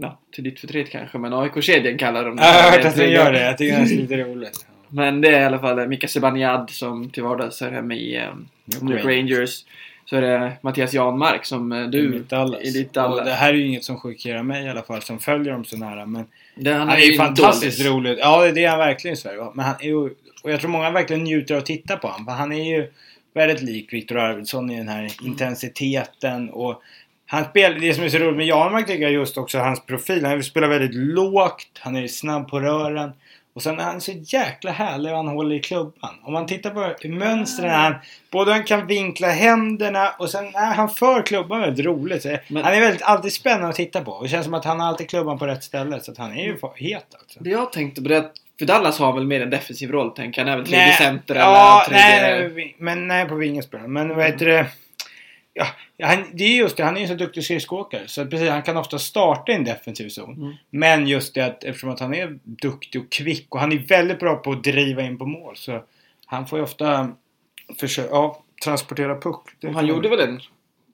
Ja, 0.00 0.18
till 0.32 0.44
ditt 0.44 0.60
förtret 0.60 0.90
kanske, 0.90 1.18
men 1.18 1.32
AIK-kedjan 1.32 1.98
kallar 1.98 2.24
de 2.24 2.36
det. 2.36 2.42
Ja, 2.42 2.54
jag 2.56 2.62
har 2.62 2.70
hört 2.70 2.84
att 2.84 2.96
den 2.96 3.10
gör 3.10 3.32
det. 3.32 3.40
Jag 3.40 3.58
tycker 3.58 3.76
det 3.78 3.82
är 3.82 3.96
lite 3.96 4.16
roligt. 4.16 4.66
Men 4.88 5.20
det 5.20 5.28
är 5.28 5.40
i 5.40 5.44
alla 5.44 5.58
fall 5.58 5.88
Mika 5.88 6.08
Zibanejad 6.08 6.70
som 6.70 7.10
till 7.10 7.22
vardags 7.22 7.62
är 7.62 7.70
hemma 7.70 7.94
i 7.94 8.20
um, 8.26 8.48
New 8.88 8.98
Rangers. 9.06 9.64
Så 10.10 10.16
är 10.16 10.20
det 10.22 10.52
Mattias 10.60 10.94
Janmark 10.94 11.44
som 11.44 11.72
eh, 11.72 11.86
Du, 11.86 12.16
i 12.16 12.18
Dallas. 12.28 12.62
i 12.62 12.70
ditt 12.70 12.86
Och 12.86 12.92
Dallas. 12.92 13.24
det 13.24 13.32
här 13.32 13.48
är 13.48 13.54
ju 13.56 13.66
inget 13.66 13.84
som 13.84 13.96
chockerar 14.00 14.42
mig 14.42 14.64
i 14.66 14.68
alla 14.68 14.82
fall, 14.82 15.02
som 15.02 15.18
följer 15.18 15.52
dem 15.52 15.64
så 15.64 15.76
nära. 15.76 16.06
Men 16.06 16.26
Det, 16.54 16.72
han, 16.72 16.88
är 16.88 16.98
ju 16.98 17.10
ju 17.12 17.16
fantastiskt 17.18 17.78
dålig. 17.84 17.90
rolig. 18.10 18.18
Ja, 18.20 18.52
det 18.52 18.64
är 18.64 18.68
han 18.68 18.78
verkligen 18.78 19.14
i 19.14 19.16
Sverige. 19.16 19.50
Men 19.54 19.64
han 19.64 19.74
är 19.80 19.84
ju, 19.86 19.96
och 20.42 20.52
jag 20.52 20.60
tror 20.60 20.70
många 20.70 20.90
verkligen 20.90 21.24
njuter 21.24 21.54
av 21.54 21.58
att 21.58 21.66
titta 21.66 21.96
på 21.96 22.08
honom. 22.08 22.26
För 22.26 22.32
han 22.32 22.52
är 22.52 22.76
ju 22.76 22.90
väldigt 23.34 23.62
lik 23.62 23.92
Viktor 23.92 24.18
Arvidsson 24.18 24.70
i 24.70 24.76
den 24.76 24.88
här 24.88 25.08
intensiteten 25.22 26.50
och 26.50 26.82
han 27.26 27.44
spelar, 27.44 27.78
det 27.78 27.94
som 27.94 28.04
är 28.04 28.08
så 28.08 28.18
roligt 28.18 28.36
med 28.36 28.46
Janmark 28.46 28.86
tycker 28.86 29.02
jag 29.02 29.12
just 29.12 29.38
också 29.38 29.58
hans 29.58 29.86
profil. 29.86 30.24
Han 30.24 30.42
spelar 30.42 30.68
väldigt 30.68 30.94
lågt, 30.94 31.66
han 31.78 31.96
är 31.96 32.06
snabb 32.06 32.48
på 32.48 32.60
rören. 32.60 33.10
Och 33.58 33.62
sen 33.62 33.78
är 33.80 33.84
han 33.84 34.00
så 34.00 34.12
jäkla 34.12 34.70
härlig 34.70 35.10
och 35.12 35.16
han 35.16 35.28
håller 35.28 35.56
i 35.56 35.60
klubban. 35.60 36.14
Om 36.22 36.32
man 36.32 36.46
tittar 36.46 36.70
på 36.70 37.08
mönstren, 37.08 37.70
han, 37.70 37.94
både 38.30 38.52
han 38.52 38.64
kan 38.64 38.86
vinkla 38.86 39.28
händerna 39.28 40.10
och 40.18 40.30
sen 40.30 40.44
är 40.54 40.74
han 40.74 40.88
för 40.88 41.22
klubban 41.22 41.60
väldigt 41.60 41.86
roligt. 41.86 42.26
Men- 42.48 42.64
han 42.64 42.74
är 42.74 42.80
väldigt 42.80 43.02
alltid 43.02 43.32
spännande 43.32 43.68
att 43.68 43.74
titta 43.74 44.00
på. 44.00 44.22
Det 44.22 44.28
känns 44.28 44.44
som 44.44 44.54
att 44.54 44.64
han 44.64 44.80
har 44.80 44.86
alltid 44.88 45.08
klubban 45.10 45.38
på 45.38 45.46
rätt 45.46 45.64
ställe. 45.64 46.00
Så 46.00 46.12
att 46.12 46.18
han 46.18 46.32
är 46.32 46.44
ju 46.44 46.56
fa- 46.56 46.72
het 46.76 47.06
alltså. 47.20 47.38
Det 47.42 47.50
jag 47.50 47.72
tänkte 47.72 48.02
på 48.02 48.08
det 48.08 48.18
att 48.18 48.32
för 48.58 48.66
Dallas 48.66 48.98
har 48.98 49.12
väl 49.12 49.26
mer 49.26 49.40
en 49.40 49.50
defensiv 49.50 49.90
roll, 49.90 50.10
tänker. 50.10 50.40
Han 50.44 50.52
är 50.52 50.56
väl 50.56 50.66
tredje 50.66 50.86
Nej, 50.86 50.94
center 50.96 51.34
ja, 51.34 51.84
eller 51.88 51.98
tredje... 51.98 52.38
nej, 52.38 52.48
nej, 52.54 52.76
men 52.78 53.08
nej 53.08 53.28
på 53.28 53.34
vingen 53.34 53.62
spelar. 53.62 53.86
Men 53.86 54.08
vad 54.16 54.24
heter 54.26 54.46
det? 54.46 54.66
Ja, 55.60 55.66
han, 56.06 56.24
det 56.32 56.44
är 56.44 56.56
just 56.56 56.76
det, 56.76 56.84
han 56.84 56.96
är 56.96 57.00
ju 57.00 57.06
så 57.06 57.14
duktig 57.14 57.44
skridskoåkare. 57.44 58.02
Så 58.06 58.26
precis, 58.26 58.48
han 58.48 58.62
kan 58.62 58.76
ofta 58.76 58.98
starta 58.98 59.52
i 59.52 59.54
en 59.54 59.64
defensiv 59.64 60.08
zon. 60.08 60.34
Mm. 60.34 60.54
Men 60.70 61.06
just 61.08 61.34
det 61.34 61.40
att 61.40 61.64
eftersom 61.64 61.90
att 61.90 62.00
han 62.00 62.14
är 62.14 62.38
duktig 62.44 63.00
och 63.00 63.10
kvick 63.12 63.46
och 63.54 63.60
han 63.60 63.72
är 63.72 63.78
väldigt 63.78 64.18
bra 64.20 64.36
på 64.36 64.52
att 64.52 64.64
driva 64.64 65.02
in 65.02 65.18
på 65.18 65.26
mål. 65.26 65.56
Så 65.56 65.82
han 66.26 66.46
får 66.46 66.58
ju 66.58 66.62
ofta 66.62 67.08
försöka, 67.80 68.08
ja, 68.10 68.42
transportera 68.64 69.20
puck. 69.20 69.40
Han 69.74 69.86
gjorde 69.86 70.08
väl 70.08 70.20
en 70.20 70.40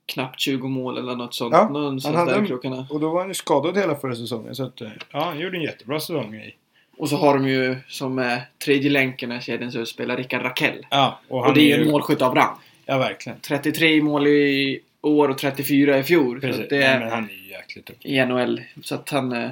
knappt 0.05 0.39
20 0.39 0.67
mål 0.67 0.97
eller 0.97 1.15
något 1.15 1.33
sånt. 1.35 1.53
Ja, 1.53 1.69
Någonstans 1.69 2.15
han 2.15 2.27
hade 2.27 2.39
där 2.41 2.47
krokarna. 2.47 2.87
Och 2.89 2.99
då 2.99 3.09
var 3.09 3.19
han 3.19 3.27
ju 3.27 3.33
skadad 3.33 3.77
hela 3.77 3.95
förra 3.95 4.15
säsongen. 4.15 4.55
Så 4.55 4.63
att, 4.63 4.81
eh, 4.81 4.87
ja, 5.11 5.19
han 5.23 5.39
gjorde 5.39 5.57
en 5.57 5.63
jättebra 5.63 5.99
säsong 5.99 6.35
i. 6.35 6.55
Och 6.97 7.09
så 7.09 7.17
har 7.17 7.33
de 7.33 7.47
ju 7.47 7.75
som 7.87 8.19
eh, 8.19 8.37
tredje 8.65 8.89
länken 8.89 9.31
i 9.31 9.41
kedjan 9.41 9.71
så 9.71 9.85
spelar 9.85 10.17
Rickard 10.17 10.41
Rakell. 10.43 10.85
Ja, 10.89 11.19
och 11.27 11.45
Och 11.47 11.53
det 11.53 11.71
är 11.71 11.77
ju- 11.77 11.83
en 11.83 11.91
målskytt 11.91 12.21
av 12.21 12.35
rang. 12.35 12.55
Ja, 12.85 12.97
verkligen. 12.97 13.39
33 13.39 14.01
mål 14.01 14.27
i 14.27 14.79
år 15.01 15.29
och 15.29 15.37
34 15.37 15.97
i 15.99 16.03
fjol. 16.03 16.41
Så 16.41 16.47
Precis. 16.47 16.63
att 16.63 16.69
det 16.69 16.79
Nej, 16.79 16.87
är 16.87 16.99
men 16.99 17.09
han 17.09 17.23
är 17.29 17.33
ju 17.33 17.49
jäkligt 17.51 17.85
duktig. 17.85 18.09
i 18.11 18.25
NHL. 18.25 18.61
Så 18.83 18.95
att 18.95 19.09
han... 19.09 19.31
eh, 19.33 19.49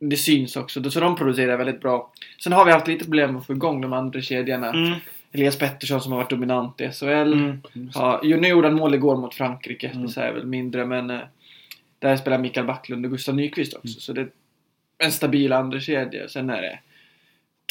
Det 0.00 0.16
syns 0.16 0.56
också. 0.56 0.90
Så 0.90 1.00
de 1.00 1.16
producerar 1.16 1.56
väldigt 1.56 1.80
bra. 1.80 2.12
Sen 2.42 2.52
har 2.52 2.64
vi 2.64 2.72
haft 2.72 2.88
lite 2.88 3.04
problem 3.04 3.36
att 3.36 3.46
få 3.46 3.52
igång 3.52 3.80
de 3.80 3.92
andra 3.92 4.20
kedjorna. 4.20 4.70
Mm. 4.70 4.98
Elias 5.32 5.58
Pettersson 5.58 6.00
som 6.00 6.12
har 6.12 6.18
varit 6.18 6.30
dominant 6.30 6.80
i 6.80 6.88
SHL. 6.92 7.06
Mm. 7.32 7.60
Ja, 7.94 8.20
nu 8.22 8.48
gjorde 8.48 8.68
han 8.68 8.76
mål 8.76 8.94
igår 8.94 9.16
mot 9.16 9.34
Frankrike. 9.34 9.88
Mm. 9.88 10.02
Det 10.06 10.12
säger 10.12 10.32
väl 10.32 10.46
mindre 10.46 10.86
men... 10.86 11.10
eh, 11.10 11.20
Där 11.98 12.16
spelar 12.16 12.38
Mikael 12.38 12.66
Backlund 12.66 13.04
och 13.04 13.10
Gustav 13.12 13.34
Nyqvist 13.34 13.74
också. 13.74 13.86
Mm. 13.88 14.00
Så 14.00 14.12
det 14.12 14.20
är 14.20 14.28
en 15.04 15.12
stabil 15.12 15.52
andra 15.52 15.80
kedja. 15.80 16.28
Sen 16.28 16.50
är 16.50 16.62
det 16.62 16.78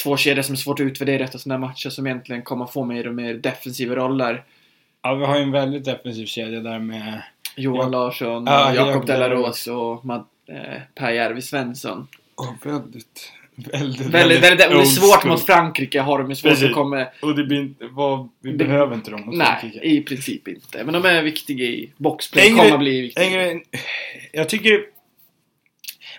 två 0.03 0.17
kedjor 0.17 0.41
som 0.43 0.53
är 0.53 0.57
svårt 0.57 0.79
att 0.79 0.83
utvärdera 0.85 1.23
efter 1.23 1.37
sådana 1.39 1.65
här 1.65 1.69
matcher 1.71 1.89
som 1.89 2.07
egentligen 2.07 2.41
kommer 2.41 2.65
få 2.65 2.83
mer 2.85 3.07
och 3.07 3.13
mer 3.15 3.33
defensiva 3.33 3.95
roller. 3.95 4.43
Ja, 5.03 5.13
vi 5.15 5.25
har 5.25 5.37
ju 5.37 5.43
en 5.43 5.51
väldigt 5.51 5.85
defensiv 5.85 6.25
kedja 6.25 6.59
där 6.59 6.79
med... 6.79 7.21
Johan 7.55 7.91
Ja. 7.91 7.99
Larsson, 7.99 8.45
Ja, 8.45 8.73
Jakob 8.75 9.05
Delaros 9.05 9.67
och 9.67 10.05
Mad, 10.05 10.25
eh, 10.49 10.81
Per 10.95 11.11
Järvi 11.11 11.41
Svensson. 11.41 12.07
Oh, 12.35 12.53
väldigt, 12.63 13.31
väldigt, 13.55 14.01
Väldigt, 14.01 14.43
väldigt, 14.43 14.57
det 14.69 14.75
är 14.75 14.83
svårt 14.85 15.25
mot 15.25 15.45
Frankrike 15.45 16.01
har 16.01 16.19
de 16.19 16.29
ju 16.29 16.35
svårt 16.35 16.49
Precis. 16.51 16.67
att 16.67 16.73
komma... 16.73 17.07
Och 17.21 17.35
det 17.35 17.43
blir 17.43 17.59
inte, 17.61 17.87
vad, 17.91 18.29
vi 18.41 18.51
Det- 18.51 18.57
behöver 18.65 18.95
inte 18.95 19.11
dem 19.11 19.21
mot 19.25 19.35
Nej, 19.35 19.47
Frankrike. 19.59 19.85
i 19.85 20.01
princip 20.01 20.47
inte. 20.47 20.83
Men 20.83 20.93
de 20.93 21.05
är 21.05 21.23
viktiga 21.23 21.65
i 21.65 21.91
boxplay. 21.97 22.49
En 22.49 22.57
Kommer 22.57 22.77
bli 22.77 23.01
viktiga. 23.01 23.25
En 23.25 23.31
grej- 23.33 23.63
Jag 24.33 24.49
tycker... 24.49 24.79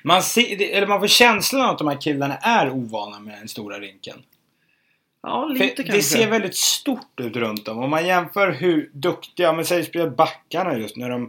Man, 0.03 0.23
ser, 0.23 0.63
eller 0.77 0.87
man 0.87 1.01
får 1.01 1.07
känslan 1.07 1.63
av 1.63 1.71
att 1.71 1.79
de 1.79 1.89
här 1.89 2.01
killarna 2.01 2.37
är 2.37 2.71
ovana 2.71 3.21
med 3.21 3.39
den 3.39 3.49
stora 3.49 3.79
rinken. 3.81 4.17
Ja, 5.23 5.49
För 5.59 5.65
lite 5.65 5.83
det 5.83 5.89
kanske. 5.89 6.03
ser 6.03 6.31
väldigt 6.31 6.57
stort 6.57 7.21
ut 7.21 7.37
runt 7.37 7.69
om. 7.69 7.79
Om 7.79 7.91
man 7.91 8.07
jämför 8.07 8.53
hur 8.53 8.91
duktiga, 8.93 9.53
men 9.53 9.65
säg 9.65 9.85
spelar 9.85 10.11
backarna 10.11 10.79
just 10.79 10.97
när 10.97 11.11
de 11.11 11.23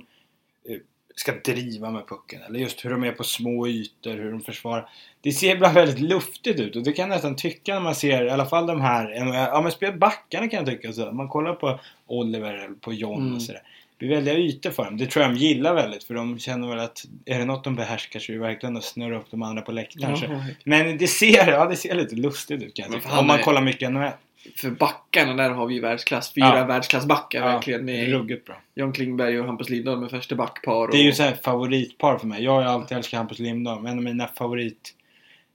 eh, 0.69 0.77
ska 1.15 1.32
driva 1.32 1.91
med 1.91 2.08
pucken. 2.08 2.41
Eller 2.41 2.60
just 2.60 2.86
hur 2.86 2.89
de 2.89 3.03
är 3.03 3.12
på 3.12 3.23
små 3.23 3.67
ytor, 3.67 4.12
hur 4.13 4.32
de 4.32 4.41
försvarar. 4.41 4.89
Det 5.21 5.32
ser 5.32 5.56
ibland 5.56 5.73
väldigt 5.75 5.99
luftigt 5.99 6.60
ut 6.60 6.75
och 6.75 6.84
det 6.84 6.91
kan 6.93 7.03
jag 7.10 7.15
nästan 7.15 7.36
tycka 7.36 7.73
när 7.73 7.82
man 7.82 7.95
ser 7.95 8.25
i 8.25 8.29
alla 8.29 8.45
fall 8.45 8.67
de 8.67 8.82
här, 8.82 9.12
ja 9.36 9.62
men 9.62 9.71
spelar 9.71 9.97
backarna 9.97 10.47
kan 10.47 10.58
jag 10.58 10.67
tycka 10.75 10.93
så. 10.93 11.12
Man 11.12 11.27
kollar 11.27 11.53
på 11.53 11.79
Oliver 12.08 12.53
eller 12.53 12.75
på 12.75 12.93
John 12.93 13.21
Mm. 13.21 13.36
och 13.36 13.41
sådär. 13.41 13.62
Blir 13.97 14.10
väldiga 14.10 14.38
ytor 14.38 14.69
för 14.69 14.84
dem. 14.84 14.97
Det 14.97 15.06
tror 15.06 15.23
jag 15.25 15.34
de 15.34 15.39
gillar 15.39 15.73
väldigt 15.73 16.03
för 16.03 16.13
de 16.13 16.39
känner 16.39 16.67
väl 16.67 16.79
att 16.79 17.03
är 17.25 17.39
det 17.39 17.45
något 17.45 17.63
de 17.63 17.75
behärskar 17.75 18.19
så 18.19 18.32
är 18.32 18.34
det 18.36 18.41
verkligen 18.41 18.77
att 18.77 18.84
snurra 18.84 19.17
upp 19.17 19.25
de 19.32 19.41
andra 19.43 19.62
på 19.62 19.71
läktaren. 19.71 20.17
Ja, 20.21 20.43
Men 20.63 20.97
det 20.97 21.08
ser, 21.08 21.51
ja, 21.51 21.65
det 21.65 21.75
ser 21.75 21.95
lite 21.95 22.15
lustigt 22.15 22.63
ut 22.63 22.73
kan 22.73 22.86
jag 22.91 23.01
tycka. 23.01 23.19
Om 23.19 23.27
man 23.27 23.39
är- 23.39 23.43
kollar 23.43 23.62
mycket 23.62 23.91
NHL. 23.91 24.10
för 24.56 24.69
backarna 24.71 25.34
där 25.34 25.49
har 25.49 25.65
vi 25.67 25.79
världsklass. 25.79 26.34
Fyra 26.34 26.58
Ja. 26.58 26.65
världsklassbackar 26.65 27.39
Ja, 27.39 27.45
verkligen. 27.45 27.86
Med 27.86 28.10
Ruggigt 28.10 28.45
bra. 28.45 28.62
John 28.75 28.91
Klingberg 28.93 29.39
och 29.39 29.45
Hampus 29.45 29.69
Lindholm 29.69 30.01
med 30.01 30.10
första 30.10 30.36
backpar. 30.36 30.91
Det 30.91 30.97
är 30.97 31.03
ju 31.03 31.10
och- 31.10 31.15
så 31.15 31.23
här 31.23 31.38
favoritpar 31.43 32.17
för 32.17 32.27
mig. 32.27 32.43
Jag 32.43 32.51
har 32.51 32.62
ju 32.62 32.67
alltid 32.67 32.97
älskat 32.97 33.17
Hampus 33.17 33.39
Lindholm. 33.39 33.86
En 33.86 33.97
av 33.97 34.03
mina 34.03 34.27
favorit 34.27 34.93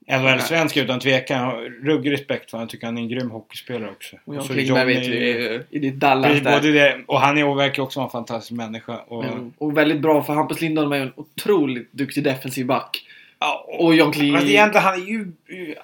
NHL-svenskar 0.09 0.83
utan 0.85 1.01
tvekan. 1.01 1.38
Jag 1.38 1.44
har 1.47 1.85
ruggig 1.85 2.12
respekt 2.12 2.51
för 2.51 2.57
honom. 2.59 2.62
Jag 2.64 2.71
tycker 2.71 2.87
han 2.87 2.99
är 2.99 3.03
en 3.03 3.09
grym 3.09 3.31
hockeyspelare 3.31 3.90
också. 3.90 4.16
Och 4.25 4.35
John 4.35 4.44
så 4.44 4.53
Klingberg 4.53 4.87
vet 4.94 5.07
vi 5.07 5.61
i 5.71 5.79
ditt 5.79 5.94
Dallas 5.94 6.40
där. 6.42 6.53
både 6.53 6.73
det, 6.73 6.97
och 7.07 7.21
han 7.21 7.38
är, 7.38 7.55
verkar 7.55 7.83
också 7.83 8.01
en 8.01 8.11
fantastisk 8.11 8.53
människa. 8.53 8.97
Och, 8.97 9.25
Mm. 9.25 9.53
Och 9.59 9.77
väldigt 9.79 10.01
bra 10.01 10.23
för 10.23 10.33
Hampus 10.33 10.61
Lindholm 10.61 10.92
är 10.92 11.01
en 11.01 11.12
otroligt 11.16 11.92
duktig 11.92 12.25
defensiv 12.25 12.66
back. 12.66 13.05
ja, 13.38 13.64
och, 13.68 13.85
Och 13.85 13.94
John 13.94 14.12
Klingberg... 14.12 14.40
Fast 14.40 14.51
egentligen, 14.53 14.85
han 14.85 14.94
är 14.94 15.07
ju, 15.07 15.33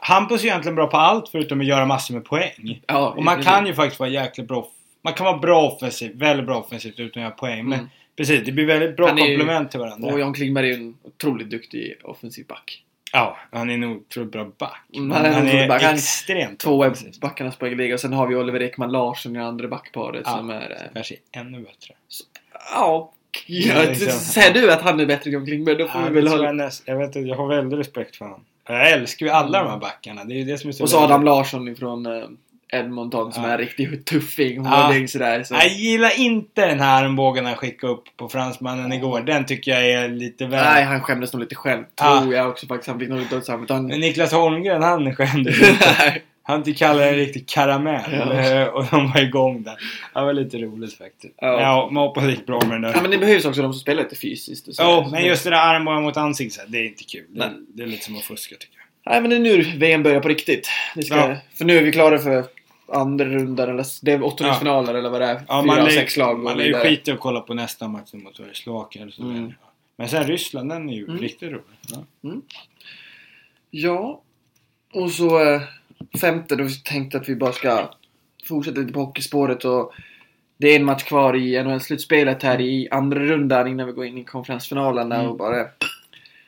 Hampus 0.01 0.43
är 0.45 0.47
egentligen 0.49 0.75
bra 0.77 0.87
på 0.87 0.97
allt 0.97 1.29
förutom 1.29 1.61
att 1.61 1.67
göra 1.67 1.87
massor 1.87 2.15
med 2.15 2.25
poäng. 2.25 2.81
Ja, 2.87 3.15
Och 3.17 3.25
man 3.25 3.43
kan 3.43 3.67
ju 3.67 3.75
faktiskt 3.75 4.01
vara 4.01 4.11
jäkligt 4.11 4.49
bra. 4.49 4.69
Man 5.03 5.13
kan 5.13 5.27
vara 5.27 5.39
bra 5.39 5.63
offensivt, 5.67 6.15
väldigt 6.15 6.47
bra 6.47 6.59
offensivt 6.59 7.01
utan 7.01 7.23
att 7.23 7.27
göra 7.27 7.31
poäng. 7.37 7.69
Men 7.69 7.79
Mm. 7.79 7.91
precis, 8.17 8.45
det 8.45 8.53
blir 8.53 8.67
väldigt 8.67 8.97
bra 8.97 9.09
komplement 9.09 9.71
till 9.71 9.81
varandra. 9.81 10.13
Och 10.13 10.21
John 10.21 10.35
Klingberg 10.35 10.67
är 10.71 10.77
ju 10.77 10.83
en 10.83 10.95
otroligt 11.03 11.51
duktig 11.51 11.95
offensiv 12.03 12.47
back. 12.47 12.81
Ja, 13.17 13.37
han 13.51 13.71
är 13.71 13.77
nog 13.77 13.97
otroligt 13.97 14.33
bra 14.33 14.51
back. 14.59 14.81
Mm, 14.95 15.11
han 15.11 15.25
är 15.25 15.33
han 15.33 15.49
är 15.49 15.69
back. 15.69 15.83
Extremt 15.83 16.61
Två 16.61 16.85
backarna 17.21 17.53
spelar 17.53 17.73
i 17.73 17.77
liga 17.77 17.95
och 17.95 18.01
sen 18.01 18.13
har 18.13 18.27
vi 18.27 18.37
Oliver 18.37 18.63
Ekman 18.63 18.93
Larsson 18.93 19.37
i 19.37 19.39
andra 19.39 19.69
backparet 19.69 20.23
Ja. 20.25 20.37
som 20.37 20.51
är... 20.51 20.91
Kanske 20.95 21.15
ännu 21.33 21.59
bättre. 21.61 21.95
Ja. 22.75 23.13
Ja, 23.47 23.75
ja 23.75 23.83
liksom. 23.89 24.11
säger 24.11 24.55
du 24.55 24.73
att 24.73 24.83
han 24.83 25.01
är 25.01 25.07
bättre 25.07 25.31
än 25.31 25.35
John 25.35 25.47
Klingberg 25.47 25.77
då 25.77 25.89
får 25.89 26.01
Ja, 26.01 26.09
vi 26.09 26.15
väl 26.15 26.29
hålla... 26.29 26.45
jag, 26.45 26.57
näst, 26.57 26.83
jag 26.87 26.99
vet 26.99 27.17
inte, 27.17 27.29
jag 27.29 27.37
har 27.37 27.49
väldigt 27.49 27.79
respekt 27.79 28.17
för 28.17 28.25
honom. 28.25 28.45
Jag 28.69 28.91
älskar 28.91 29.27
ju 29.27 29.33
alla 29.33 29.63
de 29.63 29.71
här 29.71 29.79
backarna. 29.79 30.25
Det 30.25 30.35
är 30.35 30.39
ju 30.39 30.45
det 30.45 30.59
som 30.59 30.69
är 30.69 30.73
så 30.73 30.83
Och 30.83 30.91
så 30.91 30.99
Adam 30.99 31.25
Larsson 31.25 31.69
ifrån 31.69 32.07
eh, 32.07 32.25
Edmonton 32.79 33.33
som 33.33 33.43
Ja. 33.43 33.49
är 33.49 33.53
en 33.53 33.59
riktig 33.59 34.05
tuffing. 34.05 34.65
Ja. 34.65 34.71
Hårding 34.71 35.09
sådär. 35.09 35.43
Så. 35.43 35.55
Jag 35.55 35.69
gillar 35.69 36.21
inte 36.21 36.67
den 36.67 36.81
här 36.81 37.05
armbågen 37.05 37.45
han 37.47 37.55
skickade 37.57 37.93
upp 37.93 38.05
på 38.17 38.29
fransmannen 38.29 38.93
igår. 38.93 39.21
Den 39.21 39.47
tycker 39.47 39.71
jag 39.71 39.91
är 39.91 40.09
lite 40.09 40.47
väl... 40.47 40.65
Nej, 40.65 40.85
han 40.85 41.01
skämdes 41.01 41.33
nog 41.33 41.41
lite 41.43 41.55
själv. 41.55 41.83
Ja. 42.01 42.21
Tror 42.21 42.35
jag 42.35 42.49
också 42.49 42.67
faktiskt. 42.67 42.89
Han 42.91 42.99
fick 43.01 43.09
nog 43.09 43.19
lite 43.19 43.31
dåligt 43.31 43.47
samvete. 43.47 43.73
Han... 43.75 43.87
Men 43.87 44.01
Niklas 44.01 44.33
Holmgren, 44.33 44.83
han 44.83 45.15
skämdes 45.15 45.63
inte. 45.71 46.21
Han 46.47 46.63
kallade 46.75 47.09
en 47.09 47.15
riktig 47.17 47.49
karamell. 47.49 48.11
Ja. 48.13 48.71
Och 48.71 48.87
de 48.91 49.13
var 49.13 49.21
igång 49.21 49.63
där. 49.63 49.75
Det 50.15 50.21
var 50.21 50.33
lite 50.33 50.59
roligt 50.59 50.99
faktiskt. 50.99 51.35
Ja. 51.41 51.61
Ja, 51.61 51.89
man 51.93 52.03
hoppas 52.03 52.25
det 52.25 52.31
gick 52.31 52.47
bra 52.47 52.61
med 52.61 52.71
den 52.71 52.83
där. 52.83 52.93
Ja, 52.95 53.03
men 53.03 53.11
det 53.11 53.19
behövs 53.19 53.45
också 53.45 53.63
de 53.63 53.73
som 53.73 53.81
spelar 53.81 54.03
lite 54.03 54.17
fysiskt. 54.17 54.75
Så. 54.75 54.83
Ja, 54.83 55.09
men 55.13 55.25
just 55.25 55.45
det 55.45 55.51
där 55.51 55.57
armbågen 55.57 56.03
mot 56.03 56.17
ansiktet, 56.17 56.65
det 56.69 56.79
är 56.79 56.85
inte 56.85 57.05
kul. 57.05 57.25
Det, 57.29 57.51
det 57.75 57.83
är 57.83 57.87
lite 57.87 58.05
som 58.05 58.17
att 58.17 58.23
fuska 58.23 58.55
tycker 58.59 58.77
jag. 58.77 59.13
Nej, 59.13 59.21
men 59.21 59.31
det 59.31 59.37
är 59.37 59.41
nu 59.41 59.63
VM 59.79 60.03
börjar 60.03 60.21
på 60.21 60.29
riktigt. 60.29 60.71
Det 60.95 61.03
ska... 61.03 61.17
Ja. 61.17 61.37
För 61.59 61.65
nu 61.65 61.79
är 61.79 61.83
vi 61.83 61.93
klara 61.93 62.19
för 62.19 62.45
andra 62.89 63.25
rundan, 63.25 63.69
eller 63.71 63.85
det 64.03 64.13
är 64.13 64.23
åttondelsfinaler 64.23 64.95
eller 64.95 65.11
vad 65.11 65.21
det 65.21 65.27
är. 65.27 65.43
Ja, 65.49 65.63
Fyra 65.63 65.77
man 65.83 65.91
sex 65.91 66.17
lag 66.17 66.39
Man 66.39 66.59
lär 66.59 66.65
ju 66.65 66.75
skita 66.75 67.11
i 67.11 67.15
att 67.15 67.21
kolla 67.21 67.41
på 67.41 67.55
nästa 67.55 67.89
match 67.89 68.13
mot 68.13 68.41
Slovakien. 68.53 69.13
Mm. 69.21 69.53
Men 69.97 70.09
sen 70.09 70.25
Ryssland, 70.27 70.71
den 70.71 70.89
är 70.89 70.95
ju 70.95 71.05
Mm. 71.05 71.19
riktigt 71.19 71.53
rolig. 71.53 71.63
Ja. 71.91 72.05
Ja. 73.71 74.21
Och 74.93 75.11
så 75.11 75.43
eh, 75.55 75.63
femte, 76.21 76.57
då 76.57 76.65
tänkte 76.85 77.17
jag 77.17 77.23
att 77.23 77.29
vi 77.29 77.37
bara 77.37 77.53
ska 77.53 77.91
fortsätta 78.45 78.81
lite 78.81 78.93
på 78.93 79.01
hockeyspåret 79.01 79.65
och 79.65 79.93
det 80.57 80.69
är 80.69 80.77
en 80.77 80.85
match 80.85 81.03
kvar 81.03 81.37
i 81.37 81.63
NHL-slutspelet 81.63 82.43
här 82.43 82.61
i 82.61 82.89
andra 82.91 83.21
rundan 83.21 83.69
innan 83.69 83.87
vi 83.87 83.93
går 83.93 84.07
in 84.07 84.19
i 84.19 84.25
konferensfinalerna 84.25 85.15
Mm. 85.15 85.31
och 85.31 85.37
bara 85.37 85.67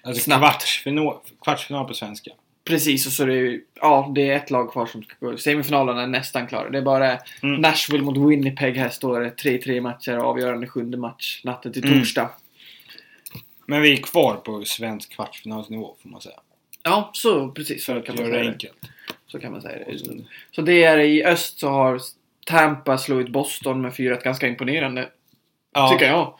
Alltså 0.02 0.22
Snabbt. 0.22 0.40
kvartsfinal, 0.42 1.14
kvartsfinal 1.44 1.86
på 1.88 1.94
svenska. 1.94 2.30
Precis, 2.66 3.06
och 3.06 3.12
så 3.12 3.22
är 3.22 3.26
det 3.26 3.34
ju, 3.34 3.64
ja, 3.80 4.12
det 4.14 4.30
är 4.30 4.36
ett 4.36 4.50
lag 4.50 4.72
kvar 4.72 4.86
som 4.86 5.02
ska 5.02 5.14
gå. 5.26 5.36
Semifinalerna 5.36 6.02
är 6.02 6.06
nästan 6.06 6.46
klara. 6.46 6.70
Det 6.70 6.78
är 6.78 6.82
bara 6.82 7.18
Mm. 7.42 7.60
Nashville 7.60 8.04
mot 8.04 8.30
Winnipeg. 8.30 8.76
Här 8.76 8.88
står 8.88 9.20
det 9.20 9.30
3-3 9.30 9.80
matcher, 9.80 10.12
avgörande 10.16 10.66
sjunde 10.66 10.96
match 10.96 11.40
natten 11.44 11.72
till 11.72 11.84
Mm. 11.84 11.98
torsdag. 11.98 12.30
Men 13.66 13.82
vi 13.82 13.92
är 13.92 13.96
kvar 13.96 14.34
på 14.36 14.64
svensk 14.64 15.12
kvartsfinalsnivå 15.14 15.96
får 16.02 16.08
man 16.08 16.20
säga. 16.20 16.40
Ja, 16.82 17.10
så 17.12 17.48
precis. 17.50 17.86
För 17.86 18.00
kan 18.02 18.14
att 18.14 18.20
man 18.20 18.26
göra 18.30 18.34
säga 18.38 18.44
det 18.44 18.50
enkelt. 18.52 18.78
Så 19.26 19.40
kan 19.40 19.52
man 19.52 19.62
säga 19.62 19.78
det. 19.86 19.98
Så- 20.50 20.62
det 20.62 20.84
är 20.84 20.98
i 20.98 21.24
öst 21.24 21.58
så 21.58 21.68
har 21.68 22.00
Tampa 22.46 22.98
slagit 22.98 23.28
Boston 23.28 23.80
med 23.82 23.94
4 23.96 24.16
ganska 24.16 24.48
imponerande. 24.48 25.08
Ja, 25.74 25.88
Tycker 25.92 26.06
jag. 26.06 26.34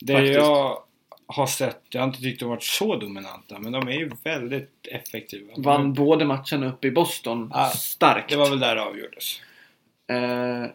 det 0.00 0.12
faktiskt. 0.14 0.34
jag 0.34 0.78
har 1.32 1.46
sett, 1.46 1.80
jag 1.90 2.00
har 2.00 2.08
inte 2.08 2.20
tyckt 2.20 2.40
de 2.40 2.48
varit 2.48 2.62
så 2.62 2.96
dominanta, 2.96 3.58
men 3.58 3.72
de 3.72 3.88
är 3.88 3.92
ju 3.92 4.10
väldigt 4.24 4.70
effektiva. 4.90 5.52
Vann 5.56 5.94
båda 5.94 6.24
matcherna 6.24 6.66
uppe 6.68 6.86
i 6.86 6.90
Boston. 6.90 7.50
Ja, 7.54 7.66
starkt. 7.68 8.30
Det 8.30 8.36
var 8.36 8.50
väl 8.50 8.60
där 8.60 8.74
det 8.76 8.82
avgjordes. 8.82 9.40
Eh, 10.10 10.70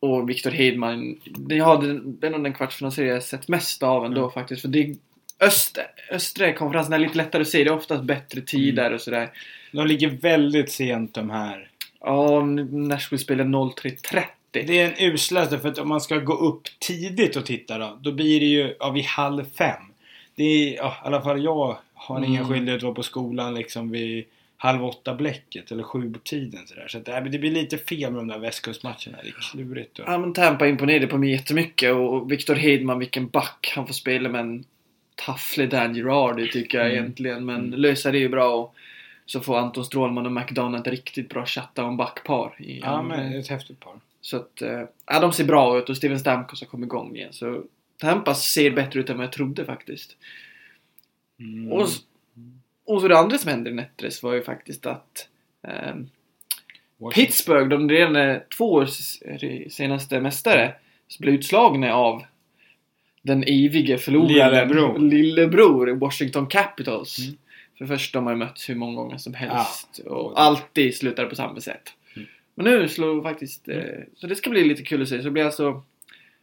och 0.00 0.30
Victor 0.30 0.50
Hedman. 0.50 1.20
Det, 1.24 1.54
ja, 1.54 1.76
det, 1.76 2.00
det 2.04 2.26
är 2.26 2.30
nog 2.30 2.42
den 2.42 2.52
kvartsfinalserie 2.54 3.12
jag 3.12 3.22
sett 3.22 3.48
mest 3.48 3.82
av 3.82 4.04
ändå 4.04 4.20
Mm. 4.20 4.30
faktiskt. 4.32 4.62
För 4.62 4.68
det, 4.68 4.94
öst, 5.40 5.78
östra 6.10 6.52
konferensen 6.52 6.92
är 6.92 6.98
lite 6.98 7.16
lättare 7.16 7.42
att 7.42 7.48
se. 7.48 7.64
Det 7.64 7.70
är 7.70 7.74
oftast 7.74 8.02
bättre 8.04 8.40
tider 8.40 8.82
Mm. 8.84 8.94
och 8.94 9.00
sådär. 9.00 9.30
De 9.72 9.86
ligger 9.86 10.08
väldigt 10.08 10.72
sent 10.72 11.14
de 11.14 11.30
här. 11.30 11.68
Ja, 12.00 12.40
Nashville 12.70 13.22
spelar 13.22 13.44
03.30. 13.44 14.22
Det 14.52 14.78
är 14.80 14.86
en 14.86 15.12
uslaste 15.12 15.58
för 15.58 15.68
att 15.68 15.78
om 15.78 15.88
man 15.88 16.00
ska 16.00 16.16
gå 16.18 16.32
upp 16.34 16.62
tidigt 16.78 17.36
och 17.36 17.46
titta 17.46 17.78
då, 17.78 17.98
då 18.02 18.12
blir 18.12 18.40
det 18.40 18.46
ju 18.46 18.76
ja, 18.80 18.90
vid 18.90 19.04
halv 19.04 19.44
fem. 19.44 19.82
Det 20.34 20.42
är, 20.44 20.76
ja, 20.76 20.88
i 21.04 21.06
alla 21.06 21.22
fall 21.22 21.44
jag 21.44 21.76
har 21.94 22.18
ingen 22.24 22.42
Mm. 22.42 22.52
skyldighet 22.54 22.76
att 22.78 22.82
vara 22.82 22.94
på 22.94 23.02
skolan 23.02 23.54
liksom 23.54 23.90
vid 23.90 24.24
halv 24.56 24.84
åtta 24.84 25.14
bläcket 25.14 25.70
eller 25.70 25.82
sju 25.82 26.12
på 26.12 26.18
tiden 26.18 26.66
sådär. 26.66 26.88
Så 26.88 26.98
att 26.98 27.04
det, 27.04 27.20
det 27.20 27.38
blir 27.38 27.50
lite 27.50 27.78
fel 27.78 28.12
med 28.12 28.20
de 28.20 28.28
där 28.28 28.38
västkustmatcherna. 28.38 29.18
Det 29.22 29.28
är 29.28 29.34
klurigt. 29.52 29.98
Och, 29.98 30.04
Ja, 30.08 30.18
men 30.18 30.32
Tampa 30.32 30.66
imponerade 30.68 31.06
på 31.06 31.18
mig 31.18 31.30
jättemycket 31.30 31.92
och 31.94 32.32
Victor 32.32 32.54
Hedman, 32.54 32.98
vilken 32.98 33.26
back 33.28 33.72
han 33.76 33.86
får 33.86 33.94
spela 33.94 34.28
med 34.28 34.40
en 34.40 34.64
tafflig 35.14 35.70
Dan 35.70 35.94
Girardi 35.94 36.50
tycker 36.50 36.78
jag 36.78 36.86
Mm. 36.86 36.98
egentligen. 36.98 37.44
Men 37.44 37.56
Mm. 37.66 37.80
löser 37.80 38.12
det 38.12 38.18
ju 38.18 38.28
bra 38.28 38.54
och 38.54 38.74
så 39.26 39.40
får 39.40 39.58
Anton 39.58 39.84
Strålman 39.84 40.26
och 40.26 40.32
McDonough 40.32 40.80
ett 40.80 40.86
riktigt 40.86 41.28
bra 41.28 41.46
chatta 41.46 41.84
om 41.84 41.96
backpar. 41.96 42.54
I 42.58 42.80
ja, 42.80 43.02
men 43.02 43.32
ett 43.32 43.48
häftigt 43.48 43.80
par. 43.80 43.94
Så 44.20 44.36
att, 44.36 44.62
eh, 44.62 44.82
ja, 45.06 45.20
de 45.20 45.32
ser 45.32 45.44
bra 45.44 45.78
ut 45.78 45.88
och 45.88 45.96
Steven 45.96 46.18
Stamkos 46.20 46.60
har 46.60 46.66
kommit 46.66 46.86
igång 46.86 47.16
igen. 47.16 47.32
Så 47.32 47.62
Tampa 48.02 48.34
ser 48.34 48.70
bättre 48.70 49.00
ut 49.00 49.10
än 49.10 49.16
vad 49.16 49.26
jag 49.26 49.32
trodde 49.32 49.64
faktiskt. 49.64 50.16
Mm. 51.40 51.72
Och, 51.72 51.88
och 52.84 53.00
så 53.00 53.08
det 53.08 53.18
andra 53.18 53.38
som 53.38 53.50
hände 53.50 53.70
i 53.70 53.74
Nettres 53.74 54.22
var 54.22 54.34
ju 54.34 54.42
faktiskt 54.42 54.86
att 54.86 55.28
Washington. 56.98 57.24
Pittsburgh, 57.24 57.68
de 57.68 57.88
redan 57.88 58.40
två 58.56 58.72
års 58.72 59.18
senaste 59.70 60.20
mästare, 60.20 60.74
blev 61.18 61.34
utslagna 61.34 61.94
av 61.94 62.24
den 63.22 63.42
evige 63.42 63.98
förloraren 63.98 64.68
Lillebror. 64.68 64.98
Lillebror 64.98 65.86
Washington 65.94 66.46
Capitals. 66.46 67.18
Mm. 67.18 67.36
För 67.78 67.86
först 67.86 68.12
de 68.12 68.24
har 68.24 68.32
ju 68.32 68.38
mötts 68.38 68.70
hur 68.70 68.74
många 68.74 68.96
gånger 68.96 69.18
som 69.18 69.34
helst 69.34 70.00
och 70.06 70.26
Och- 70.26 70.40
alltid 70.40 70.96
slutar 70.96 71.26
på 71.26 71.36
samma 71.36 71.60
sätt. 71.60 71.92
Mm. 72.16 72.28
Men 72.54 72.64
nu 72.64 72.88
slår 72.88 73.22
faktiskt... 73.22 73.68
Eh, 73.68 73.82
så 74.16 74.26
det 74.26 74.36
ska 74.36 74.50
bli 74.50 74.64
lite 74.64 74.82
kul 74.82 75.02
att 75.02 75.08
se. 75.08 75.18
Så 75.18 75.24
det 75.24 75.30
blir 75.30 75.44
alltså 75.44 75.82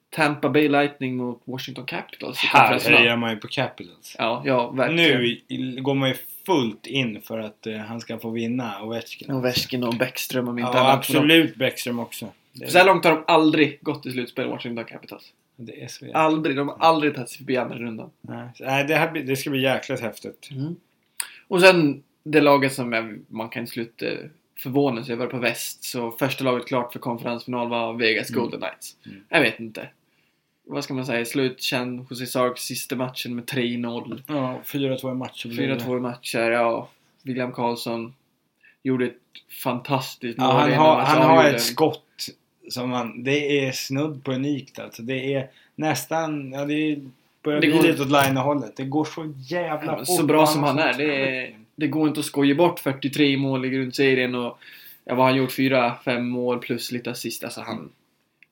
Tampa 0.10 0.50
Bay 0.50 0.68
Lightning 0.70 1.16
mot 1.18 1.42
Washington 1.46 1.86
Capitals 1.86 2.44
i 2.44 2.48
Här 2.48 2.80
hejar 2.80 3.18
man 3.18 3.30
ju 3.32 3.38
på 3.38 3.48
Capitals. 3.48 4.16
Ja, 4.20 4.44
ja, 4.46 4.70
verkligen. 4.72 5.18
Nu 5.20 5.28
i- 5.48 5.78
går 5.82 5.94
man 5.96 6.10
ju 6.10 6.16
fullt 6.46 6.88
in 6.88 7.22
för 7.22 7.40
att 7.40 7.68
eh, 7.68 7.78
han 7.78 8.00
ska 8.02 8.20
få 8.20 8.30
vinna 8.30 8.82
Ovechkin. 8.84 9.32
Ovechkin 9.32 9.84
och 9.84 9.96
Bäckström 9.96 10.48
om 10.48 10.60
inte 10.60 10.72
Ja, 10.78 10.80
annat. 10.80 10.98
absolut 10.98 11.56
Bäckström 11.56 12.00
också. 12.00 12.28
Det, 12.54 12.68
Så 12.72 12.78
här 12.78 12.86
långt 12.86 13.04
har 13.06 13.12
de 13.12 13.24
aldrig 13.28 13.80
gått 13.82 14.04
till 14.04 14.12
slutspel 14.12 14.46
i 14.46 14.50
Washington 14.50 14.86
Capitals. 14.86 15.34
det 15.56 15.84
är 15.84 15.88
så 15.88 16.06
jävla... 16.06 16.20
Aldrig. 16.20 16.56
De 16.56 16.68
har 16.68 16.78
aldrig 16.80 17.16
tagit 17.16 17.30
sig 17.30 17.38
förbi 17.38 17.58
andra 17.58 17.78
rundan. 17.78 18.10
Nej, 18.22 18.50
det, 18.88 18.96
här, 18.96 19.12
det 19.14 19.36
ska 19.36 19.50
bli 19.50 19.62
jäkligt 19.62 20.00
häftigt. 20.00 20.50
Och 21.48 21.62
sen 21.62 22.04
det 22.24 22.42
laget 22.42 22.74
som 22.74 22.94
jag, 22.94 23.20
man 23.28 23.50
kan 23.50 23.68
sluta 23.68 24.06
förvåna 24.58 25.04
sig 25.04 25.14
över 25.14 25.28
på 25.28 25.38
väst. 25.38 25.84
Så 25.84 26.12
första 26.12 26.44
laget 26.44 26.68
klart 26.68 26.92
för 26.94 27.00
konferensfinal 27.00 27.70
var 27.70 27.94
Vegas 27.94 28.30
Mm. 28.30 28.42
Golden 28.42 28.60
Knights. 28.60 28.96
Mm. 29.06 29.24
Jag 29.30 29.42
vet 29.42 29.60
inte. 29.60 29.88
Vad 30.72 30.84
ska 30.84 30.94
man 30.94 31.06
säga? 31.06 31.26
Slutkänd 31.26 32.06
José 32.10 32.26
Sarks 32.26 32.62
sista 32.62 32.96
matchen 32.96 33.36
med 33.36 33.46
3-0. 33.46 34.22
Ja, 34.28 34.60
4-2 34.66 35.12
i 35.12 35.16
matcher 35.16 35.48
blev 35.50 35.70
det. 35.78 35.84
4-2 35.84 35.98
i 35.98 36.00
matcher. 36.00 36.52
Ja, 36.52 36.90
William 37.24 37.52
Karlsson 37.52 38.14
gjorde 38.84 39.06
ett 39.06 39.14
fantastiskt 39.64 40.38
Ja, 40.38 40.52
han 40.60 40.72
i 40.72 40.74
har, 40.74 41.02
han 41.02 41.22
har 41.22 41.46
ett 41.46 41.62
skott 41.62 42.04
som 42.70 42.90
man, 42.90 43.24
det 43.24 43.66
är 43.68 43.72
snudd 43.72 44.24
på 44.24 44.32
unikt 44.34 44.80
alltså. 44.80 45.02
Det 45.02 45.34
är 45.34 45.50
nästan, 45.76 46.52
ja 46.52 46.66
det 46.66 46.74
är, 46.74 47.00
börjar 47.44 47.62
Det 47.62 47.68
bli 47.68 47.78
går- 47.78 47.84
lite 47.84 48.02
åt 48.02 48.08
line-hållet. 48.12 48.76
Det 48.78 48.84
går 48.86 49.06
så 49.06 49.34
jävla 49.38 49.92
Ja, 49.92 49.98
fort. 49.98 50.08
så 50.18 50.24
bra 50.26 50.46
som 50.48 50.64
han 50.64 50.80
är. 50.80 50.94
Det, 50.94 51.38
är 51.38 51.56
det 51.76 51.88
går 51.88 52.08
inte 52.08 52.20
att 52.20 52.26
skoja 52.26 52.56
bort 52.56 52.80
43 52.80 53.38
mål 53.38 53.66
i 53.66 53.70
grundserien 53.70 54.36
och 54.36 54.60
ja, 55.06 55.16
vad 55.16 55.18
har 55.18 55.24
han 55.32 55.36
gjort? 55.38 55.52
4-5 55.52 56.20
mål 56.22 56.60
plus 56.60 56.92
lite 56.92 57.12
assist. 57.12 57.44
Alltså 57.44 57.62
han, 57.62 57.90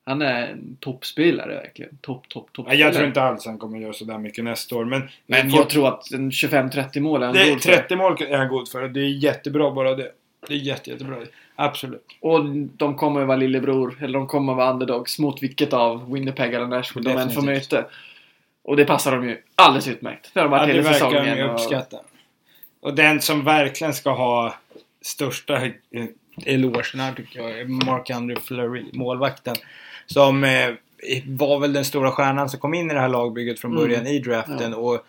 han 0.08 0.22
är 0.22 0.46
en 0.48 0.76
toppspelare 0.80 1.54
verkligen. 1.54 1.96
Topp, 2.00 2.28
topp, 2.28 2.52
topp. 2.52 2.66
Ja, 2.68 2.74
jag 2.74 2.94
tror 2.94 3.06
inte 3.06 3.22
alls 3.22 3.46
han 3.46 3.58
kommer 3.58 3.78
göra 3.78 3.92
sådär 3.92 4.18
mycket 4.18 4.44
nästa 4.44 4.76
år. 4.76 4.84
Men, 4.84 5.08
Men 5.26 5.50
jag 5.50 5.70
tror 5.70 5.88
att 5.88 6.10
en 6.12 6.30
25-30 6.30 7.00
mål 7.00 7.22
är 7.22 7.26
han 7.26 7.34
det, 7.34 7.50
god 7.50 7.62
för. 7.62 7.72
30 7.72 7.96
mål 7.96 8.16
är 8.22 8.38
han 8.38 8.48
god 8.48 8.68
för. 8.68 8.88
Det 8.88 9.00
är 9.00 9.08
jättebra 9.24 9.70
bara 9.70 9.94
det. 9.94 10.12
Det 10.48 10.54
är 10.54 10.58
jätte, 10.58 10.90
jättebra. 10.90 11.16
Absolut. 11.56 12.06
Och 12.20 12.44
de 12.54 12.96
kommer 12.96 13.24
vara 13.24 13.36
lillebror, 13.36 13.98
eller 14.02 14.18
de 14.18 14.26
kommer 14.26 14.54
vara 14.54 14.70
underdogs 14.72 15.18
mot 15.18 15.42
vilket 15.42 15.72
av 15.72 16.12
Winnipeg 16.12 16.54
eller 16.54 16.66
Nashville 16.66 17.10
de 17.12 17.18
än 17.20 17.30
får 17.30 17.42
möta. 17.42 17.84
Och 18.64 18.76
det 18.76 18.84
passar 18.84 19.12
dem 19.16 19.28
ju 19.28 19.38
alldeles 19.54 19.88
utmärkt. 19.88 20.30
Det 20.34 20.40
har 20.40 20.48
de 20.48 20.52
Ja, 20.52 20.58
varit 20.58 20.68
det 20.68 20.72
hela 20.74 20.90
verkar 20.90 21.06
säsongen. 21.06 21.24
de 21.36 21.42
ju 21.42 21.44
och- 21.48 21.54
uppskatta. 21.54 21.96
Och 22.80 22.94
den 22.94 23.20
som 23.20 23.44
verkligen 23.44 23.94
ska 23.94 24.10
ha 24.10 24.54
största 25.00 25.56
eh, 25.66 25.72
elogen 26.46 27.00
här 27.00 27.12
tycker 27.12 27.40
jag 27.40 27.50
är 27.60 27.64
Marc-André 27.64 28.36
Fleury, 28.40 28.84
målvakten. 28.92 29.56
Som 30.12 30.44
eh, 30.44 30.70
var 31.26 31.60
väl 31.60 31.72
den 31.72 31.84
stora 31.84 32.10
stjärnan 32.10 32.48
som 32.48 32.60
kom 32.60 32.74
in 32.74 32.90
i 32.90 32.94
det 32.94 33.00
här 33.00 33.08
lagbygget 33.08 33.60
från 33.60 33.70
Mm. 33.70 33.82
början 33.82 34.06
i 34.06 34.18
draften. 34.18 34.74
Och 34.74 35.04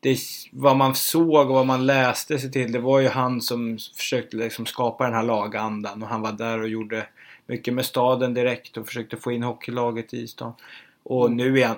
det, 0.00 0.18
vad 0.52 0.76
man 0.76 0.94
såg 0.94 1.48
och 1.50 1.54
vad 1.54 1.66
man 1.66 1.86
läste 1.86 2.38
sig 2.38 2.52
till 2.52 2.72
det 2.72 2.78
var 2.78 3.00
ju 3.00 3.08
han 3.08 3.40
som 3.40 3.78
försökte 3.96 4.36
liksom 4.36 4.66
skapa 4.66 5.04
den 5.04 5.14
här 5.14 5.22
lagandan. 5.22 6.02
Och 6.02 6.08
han 6.08 6.20
var 6.22 6.32
där 6.32 6.60
och 6.60 6.68
gjorde 6.68 7.06
mycket 7.46 7.74
med 7.74 7.84
staden 7.84 8.34
direkt 8.34 8.76
och 8.76 8.86
försökte 8.86 9.16
få 9.16 9.32
in 9.32 9.42
hockeylaget 9.42 10.14
i 10.14 10.26
stan. 10.28 10.52
Och 11.02 11.26
Mm. 11.26 11.36
nu 11.36 11.60
är 11.60 11.66
han 11.66 11.76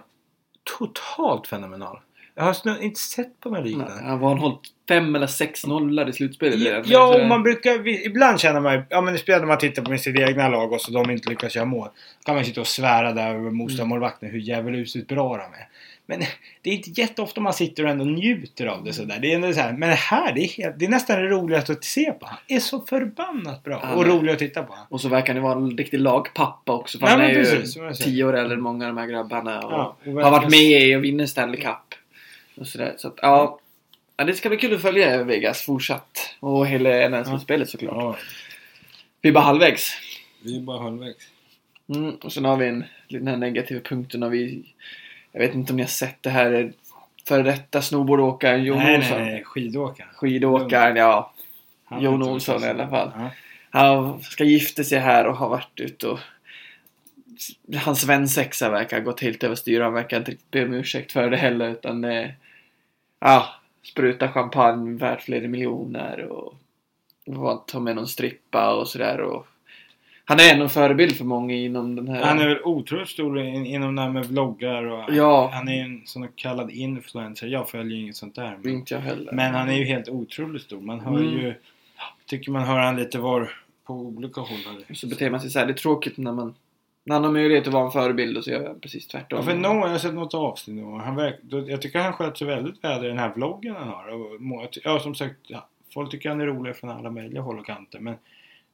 totalt 0.78 1.46
fenomenal. 1.46 1.98
Jag 2.38 2.44
har 2.44 2.52
snö- 2.52 2.80
inte 2.80 3.00
sett 3.00 3.40
på 3.40 3.50
Nej, 3.50 3.62
liknande. 3.62 3.92
Han 4.04 4.18
var 4.18 4.36
hållit 4.36 4.60
5 4.88 5.14
eller 5.16 5.26
6 5.26 5.66
nollar 5.66 6.08
i 6.08 6.12
slutspelet. 6.12 6.60
Ja, 6.60 6.82
ja 6.86 7.20
och 7.20 7.26
man 7.26 7.42
brukar, 7.42 7.88
ibland 8.06 8.40
känner 8.40 8.60
man 8.60 8.82
ja 8.90 9.00
men 9.00 9.18
speciellt 9.18 9.42
när 9.42 9.48
man 9.48 9.58
tittar 9.58 9.82
på 9.82 9.98
sitt 9.98 10.18
egna 10.18 10.48
lag 10.48 10.72
och 10.72 10.80
så 10.80 10.90
de 10.90 11.10
inte 11.10 11.30
lyckas 11.30 11.56
göra 11.56 11.66
mål. 11.66 11.88
kan 12.24 12.34
man 12.34 12.44
sitta 12.44 12.60
och 12.60 12.66
svära 12.66 13.12
där 13.12 13.34
över 13.34 13.50
motståndarmålvakten 13.50 14.30
hur 14.30 14.38
djävulusiskt 14.38 15.08
bra 15.08 15.36
de 15.36 15.42
är. 15.42 15.68
Men 16.08 16.20
det 16.62 16.70
är 16.70 16.74
inte 16.74 17.00
jätteofta 17.00 17.40
man 17.40 17.52
sitter 17.52 17.84
och 17.84 17.90
ändå 17.90 18.04
njuter 18.04 18.66
av 18.66 18.84
det 18.84 18.92
sådär. 18.92 19.18
Det 19.20 19.32
är 19.32 19.34
ändå 19.34 19.52
så 19.52 19.60
här, 19.60 19.72
men 19.72 19.88
det 19.88 19.94
här 19.94 20.32
det 20.32 20.40
är, 20.40 20.48
helt, 20.48 20.78
det 20.78 20.84
är 20.84 20.88
nästan 20.88 21.22
det 21.22 21.28
roligaste 21.28 21.72
att 21.72 21.84
se 21.84 22.12
på. 22.12 22.26
Han 22.26 22.38
är 22.48 22.60
så 22.60 22.80
förbannat 22.80 23.64
bra 23.64 23.80
Han 23.84 23.98
och 23.98 24.06
rolig 24.06 24.32
att 24.32 24.38
titta 24.38 24.62
på. 24.62 24.74
Och 24.88 25.00
så 25.00 25.08
verkar 25.08 25.26
han 25.34 25.36
ju 25.36 25.42
vara 25.42 25.58
en 25.58 25.76
riktig 25.76 26.00
lagpappa 26.00 26.72
också. 26.72 26.98
För 26.98 27.06
Ja, 27.06 27.12
han 27.12 27.20
är 27.20 27.28
ju 27.28 27.34
precis, 27.34 27.72
säger. 27.72 27.92
10 27.92 28.24
år 28.24 28.36
äldre 28.36 28.54
än 28.54 28.62
många 28.62 28.88
av 28.88 28.94
de 28.94 29.00
här 29.00 29.08
grabbarna. 29.08 29.60
Och 29.60 29.72
Ja, 29.72 29.96
och 30.06 30.12
har 30.12 30.30
varit 30.30 30.50
med 30.50 30.82
i 30.82 30.96
och 30.96 31.04
vinner 31.04 31.26
Stanley 31.26 31.60
Cup. 31.60 31.94
Och 32.56 32.66
sådär. 32.66 32.94
Så 32.98 33.08
att, 33.08 33.18
ja. 33.22 33.58
ja. 34.16 34.24
Det 34.24 34.32
ska 34.32 34.48
bli 34.48 34.58
kul 34.58 34.74
att 34.74 34.82
följa 34.82 35.24
Vegas 35.24 35.62
fortsatt. 35.62 36.36
Och 36.40 36.66
hela 36.66 37.08
NHL-slutspelet 37.08 37.68
såklart. 37.68 37.94
Ja, 37.96 38.16
Vi 39.20 39.28
är 39.28 39.32
bara 39.32 39.44
halvvägs. 39.44 39.92
vi 40.42 40.56
är 40.56 40.60
bara 40.60 40.82
halvvägs. 40.82 41.28
Mm, 41.88 42.14
och 42.14 42.32
sen 42.32 42.44
har 42.44 42.56
vi 42.56 42.68
en 42.68 42.84
den 43.08 43.28
här 43.28 43.36
negativa 43.36 43.80
punkten 43.80 44.22
och 44.22 44.34
vi... 44.34 44.64
Jag 45.32 45.40
vet 45.40 45.54
inte 45.54 45.72
om 45.72 45.76
ni 45.76 45.82
har 45.82 45.88
sett 45.88 46.22
det 46.22 46.30
här. 46.30 46.72
Före 47.28 47.42
detta 47.42 47.82
snowboardåkaren 47.82 48.64
Jon 48.64 48.78
nej, 48.78 48.96
Olsson. 48.96 49.18
nej, 49.18 49.32
nej, 49.32 49.44
skidåkaren. 49.44 50.10
Skidåkaren, 50.14 50.96
ja. 50.96 51.32
Han 51.84 52.02
Jon 52.02 52.22
Olsson 52.22 52.64
i 52.64 52.66
alla 52.66 52.88
fall. 52.88 53.12
Ja. 53.16 53.30
Han 53.70 54.22
ska 54.22 54.44
gifta 54.44 54.84
sig 54.84 54.98
här 54.98 55.26
och 55.26 55.36
har 55.36 55.48
varit 55.48 55.80
ute 55.80 56.08
och... 56.08 56.18
Hans 57.74 58.00
svensexa 58.00 58.70
verkar 58.70 58.96
ha 58.96 59.04
gått 59.04 59.20
helt 59.20 59.44
överstyr. 59.44 59.80
Han 59.80 59.92
verkar 59.92 60.16
inte 60.16 60.30
riktigt 60.30 60.50
be 60.50 60.64
om 60.64 60.74
ursäkt 60.74 61.12
för 61.12 61.30
det 61.30 61.36
heller 61.36 61.68
utan... 61.70 62.04
Eh, 62.04 62.30
ja, 63.20 63.46
spruta 63.82 64.28
champagne 64.32 64.98
värt 64.98 65.22
flera 65.22 65.48
miljoner 65.48 66.20
och... 66.24 66.54
ta 67.66 67.80
med 67.80 67.96
någon 67.96 68.06
strippa 68.08 68.74
och 68.74 68.88
sådär 68.88 69.20
och... 69.20 69.46
Han 70.28 70.40
är 70.40 70.54
en 70.60 70.68
förebild 70.68 71.16
för 71.16 71.24
många 71.24 71.54
inom 71.54 71.96
den 71.96 72.08
här... 72.08 72.24
Han 72.24 72.38
är 72.40 72.48
väl 72.48 72.62
otroligt 72.64 73.08
stor 73.08 73.38
in- 73.40 73.66
inom 73.66 73.96
det 73.96 74.02
här 74.02 74.10
med 74.10 74.24
vloggar 74.26 74.84
och 74.84 75.14
Ja. 75.14 75.50
han 75.52 75.68
är 75.68 75.74
ju 75.74 75.80
en 75.80 76.02
sån 76.06 76.28
kallad 76.34 76.70
influencer. 76.70 77.46
Jag 77.46 77.68
följer 77.68 77.98
inget 77.98 78.16
sånt 78.16 78.34
där. 78.34 78.58
Men, 78.62 78.72
Inte 78.72 78.94
jag 78.94 79.00
heller. 79.00 79.32
men 79.32 79.54
han 79.54 79.68
är 79.68 79.76
ju 79.76 79.84
helt 79.84 80.08
otroligt 80.08 80.62
stor. 80.62 80.80
Man 80.80 81.00
hör 81.00 81.18
Mm. 81.18 81.32
ju... 81.32 81.54
Tycker 82.26 82.50
man 82.52 82.62
hör 82.62 82.78
han 82.78 82.96
lite 82.96 83.18
var 83.18 83.52
på 83.84 83.94
olika 83.94 84.40
håll. 84.40 84.84
Så 84.94 85.06
beter 85.06 85.30
man 85.30 85.40
sig 85.40 85.50
så 85.50 85.58
här. 85.58 85.66
Det 85.66 85.72
är 85.72 85.74
tråkigt 85.74 86.16
när 86.16 86.32
man... 86.32 86.54
När 87.06 87.14
han 87.14 87.24
har 87.24 87.32
möjlighet 87.32 87.66
att 87.66 87.72
vara 87.72 87.84
en 87.84 87.90
förebild 87.90 88.36
och 88.36 88.44
så 88.44 88.50
gör 88.50 88.66
han 88.66 88.80
precis 88.80 89.06
tvärtom. 89.06 89.38
Ja, 89.38 89.44
för 89.44 89.54
någon, 89.54 89.76
jag 89.76 89.88
har 89.88 89.98
sett 89.98 90.14
något 90.14 90.34
avsnitt 90.34 90.76
någon 90.76 91.00
han 91.00 91.16
verk, 91.16 91.36
Jag 91.68 91.82
tycker 91.82 91.98
han 91.98 92.12
sköter 92.12 92.36
sig 92.36 92.46
väldigt 92.46 92.84
väl 92.84 93.04
i 93.04 93.08
den 93.08 93.18
här 93.18 93.32
vloggen 93.34 93.74
han 93.76 93.88
har. 93.88 94.08
Och, 94.08 94.40
må- 94.40 94.68
ja, 94.84 95.00
som 95.00 95.14
sagt, 95.14 95.36
ja, 95.46 95.68
folk 95.94 96.10
tycker 96.10 96.28
han 96.28 96.40
är 96.40 96.46
rolig 96.46 96.76
från 96.76 96.90
alla 96.90 97.10
möjliga 97.10 97.40
håll 97.40 97.58
och 97.58 97.66
kanter. 97.66 97.98
Men 97.98 98.14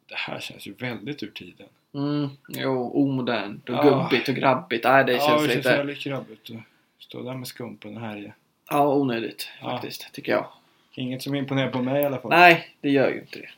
det 0.09 0.14
här 0.16 0.40
känns 0.40 0.66
ju 0.66 0.75
väldigt 0.75 1.23
ur 1.23 1.31
tiden. 1.31 1.66
Mm, 1.95 2.29
jo, 2.49 2.90
omodernt 2.95 3.68
och 3.68 3.75
Ja. 3.75 3.83
gubbigt 3.83 4.29
och 4.29 4.35
grabbigt. 4.35 4.85
Nej, 4.85 5.05
det 5.05 5.12
ja, 5.12 5.18
känns 5.29 5.42
det 5.42 5.49
känns 5.49 5.64
lite... 5.64 5.77
väldigt 5.77 5.99
krabbigt 5.99 6.51
att 6.51 7.03
stå 7.05 7.23
där 7.23 7.35
med 7.35 7.49
skumpen 7.49 7.97
och 7.97 8.03
härja. 8.03 8.33
Ja, 8.71 8.95
onödigt 8.95 9.49
Ja. 9.62 9.71
faktiskt, 9.71 10.12
tycker 10.12 10.33
jag. 10.33 10.47
Inget 10.95 11.23
som 11.23 11.35
imponerar 11.35 11.71
på 11.71 11.83
mig 11.83 12.03
i 12.03 12.07
alla 12.07 12.18
fall. 12.18 12.31
Nej, 12.31 12.68
det 12.81 12.90
gör 12.90 13.11
ju 13.11 13.21
inte 13.21 13.38
det. 13.38 13.49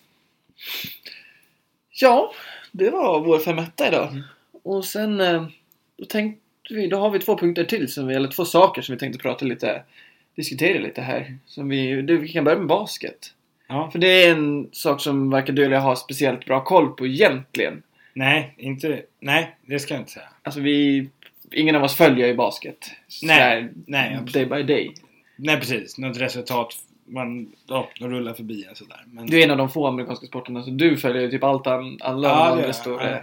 Ja, 2.00 2.32
det 2.72 2.90
var 2.90 3.20
vår 3.20 3.38
femetta 3.38 3.88
idag. 3.88 4.08
Mm. 4.08 4.22
Och 4.64 4.84
sen 4.84 5.20
eh, 5.20 5.46
då 5.96 6.04
tänkte 6.04 6.40
vi, 6.70 6.86
då 6.86 6.96
har 6.96 7.10
vi 7.10 7.18
två 7.18 7.38
punkter 7.38 7.64
till, 7.64 7.92
som 7.92 8.06
vi, 8.06 8.14
eller 8.14 8.28
två 8.28 8.44
saker 8.44 8.82
som 8.82 8.94
vi 8.94 8.98
tänkte 8.98 9.18
prata 9.18 9.44
lite, 9.44 9.82
diskutera 10.34 10.78
lite 10.78 11.02
här. 11.02 11.38
Som 11.46 11.68
vi, 11.68 12.02
det, 12.02 12.16
vi 12.16 12.28
kan 12.28 12.44
börja 12.44 12.58
med 12.58 12.66
basket. 12.66 13.32
Ja. 13.68 13.90
För 13.90 13.98
det 13.98 14.24
är 14.24 14.32
en 14.32 14.68
sak 14.72 15.00
som 15.00 15.30
verkar 15.30 15.52
du 15.52 15.64
eller 15.64 15.74
jag 15.74 15.82
ha 15.82 15.96
speciellt 15.96 16.44
bra 16.44 16.64
koll 16.64 16.92
på 16.92 17.06
egentligen. 17.06 17.82
Nej, 18.12 18.54
inte... 18.58 19.02
Nej, 19.20 19.56
det 19.66 19.78
ska 19.78 19.94
jag 19.94 20.00
inte 20.00 20.12
säga. 20.12 20.28
Alltså 20.42 20.60
vi, 20.60 21.08
ingen 21.50 21.76
av 21.76 21.82
oss 21.82 21.96
följer 21.96 22.26
ju 22.26 22.34
basket. 22.34 22.90
Nej, 23.22 23.62
Sådär 23.62 23.70
nej, 23.86 24.10
Day 24.10 24.18
absolut. 24.18 24.50
by 24.50 24.62
day. 24.62 24.94
Nej, 25.36 25.56
precis. 25.56 25.98
Något 25.98 26.20
resultat. 26.20 26.74
Man 27.06 27.52
ja, 27.66 27.88
rullar 28.00 28.34
förbi 28.34 28.64
en 28.68 28.74
sådär. 28.74 29.04
Men 29.06 29.26
Du 29.26 29.40
är 29.40 29.44
en 29.44 29.50
av 29.50 29.56
de 29.56 29.70
få 29.70 29.86
amerikanska 29.86 30.26
sporterna, 30.26 30.62
så 30.62 30.70
du 30.70 30.96
följer 30.96 31.22
ju 31.22 31.30
typ 31.30 31.44
allt 31.44 31.66
an, 31.66 31.98
alla 32.00 32.28
Ja, 32.28 32.34
andra 32.34 32.72
stora. 32.72 33.10
Ja. 33.10 33.18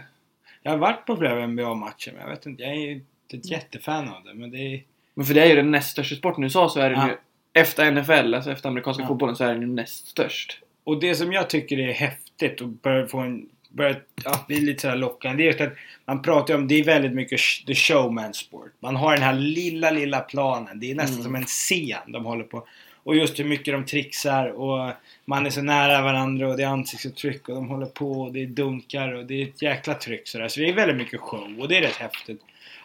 Jag 0.63 0.71
har 0.71 0.78
varit 0.78 1.06
på 1.06 1.17
flera 1.17 1.47
NBA-matcher, 1.47 2.12
men 2.12 2.21
jag 2.21 2.30
vet 2.30 2.45
inte. 2.45 2.63
Jag 2.63 2.71
är 2.71 2.76
ju 2.76 2.91
inte 2.91 3.38
ett 3.38 3.52
jättefan 3.52 4.10
av 4.10 4.24
det. 4.24 4.34
Men 4.34 4.52
det 4.52 4.58
är... 4.58 4.84
Men 5.13 5.26
för 5.26 5.34
det 5.34 5.41
är 5.41 5.45
ju 5.50 5.56
den 5.56 5.71
näst 5.71 5.91
största 5.91 6.15
sporten 6.15 6.43
i 6.43 6.45
USA 6.45 6.69
så 6.69 6.80
är 6.80 6.89
den 6.89 7.00
Ja. 7.00 7.08
ju 7.08 7.15
efter 7.62 7.91
NFL, 7.91 8.34
alltså 8.36 8.52
efter 8.52 8.69
amerikanska 8.69 9.04
Ja. 9.04 9.08
fotbollen, 9.08 9.36
så 9.36 9.43
är 9.43 9.47
den 9.54 9.62
ju 9.62 9.67
näst 9.67 10.08
störst. 10.08 10.60
Och 10.84 11.00
det 11.00 11.15
som 11.15 11.34
jag 11.34 11.50
tycker 11.50 11.80
är 11.80 11.93
häftigt 11.93 12.62
och 12.62 12.67
börjar 12.67 13.06
få 13.08 13.17
en... 13.19 13.50
Börjar 13.69 14.04
ja, 14.24 14.45
bli 14.47 14.60
lite 14.62 14.82
sådär 14.82 14.95
lockande. 14.95 15.38
Det 15.38 15.43
är 15.43 15.47
just 15.47 15.62
att 15.62 15.74
man 16.06 16.21
pratar 16.21 16.56
om, 16.56 16.67
det 16.67 16.76
är 16.80 16.84
väldigt 16.84 17.12
mycket 17.13 17.39
the 17.67 17.76
showman 17.76 18.34
sport. 18.34 18.71
Man 18.80 18.95
har 18.95 19.13
den 19.13 19.24
här 19.24 19.34
lilla, 19.34 19.91
lilla 19.91 20.19
planen. 20.19 20.80
Det 20.80 20.91
är 20.91 20.95
nästan 20.95 21.13
Mm. 21.19 21.24
som 21.24 21.36
en 21.36 21.43
scen 21.45 22.12
de 22.12 22.26
håller 22.26 22.43
på. 22.43 22.67
Och 23.04 23.16
just 23.16 23.40
hur 23.40 23.44
mycket 23.46 23.74
de 23.74 23.86
trixar 23.86 24.48
och 24.48 24.92
man 25.26 25.46
är 25.46 25.50
så 25.50 25.62
nära 25.62 26.02
varandra 26.02 26.48
och 26.48 26.58
det 26.58 26.64
är 26.64 26.68
ansiktsuttryck 26.68 27.50
och 27.50 27.56
de 27.56 27.68
håller 27.68 27.86
på 27.86 28.22
och 28.22 28.34
det 28.34 28.42
är 28.42 28.46
dunkar 28.48 29.12
och 29.12 29.26
det 29.26 29.42
är 29.42 29.48
ett 29.48 29.62
jäkla 29.62 29.94
tryck 29.94 30.28
sådär. 30.28 30.48
Så 30.48 30.60
det 30.60 30.70
är 30.70 30.74
väldigt 30.74 30.98
mycket 30.98 31.20
show 31.20 31.60
och 31.60 31.68
det 31.68 31.78
är 31.78 31.82
rätt 31.82 31.96
häftigt. 31.96 32.42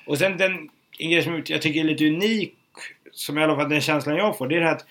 Och 0.07 0.19
sen 0.19 0.37
den 0.37 0.69
en 0.99 1.11
grej 1.11 1.23
som 1.23 1.43
jag 1.47 1.63
tycker 1.63 1.81
är 1.81 1.85
lite 1.85 2.07
unik, 2.07 2.55
som 3.13 3.39
i 3.39 3.43
alla 3.43 3.57
fall 3.57 3.69
den 3.69 3.81
känslan 3.81 4.17
jag 4.17 4.39
får, 4.39 4.49
det 4.49 4.57
är 4.57 4.61
det 4.61 4.67
här 4.67 4.73
att 4.77 4.87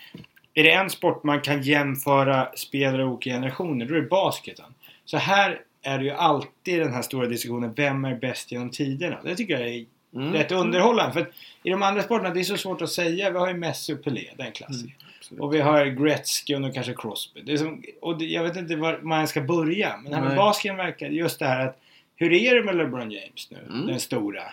är 0.54 0.64
det 0.64 0.72
en 0.72 0.90
sport 0.90 1.24
man 1.24 1.42
kan 1.42 1.62
jämföra 1.62 2.48
spelare 2.56 3.04
och 3.04 3.12
olika 3.12 3.30
generationer, 3.30 3.86
då 3.86 3.96
är 3.96 4.02
det 4.02 4.08
basketen. 4.08 4.66
Så 5.06 5.18
här 5.18 5.62
är 5.82 5.98
det 5.98 6.04
ju 6.04 6.12
alltid 6.12 6.80
den 6.80 6.94
här 6.94 7.02
stora 7.02 7.28
diskussionen, 7.28 7.74
vem 7.76 8.06
är 8.06 8.16
bäst 8.16 8.52
genom 8.52 8.70
tiderna? 8.70 9.18
Det 9.24 9.36
tycker 9.36 9.60
jag 9.60 9.70
är 9.70 9.86
Mm. 10.16 10.34
rätt 10.34 10.52
underhållande. 10.52 11.14
För 11.14 11.22
att 11.22 11.28
i 11.64 11.70
de 11.70 11.84
andra 11.84 12.04
sporterna, 12.04 12.34
det 12.34 12.40
är 12.40 12.44
så 12.44 12.58
svårt 12.58 12.82
att 12.82 12.90
säga. 12.90 13.30
Vi 13.30 13.38
har 13.38 13.48
ju 13.48 13.54
Messi 13.54 13.94
och 13.94 14.04
Pelé, 14.04 14.30
den 14.38 14.52
klassiker. 14.52 14.96
Mm. 15.00 15.05
Absolut. 15.26 15.42
Och 15.42 15.54
vi 15.54 15.60
har 15.60 15.86
Gretzky 15.86 16.56
och 16.56 16.62
nu 16.62 16.72
kanske 16.72 16.94
Crosby. 16.94 17.42
Det 17.42 17.54
är 17.54 17.58
som, 17.58 17.84
och 18.02 18.18
det, 18.18 18.26
jag 18.26 18.44
vet 18.44 18.56
inte 18.58 18.76
var 18.76 19.00
man 19.02 19.28
ska 19.28 19.42
börja. 19.42 19.98
Men 19.98 20.12
det 20.12 20.18
här 20.18 20.24
med 20.24 20.38
basken 20.38 20.78
verkar 20.78 21.08
just 21.08 21.40
det 21.40 21.46
här 21.46 21.68
att 21.68 21.82
hur 22.16 22.34
är 22.34 22.56
det 22.56 22.64
med 22.64 22.76
LeBron 22.76 23.12
James 23.12 23.52
nu? 23.52 23.58
Mm. 23.70 23.88
Den 23.88 24.00
stora. 24.00 24.44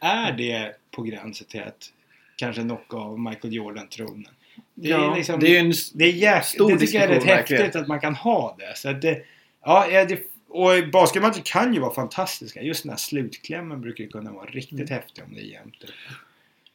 Är 0.00 0.32
det 0.32 0.76
på 0.90 1.02
gränsen 1.02 1.46
till 1.46 1.62
att 1.62 1.92
kanske 2.36 2.62
knocka 2.62 2.96
av 2.96 3.20
Michael 3.20 3.54
Jordan-tronen? 3.54 4.28
Det 4.74 4.88
ja, 4.88 5.12
är 5.12 5.16
liksom- 5.16 5.40
det 5.40 5.46
är 5.46 5.50
ju 5.50 5.58
en... 5.58 5.72
Det 5.94 6.04
är 6.04 6.12
jäk... 6.12 6.44
Stor 6.44 6.70
det 6.70 6.78
tycker 6.78 7.00
jag 7.00 7.10
är 7.10 7.14
rätt 7.14 7.24
häftigt 7.24 7.76
att 7.76 7.88
man 7.88 8.00
kan 8.00 8.14
ha 8.14 8.56
det. 8.58 8.76
Så 8.76 8.92
det 8.92 9.22
ja, 9.64 9.88
ja, 9.90 10.04
det 10.04 10.20
och 10.48 10.88
basketmatcher 10.92 11.42
kan 11.44 11.74
ju 11.74 11.80
vara 11.80 11.94
fantastiska. 11.94 12.62
Just 12.62 12.82
den 12.82 12.90
här 12.90 12.96
slutklämmen 12.96 13.80
brukar 13.80 14.04
ju 14.04 14.10
kunna 14.10 14.32
vara 14.32 14.46
riktigt 14.46 14.78
Mm. 14.78 14.88
häftig 14.88 15.24
om 15.24 15.34
det 15.34 15.40
är 15.40 15.44
jämnt. 15.44 15.84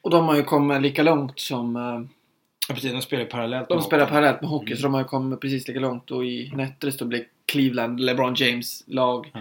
Och 0.02 0.10
de 0.10 0.26
har 0.28 0.36
ju 0.36 0.44
kommit 0.44 0.82
lika 0.82 1.04
långt 1.04 1.40
som... 1.40 2.10
Ja, 2.72 2.76
precis. 2.76 2.92
De 2.92 3.02
spelar 3.02 3.26
parallellt 3.26 3.70
De 3.70 3.76
med 3.76 3.84
spelar 3.84 4.06
parallellt 4.06 4.42
med 4.42 4.50
hockey 4.50 4.66
Mm. 4.72 4.78
så 4.78 4.84
de 4.84 4.94
har 4.94 5.04
kommit 5.04 5.40
precis 5.42 5.68
lika 5.68 5.80
långt 5.80 6.12
och 6.12 6.26
i 6.26 6.52
Nättres 6.56 6.98
då 6.98 7.06
blir 7.06 7.26
Cleveland, 7.46 8.00
LeBron 8.00 8.34
James 8.38 8.84
lag 8.88 9.32
Ja. 9.34 9.40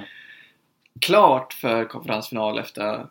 klart 1.00 1.52
för 1.52 1.84
konferensfinal 1.84 2.58
efter 2.58 2.82
att 2.82 2.98
ha 2.98 3.08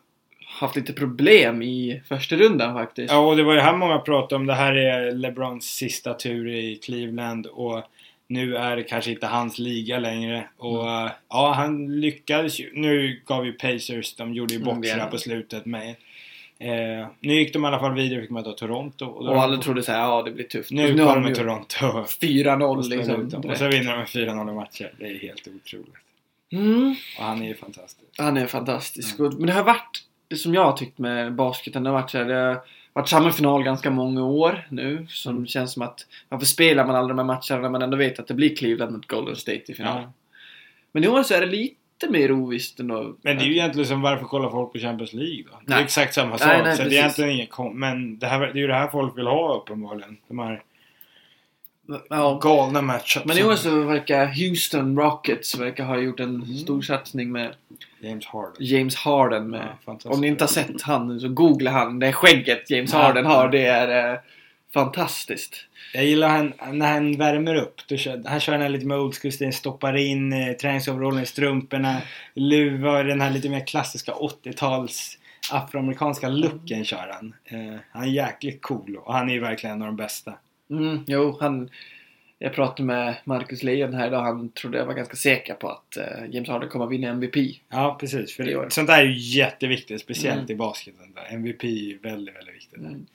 haft 0.68 0.76
lite 0.76 0.94
problem 0.94 1.62
i 1.62 2.02
första 2.08 2.36
rundan 2.36 2.74
faktiskt. 2.74 3.12
Ja, 3.14 3.18
och 3.28 3.38
det 3.38 3.44
var 3.44 3.54
ju 3.54 3.60
här 3.60 3.76
många 3.78 4.00
pratade 4.00 4.36
om. 4.36 4.46
Det 4.46 4.54
här 4.54 4.76
är 4.76 5.12
LeBrons 5.12 5.66
sista 5.66 6.14
tur 6.14 6.48
i 6.50 6.76
Cleveland 6.76 7.46
och 7.48 7.82
nu 8.28 8.56
är 8.58 8.76
det 8.76 8.84
kanske 8.84 9.12
inte 9.12 9.28
hans 9.28 9.60
liga 9.60 10.00
längre. 10.00 10.48
Och 10.58 10.90
Mm. 10.90 11.10
ja, 11.30 11.54
han 11.56 12.00
lyckades 12.02 12.60
ju. 12.60 12.72
Nu 12.74 13.22
gav 13.26 13.46
ju 13.46 13.52
Pacers, 13.54 14.16
de 14.16 14.34
gjorde 14.34 14.54
ju 14.54 14.62
Mm, 14.62 14.82
det 14.82 14.90
är- 14.90 15.06
på 15.12 15.18
slutet 15.18 15.66
med. 15.66 15.96
Eh, 16.62 17.08
nu 17.20 17.34
gick 17.34 17.54
de 17.54 17.64
i 17.64 17.68
alla 17.68 17.80
fall 17.80 17.94
vidare, 17.94 18.22
fick 18.22 18.30
möta 18.30 18.52
Toronto. 18.54 19.06
Och, 19.06 19.26
Och 19.30 19.42
alla 19.42 19.58
trodde 19.58 19.84
såhär, 19.84 20.00
ja 20.00 20.22
det 20.24 20.32
blir 20.32 20.46
tufft. 20.46 20.72
Nu, 20.72 20.90
Och 20.90 20.96
nu 20.96 21.06
kommer 21.06 21.36
Toronto. 21.36 21.86
4-0 22.22 22.78
och 22.78 22.86
ställer 22.86 23.18
liksom. 23.18 23.42
Och 23.50 23.58
så 23.58 23.68
vinner 23.68 23.92
de 23.92 23.98
med 23.98 24.08
4-0 24.08 24.52
i 24.52 24.54
matcher. 24.56 24.94
Det 25.00 25.06
är 25.06 25.20
helt 25.20 25.48
otroligt. 25.48 25.94
Mm. 26.52 26.96
Och 27.20 27.24
han 27.26 27.42
är 27.42 27.48
ju 27.48 27.56
fantastisk. 27.56 28.06
Han 28.18 28.38
är 28.38 28.48
fantastisk. 28.48 29.20
Och- 29.20 29.34
Men 29.34 29.46
det 29.48 29.54
har 29.54 29.64
varit, 29.64 30.04
det 30.28 30.36
som 30.36 30.54
jag 30.54 30.64
har 30.64 30.78
tyckt 30.78 30.98
med 30.98 31.34
basketen, 31.36 31.84
det 31.84 31.90
har 31.90 32.02
varit 32.02 32.12
så 32.12 32.18
här, 32.18 32.26
det 32.26 32.36
har 32.36 32.62
varit 32.94 33.10
samma 33.10 33.32
final 33.32 33.64
ganska 33.64 33.90
många 33.92 34.24
år 34.26 34.68
nu. 34.70 35.06
Som 35.10 35.32
Mm. 35.36 35.48
känns 35.48 35.74
som 35.74 35.82
att, 35.82 36.06
varför 36.30 36.46
spelar 36.46 36.86
man 36.88 36.96
alla 36.96 37.08
de 37.08 37.18
här 37.18 37.26
matcherna 37.26 37.62
när 37.62 37.70
man 37.70 37.82
ändå 37.82 37.98
vet 37.98 38.20
att 38.20 38.28
det 38.28 38.34
blir 38.34 38.56
Cleveland 38.56 38.92
mot 38.92 39.08
Golden 39.08 39.36
State 39.36 39.72
i 39.72 39.74
final? 39.76 40.02
Men 40.92 41.04
i 41.04 41.08
år 41.08 41.24
så 41.24 41.34
är 41.34 41.42
det 41.42 41.48
lite 41.48 41.76
mer 42.08 42.32
ovisst 42.32 42.80
ändå. 42.80 43.16
Men 43.22 43.38
det 43.38 43.44
är 43.44 43.46
ju 43.48 43.54
egentligen 43.54 43.88
som 43.88 44.02
varför 44.02 44.26
kollar 44.26 44.50
folk 44.50 44.74
på 44.74 44.80
Champions 44.80 45.14
League 45.14 45.44
då? 45.44 45.60
Det 45.66 45.72
är 45.74 45.76
Nej. 45.76 45.84
exakt 45.84 46.14
samma 46.14 46.38
sak. 46.38 46.48
Nej, 46.48 46.62
nej, 46.64 46.78
så 46.78 46.84
det 46.84 46.90
är 46.90 46.94
egentligen 46.94 47.32
inget 47.32 47.50
kom- 47.50 47.80
Men 47.80 48.20
det, 48.20 48.28
här, 48.28 48.40
det 48.40 48.46
är 48.52 48.56
ju 48.62 48.68
det 48.68 48.74
här 48.74 48.88
folk 48.88 49.18
vill 49.18 49.28
ha 49.28 49.56
uppenbarligen. 49.58 50.18
De 50.28 50.40
här 50.40 50.62
Ja. 52.10 52.40
galna 52.42 52.82
matchupsen. 52.82 53.24
Men 53.26 53.38
i 53.38 53.44
år 53.44 53.56
så 53.56 53.82
verkar 53.84 54.26
Houston 54.28 55.00
Rockets 55.00 55.60
verkar 55.60 55.86
ha 55.86 55.98
gjort 55.98 56.20
en 56.20 56.36
Mm. 56.36 56.46
stor 56.58 56.82
satsning 56.82 57.32
med 57.32 57.54
James 58.00 58.26
Harden. 58.26 58.56
James 58.60 58.96
Harden. 58.96 59.50
Med, 59.50 59.68
Ja, 59.86 59.98
om 60.04 60.22
ni 60.22 60.28
inte 60.28 60.44
har 60.44 60.50
sett 60.50 60.82
han 60.82 61.20
så 61.20 61.30
googla 61.30 61.72
han. 61.72 62.00
Det 62.00 62.14
skägget 62.14 62.70
James 62.72 62.94
Ja. 62.94 63.00
Harden 63.00 63.26
har, 63.26 63.50
det 63.50 63.66
är 63.66 64.14
eh, 64.14 64.20
fantastiskt. 64.74 65.66
Jag 65.94 66.06
gillar 66.06 66.30
han, 66.30 66.54
när 66.78 66.94
han 66.94 67.18
värmer 67.18 67.56
upp. 67.56 67.82
Kör, 68.00 68.24
han 68.26 68.40
kör 68.40 68.54
den 68.54 68.62
här 68.62 68.70
lite 68.70 68.86
mer 68.86 69.00
old 69.00 69.16
school 69.16 69.54
stoppar 69.54 69.98
in 69.98 70.34
eh, 70.34 70.54
träningsoverallen 70.54 71.24
i 71.24 71.26
strumporna, 71.26 72.02
luva, 72.34 73.04
den 73.04 73.22
här 73.22 73.32
lite 73.32 73.50
mer 73.50 73.68
klassiska 73.68 74.12
80-tals 74.12 75.18
afroamerikanska 75.52 76.30
looken 76.30 76.86
kör 76.86 77.12
han. 77.14 77.34
Eh, 77.46 77.80
han 77.92 78.04
är 78.04 78.08
jäkligt 78.08 78.62
cool 78.62 78.98
och 78.98 79.14
han 79.14 79.30
är 79.30 79.34
ju 79.34 79.40
verkligen 79.40 79.76
en 79.76 79.82
av 79.82 79.88
de 79.88 79.96
bästa. 79.96 80.34
Mm, 80.70 81.04
jo, 81.08 81.38
han... 81.42 81.70
Jag 82.42 82.54
pratade 82.54 82.84
med 82.84 83.16
Marcus 83.24 83.64
Lejon 83.64 83.94
här 83.94 84.08
idag. 84.08 84.22
Han 84.22 84.50
trodde 84.50 84.78
jag 84.78 84.86
var 84.86 84.94
ganska 84.94 85.16
säker 85.16 85.54
på 85.54 85.70
att 85.70 85.98
eh, 85.98 86.30
James 86.30 86.50
Harden 86.50 86.70
kommer 86.70 86.86
att 86.86 86.92
vinna 86.92 87.08
MVP. 87.08 87.36
Ja, 87.70 87.98
precis. 88.00 88.36
För 88.36 88.44
det. 88.44 88.74
sånt 88.74 88.88
där 88.88 89.00
är 89.00 89.04
ju 89.06 89.38
jätteviktigt, 89.40 90.02
speciellt 90.02 90.40
Mm. 90.40 90.52
i 90.52 90.56
basketen. 90.56 91.14
Där. 91.16 91.36
MVP 91.36 91.64
är 91.64 91.68
ju 91.68 91.98
väldigt, 91.98 92.36
väldigt 92.36 92.56
viktigt. 92.56 92.80
Mm. 92.80 93.06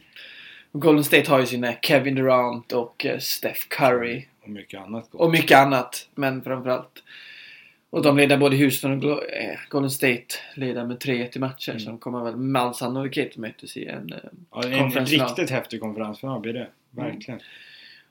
Golden 0.79 1.05
State 1.05 1.31
har 1.31 1.41
ju 1.41 1.47
sina 1.47 1.73
Kevin 1.83 2.15
Durant 2.15 2.73
och 2.73 3.07
eh, 3.07 3.19
Steph 3.19 3.61
Curry. 3.69 4.27
Och 4.43 4.49
mycket 4.49 4.81
annat 4.81 5.11
gott. 5.11 5.21
Och 5.21 5.31
mycket 5.31 5.59
annat. 5.59 6.09
Men 6.15 6.43
framförallt. 6.43 7.03
Och 7.91 8.03
de 8.03 8.17
leder 8.17 8.37
både 8.37 8.57
Houston 8.57 9.05
och 9.05 9.31
eh, 9.31 9.59
Golden 9.69 9.91
State 9.91 10.27
leder 10.55 10.87
med 10.87 10.97
3-1 10.97 11.37
i 11.37 11.39
matcher. 11.39 11.71
Mm. 11.71 11.81
Så 11.81 11.91
de 11.91 11.99
kommer 11.99 12.25
väl 12.25 12.37
med 12.37 12.63
all 12.63 12.75
sannolikhet 12.75 13.37
mötas 13.37 13.77
i 13.77 13.87
en... 13.87 14.13
Eh, 14.13 14.19
ja, 14.51 14.69
en 14.69 15.07
riktigt 15.07 15.51
häftig 15.51 15.81
konferensfinal 15.81 16.41
blir 16.41 16.53
det. 16.53 16.69
Verkligen. 16.91 17.41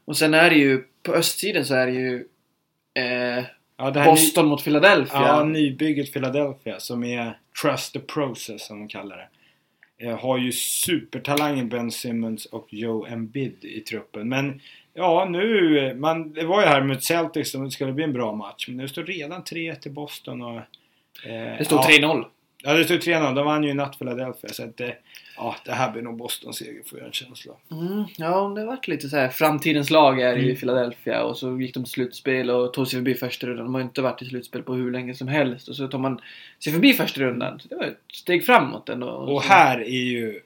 och 0.06 0.18
sen 0.18 0.34
är 0.34 0.50
det 0.50 0.56
ju... 0.56 0.84
På 1.04 1.14
östsidan 1.14 1.66
så 1.66 1.76
är 1.76 1.86
det 1.86 1.94
ju... 1.94 2.26
Eh, 2.94 3.44
Ja, 3.78 3.92
det 3.92 4.04
Boston 4.04 4.48
mot 4.48 4.64
Philadelphia. 4.64 5.22
Ja, 5.22 5.44
nybygget 5.44 6.14
Philadelphia 6.14 6.80
som 6.80 7.04
är 7.04 7.38
Trust 7.62 7.94
the 7.94 8.00
Process 8.00 8.66
som 8.66 8.80
de 8.80 8.88
kallar 8.88 9.18
det. 9.18 9.28
Eh, 10.04 10.20
har 10.20 10.38
ju 10.38 10.52
supertalangen 10.52 11.70
Ben 11.70 11.92
Simmons 11.92 12.46
och 12.46 12.68
Joe 12.70 13.06
Embiid 13.06 13.66
i 13.66 13.80
truppen. 13.80 14.30
Men 14.30 14.62
ja, 14.94 15.28
nu... 15.30 15.94
Man, 15.96 16.34
det 16.34 16.46
var 16.46 16.62
ju 16.62 16.68
här 16.68 16.84
mot 16.84 17.04
Celtics 17.04 17.52
som 17.52 17.64
det 17.64 17.72
skulle 17.72 17.94
bli 17.94 18.04
en 18.04 18.14
bra 18.14 18.34
match. 18.36 18.68
Men 18.68 18.78
det 18.78 18.88
står 18.88 19.04
redan 19.04 19.44
3-1 19.44 19.76
till 19.76 19.92
Boston 19.92 20.42
och... 20.42 20.56
eh, 21.26 21.58
det 21.58 21.66
står 21.66 21.80
ja, 21.80 22.08
3-0. 22.08 22.26
Ja, 22.66 22.74
det 22.74 22.84
stod 22.86 23.00
3-0. 23.00 23.36
De 23.36 23.46
vann 23.46 23.64
ju 23.64 23.70
i 23.70 23.74
natt 23.74 23.98
Philadelphia. 24.00 24.50
Så 24.50 24.64
att, 24.64 24.82
ja, 25.38 25.56
det 25.66 25.72
här 25.72 25.92
blir 25.92 26.02
nog 26.02 26.18
Bostons 26.18 26.58
seger 26.58 26.82
får 26.90 27.00
jag 27.00 27.06
en 27.08 27.14
känsla. 27.14 27.54
Mm, 27.72 28.04
ja, 28.18 28.54
det 28.56 28.66
varit 28.66 28.88
lite 28.88 29.10
så 29.10 29.18
här. 29.18 29.30
Framtidens 29.30 29.90
lag 29.90 30.22
är 30.22 30.38
i 30.38 30.44
Mm. 30.44 30.56
Philadelphia 30.56 31.24
och 31.24 31.38
så 31.38 31.60
gick 31.62 31.74
de 31.74 31.84
till 31.84 31.92
slutspel 31.94 32.50
och 32.50 32.74
tog 32.74 32.88
sig 32.88 33.00
förbi 33.00 33.14
första 33.16 33.48
rundan. 33.48 33.66
De 33.66 33.74
har 33.76 33.82
inte 33.82 34.02
varit 34.02 34.22
i 34.22 34.26
slutspel 34.26 34.64
på 34.64 34.74
hur 34.74 34.92
länge 34.92 35.14
som 35.16 35.28
helst 35.28 35.68
och 35.68 35.76
så 35.76 35.88
tar 35.88 36.00
man 36.00 36.22
sig 36.64 36.74
förbi 36.74 36.94
första 36.94 37.22
rundan. 37.22 37.60
Så 37.60 37.68
det 37.68 37.76
var 37.76 37.84
ett 37.84 38.00
steg 38.14 38.46
framåt 38.46 38.90
ändå. 38.90 39.08
Och 39.08 39.44
Så- 39.44 39.50
här 39.50 39.80
är 39.80 40.04
ju... 40.04 40.40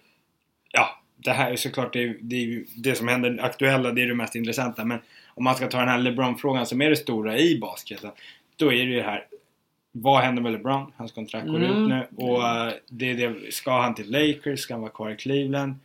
Ja, 0.72 1.00
det 1.18 1.32
här 1.32 1.52
är 1.52 1.56
såklart 1.56 1.94
det, 1.94 2.04
är- 2.04 2.18
det, 2.22 2.36
är 2.36 2.46
ju 2.46 2.66
det 2.76 2.96
som 2.96 3.08
händer 3.08 3.40
aktuella, 3.42 3.92
det 3.92 4.02
är 4.02 4.08
det 4.08 4.16
mest 4.16 4.36
intressanta. 4.36 4.86
Men 4.86 5.00
om 5.36 5.44
man 5.44 5.56
ska 5.56 5.68
ta 5.68 5.80
den 5.80 5.90
här 5.90 5.98
LeBron-frågan 6.00 6.66
som 6.66 6.82
är 6.82 6.90
det 6.90 6.96
stora 6.96 7.38
i 7.38 7.58
basketen. 7.60 8.12
Då 8.56 8.66
är 8.74 8.86
det 8.86 8.92
ju 8.92 8.96
det 8.96 9.04
här. 9.04 9.26
Vad 9.92 10.22
händer 10.24 10.42
med 10.42 10.52
LeBron? 10.52 10.92
Hans 10.98 11.12
kontrakt 11.12 11.48
går 11.48 11.56
Mm. 11.56 11.72
ut 11.72 11.88
nu. 11.90 12.08
Och 12.26 12.48
eh, 12.48 12.74
det 12.90 13.14
det, 13.14 13.54
ska 13.54 13.82
han 13.82 13.96
till 13.96 14.12
Lakers? 14.12 14.60
Ska 14.60 14.74
han 14.74 14.82
vara 14.82 14.92
kvar 14.92 15.10
i 15.10 15.16
Cleveland? 15.16 15.76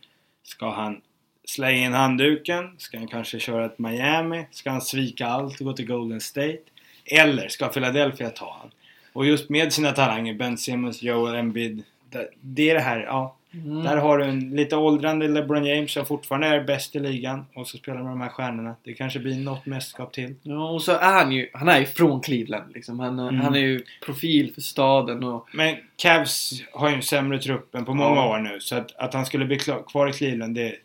Ska 0.43 0.71
han 0.71 1.01
slänga 1.45 1.85
in 1.85 1.93
handduken? 1.93 2.75
Ska 2.77 2.97
han 2.97 3.07
kanske 3.07 3.39
köra 3.39 3.65
ett 3.65 3.79
Miami? 3.79 4.45
Ska 4.51 4.69
han 4.69 4.81
svika 4.81 5.27
allt 5.27 5.59
och 5.59 5.65
gå 5.65 5.73
till 5.73 5.87
Golden 5.87 6.21
State? 6.21 6.57
Eller 7.05 7.47
ska 7.47 7.67
Philadelphia 7.67 8.29
ta 8.29 8.57
han? 8.61 8.71
Och 9.13 9.25
just 9.25 9.49
med 9.49 9.73
sina 9.73 9.91
talanger, 9.91 10.33
Ben 10.33 10.57
Simmons, 10.57 11.03
Joel 11.03 11.35
Embiid. 11.35 11.83
Det, 12.09 12.29
det 12.41 12.69
är 12.69 12.73
det 12.73 12.81
här, 12.81 12.99
ja. 12.99 13.35
Mm. 13.53 13.83
Där 13.83 13.97
har 13.97 14.17
du 14.17 14.25
en 14.25 14.39
lite 14.55 14.75
åldrande 14.75 15.27
LeBron 15.27 15.65
James 15.65 15.91
som 15.91 16.05
fortfarande 16.05 16.47
är 16.47 16.63
bäst 16.63 16.95
i 16.95 16.99
ligan. 16.99 17.45
Och 17.53 17.67
så 17.67 17.77
spelar 17.77 18.03
med 18.03 18.11
de 18.11 18.21
här 18.21 18.29
stjärnorna. 18.29 18.75
Det 18.83 18.93
kanske 18.93 19.19
blir 19.19 19.35
något 19.35 19.65
mästerskap 19.65 20.13
till. 20.13 20.35
Ja, 20.43 20.69
och 20.69 20.81
så 20.81 20.91
är 20.91 21.13
han 21.13 21.31
ju, 21.31 21.49
han 21.53 21.69
är 21.69 21.79
ju 21.79 21.85
från 21.85 22.21
Cleveland 22.21 22.73
liksom. 22.73 22.99
Han, 22.99 23.19
Mm. 23.19 23.41
han 23.41 23.55
är 23.55 23.59
ju 23.59 23.81
profil 24.05 24.53
för 24.53 24.61
staden 24.61 25.23
och... 25.23 25.47
Men 25.53 25.75
Cavs 25.95 26.51
har 26.73 26.89
ju 26.89 26.95
en 26.95 27.01
sämre 27.01 27.39
trupp 27.39 27.75
än 27.75 27.85
på 27.85 27.93
många 27.93 28.15
Ja. 28.15 28.29
år 28.29 28.39
nu. 28.39 28.59
Så 28.59 28.75
att, 28.75 28.95
att 28.95 29.13
han 29.13 29.25
skulle 29.25 29.45
bli 29.45 29.59
kvar 29.87 30.09
i 30.09 30.13
Cleveland, 30.13 30.55
det 30.55 30.75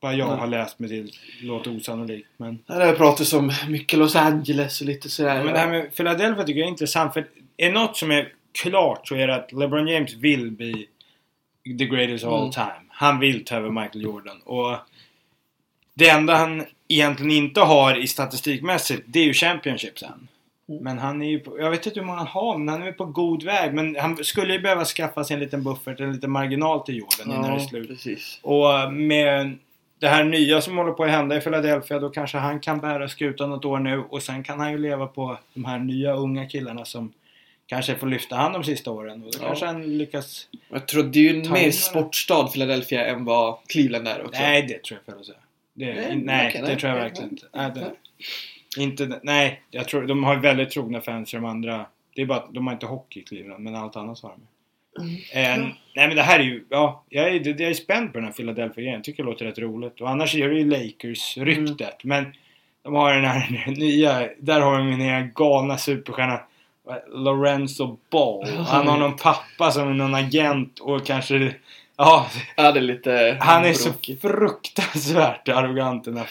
vad 0.00 0.14
jag 0.14 0.28
Nej. 0.28 0.36
har 0.38 0.46
läst 0.46 0.78
mig 0.78 0.88
till 0.88 1.10
låter 1.42 1.76
osannolikt. 1.76 2.28
Men, 2.36 2.58
Det 2.66 2.72
har 2.84 2.92
pratats 2.92 3.32
om 3.32 3.52
mycket 3.68 3.98
Los 3.98 4.16
Angeles 4.16 4.80
och 4.80 4.86
lite 4.86 5.08
sådär. 5.08 5.44
men 5.44 5.52
det 5.52 5.58
här 5.58 5.70
med 5.70 5.96
Philadelphia 5.96 6.44
tycker 6.44 6.60
jag 6.60 6.66
är 6.66 6.70
intressant. 6.70 7.14
För 7.14 7.26
är 7.56 7.72
något 7.72 7.96
som 7.96 8.10
är 8.10 8.28
klart 8.62 9.08
så 9.08 9.14
är 9.14 9.26
det 9.26 9.34
att 9.34 9.52
LeBron 9.52 9.88
James 9.88 10.14
vill 10.14 10.50
bli 10.50 10.86
the 11.78 11.84
greatest 11.84 12.24
of 12.24 12.32
all 12.32 12.40
Mm. 12.40 12.50
time. 12.52 12.84
Han 12.90 13.18
vill 13.20 13.44
ta 13.44 13.56
över 13.56 13.70
Michael 13.70 14.02
Jordan. 14.04 14.40
Och 14.44 14.76
det 15.94 16.08
enda 16.08 16.34
han 16.34 16.64
egentligen 16.88 17.32
inte 17.32 17.60
har 17.60 17.96
i 17.96 18.06
statistikmässigt, 18.06 19.02
det 19.06 19.18
är 19.20 19.24
ju 19.24 19.32
Championship 19.34 19.98
sen. 19.98 20.28
Mm. 20.68 20.82
Men 20.84 20.98
han 20.98 21.22
är 21.22 21.26
ju 21.28 21.38
på, 21.40 21.58
jag 21.60 21.70
vet 21.70 21.86
inte 21.86 22.00
hur 22.00 22.06
många 22.06 22.18
han 22.18 22.26
har, 22.26 22.58
men 22.58 22.68
han 22.68 22.82
är 22.82 22.92
på 22.92 23.04
god 23.04 23.42
väg. 23.42 23.74
Men 23.74 23.96
han 23.96 24.24
skulle 24.24 24.52
ju 24.52 24.58
behöva 24.60 24.84
skaffa 24.84 25.24
sig 25.24 25.34
en 25.34 25.40
liten 25.40 25.62
buffert, 25.64 26.00
en 26.00 26.12
liten 26.12 26.30
marginal 26.30 26.80
till 26.80 26.96
Jordan 26.96 27.30
innan 27.38 27.50
det 27.50 27.56
är 27.62 27.66
slut. 27.66 27.88
precis. 27.88 28.38
Och 28.42 28.92
med 28.92 29.58
det 29.98 30.08
här 30.08 30.24
nya 30.24 30.60
som 30.60 30.76
håller 30.76 30.92
på 30.92 31.04
att 31.04 31.10
hända 31.10 31.36
i 31.36 31.40
Philadelphia, 31.40 31.98
då 31.98 32.10
kanske 32.10 32.38
han 32.38 32.60
kan 32.60 32.78
bära 32.80 33.08
skutan 33.08 33.50
något 33.50 33.64
år 33.64 33.78
nu. 33.78 33.98
Och 34.10 34.22
sen 34.22 34.42
kan 34.44 34.60
han 34.60 34.72
ju 34.72 34.78
leva 34.78 35.06
på 35.06 35.38
de 35.54 35.64
här 35.64 35.78
nya 35.78 36.12
unga 36.14 36.46
killarna 36.46 36.84
som 36.84 37.12
kanske 37.68 37.94
får 37.94 38.06
lyfta 38.06 38.36
hand 38.36 38.54
de 38.54 38.64
sista 38.64 38.90
åren. 38.90 39.22
Och 39.24 39.32
då 39.32 39.38
Ja. 39.42 39.46
kanske 39.46 39.66
han 39.66 39.98
lyckas... 39.98 40.48
Jag 40.68 40.88
tror 40.88 41.02
det 41.02 41.18
är 41.18 41.32
ju 41.32 41.40
en 41.40 41.52
mer 41.52 41.70
sportstad 41.70 42.46
Philadelphia 42.52 43.06
än 43.06 43.24
vad 43.24 43.58
Cleveland 43.68 44.08
är 44.08 44.24
också. 44.24 44.40
Nej, 44.40 44.62
det 44.62 44.82
tror 44.84 45.00
jag 45.06 45.12
fel 45.14 45.20
att 45.20 45.26
säga. 45.26 45.38
Det, 45.74 45.94
Nej, 45.94 46.16
nej, 46.16 46.52
det 46.54 46.62
nej. 46.62 46.76
tror 46.76 46.92
jag 46.92 47.00
verkligen 47.00 47.30
inte. 47.30 47.46
Nej, 47.54 47.70
det, 47.74 47.92
inte. 48.82 49.20
Nej, 49.22 49.62
jag 49.70 49.88
tror 49.88 50.06
de 50.06 50.24
har 50.24 50.36
väldigt 50.36 50.70
trogna 50.70 51.00
fans 51.00 51.34
i 51.34 51.36
de 51.36 51.44
andra. 51.44 51.86
Det 52.14 52.22
är 52.22 52.26
bara 52.26 52.38
att 52.38 52.54
de 52.54 52.66
har 52.66 52.74
inte 52.74 52.86
hockey 52.86 53.20
i 53.20 53.22
Cleveland, 53.22 53.64
men 53.64 53.74
allt 53.74 53.96
annat 53.96 54.20
har 54.22 54.30
de. 54.30 54.42
Eh, 55.32 55.58
nej 55.94 56.06
men 56.08 56.16
det 56.16 56.22
här 56.22 56.38
är 56.38 56.44
ju, 56.44 56.64
ja, 56.70 57.04
jag 57.08 57.28
är, 57.28 57.48
jag 57.48 57.60
är 57.70 57.74
spänd 57.74 58.12
på 58.12 58.18
den 58.18 58.24
här 58.24 58.32
Philadelphia-grejen. 58.32 58.94
Jag 58.94 59.04
tycker 59.04 59.22
det 59.22 59.30
låter 59.30 59.44
rätt 59.44 59.58
roligt. 59.58 60.00
Och 60.00 60.10
annars 60.10 60.34
är 60.34 60.48
det 60.48 60.58
ju 60.58 60.64
Lakers-ryktet. 60.70 62.04
Men 62.04 62.32
de 62.82 62.94
har 62.94 63.14
den 63.14 63.24
här 63.24 63.66
nya, 63.76 64.28
där 64.38 64.60
har 64.60 64.78
de 64.78 64.90
min 64.90 65.00
egen 65.00 65.32
galna 65.34 65.78
superstjärna 65.78 66.40
Lorenzo 67.12 67.98
Ball. 68.10 68.46
Han 68.48 68.88
har 68.88 68.98
någon 68.98 69.16
pappa 69.16 69.70
som 69.70 69.88
är 69.88 69.94
någon 69.94 70.14
agent 70.14 70.78
och 70.78 71.06
kanske, 71.06 71.54
ja, 71.96 72.26
Ja, 72.56 72.72
det 72.72 72.80
är 72.80 72.82
lite 72.82 73.36
han 73.40 73.64
är 73.64 73.72
så 73.72 73.88
bråkigt. 73.90 74.20
fruktansvärt 74.22 75.48
arrogant 75.48 76.04
den 76.04 76.16
här. 76.16 76.26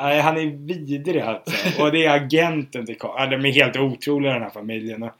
Nej, 0.00 0.20
han 0.20 0.36
är 0.36 0.46
vidrig 0.46 1.20
alltså. 1.22 1.82
Och 1.82 1.92
det 1.92 2.06
är 2.06 2.10
agenten 2.16 2.86
till 2.86 2.98
Carl. 2.98 3.14
Ja, 3.18 3.26
de 3.26 3.44
är 3.48 3.52
helt 3.52 3.76
otroliga 3.76 4.32
den 4.32 4.42
här 4.42 4.50
familjen. 4.50 5.02
Och, 5.02 5.12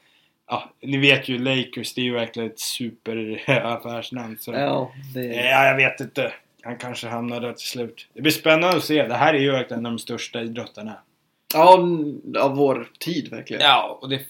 ja, 0.48 0.70
ni 0.82 0.96
vet 0.98 1.28
ju 1.28 1.38
Lakers, 1.38 1.94
det 1.94 2.00
är 2.00 2.04
ju 2.04 2.12
verkligen 2.14 2.50
ett 2.50 2.60
superaffärsnamn. 2.60 4.36
Så, 4.40 4.52
Ja, 4.52 4.92
det 5.14 5.24
Ja, 5.24 5.64
jag 5.66 5.76
vet 5.76 6.00
inte. 6.00 6.32
Han 6.64 6.76
kanske 6.76 7.08
hamnar 7.08 7.40
där 7.40 7.52
till 7.52 7.68
slut. 7.68 8.06
Det 8.14 8.22
blir 8.22 8.32
spännande 8.32 8.76
att 8.76 8.84
se. 8.84 9.02
Det 9.08 9.14
här 9.14 9.34
är 9.34 9.38
ju 9.38 9.52
verkligen 9.52 9.82
de 9.82 9.98
största 9.98 10.40
idrottarna. 10.40 10.94
Ja, 11.54 11.78
av 12.40 12.56
vår 12.56 12.88
tid 13.00 13.30
verkligen. 13.30 13.62
Ja, 13.62 13.98
och 14.02 14.08
det 14.08 14.20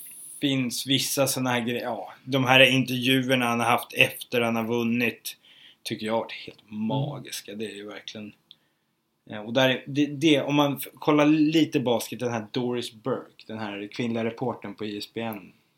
finns 0.42 0.86
vissa 0.86 1.26
sådana 1.26 1.50
här 1.50 1.60
grejer. 1.60 1.82
Ja, 1.82 2.12
de 2.24 2.44
här 2.44 2.60
intervjuerna 2.60 3.46
han 3.46 3.60
har 3.60 3.66
haft 3.66 3.92
efter 3.94 4.40
han 4.40 4.56
har 4.56 4.64
vunnit 4.64 5.36
tycker 5.82 6.06
jag 6.06 6.12
har 6.12 6.20
varit 6.20 6.32
helt 6.46 6.62
magiska. 6.70 7.54
Det 7.54 7.64
är 7.64 7.74
ju 7.74 7.86
verkligen... 7.88 8.32
Ja, 9.24 9.40
och 9.40 9.52
där, 9.52 9.68
är- 9.70 9.84
det, 9.86 10.06
det, 10.06 10.40
om 10.42 10.54
man 10.54 10.80
kollar 10.94 11.26
lite 11.26 11.80
basket, 11.80 12.20
den 12.20 12.32
här 12.32 12.46
Doris 12.50 12.92
Burke, 12.92 13.44
den 13.46 13.58
här 13.58 13.88
kvinnliga 13.92 14.24
reportern 14.24 14.74
på 14.74 14.84
E 14.84 14.88
ISBN. 14.88 15.18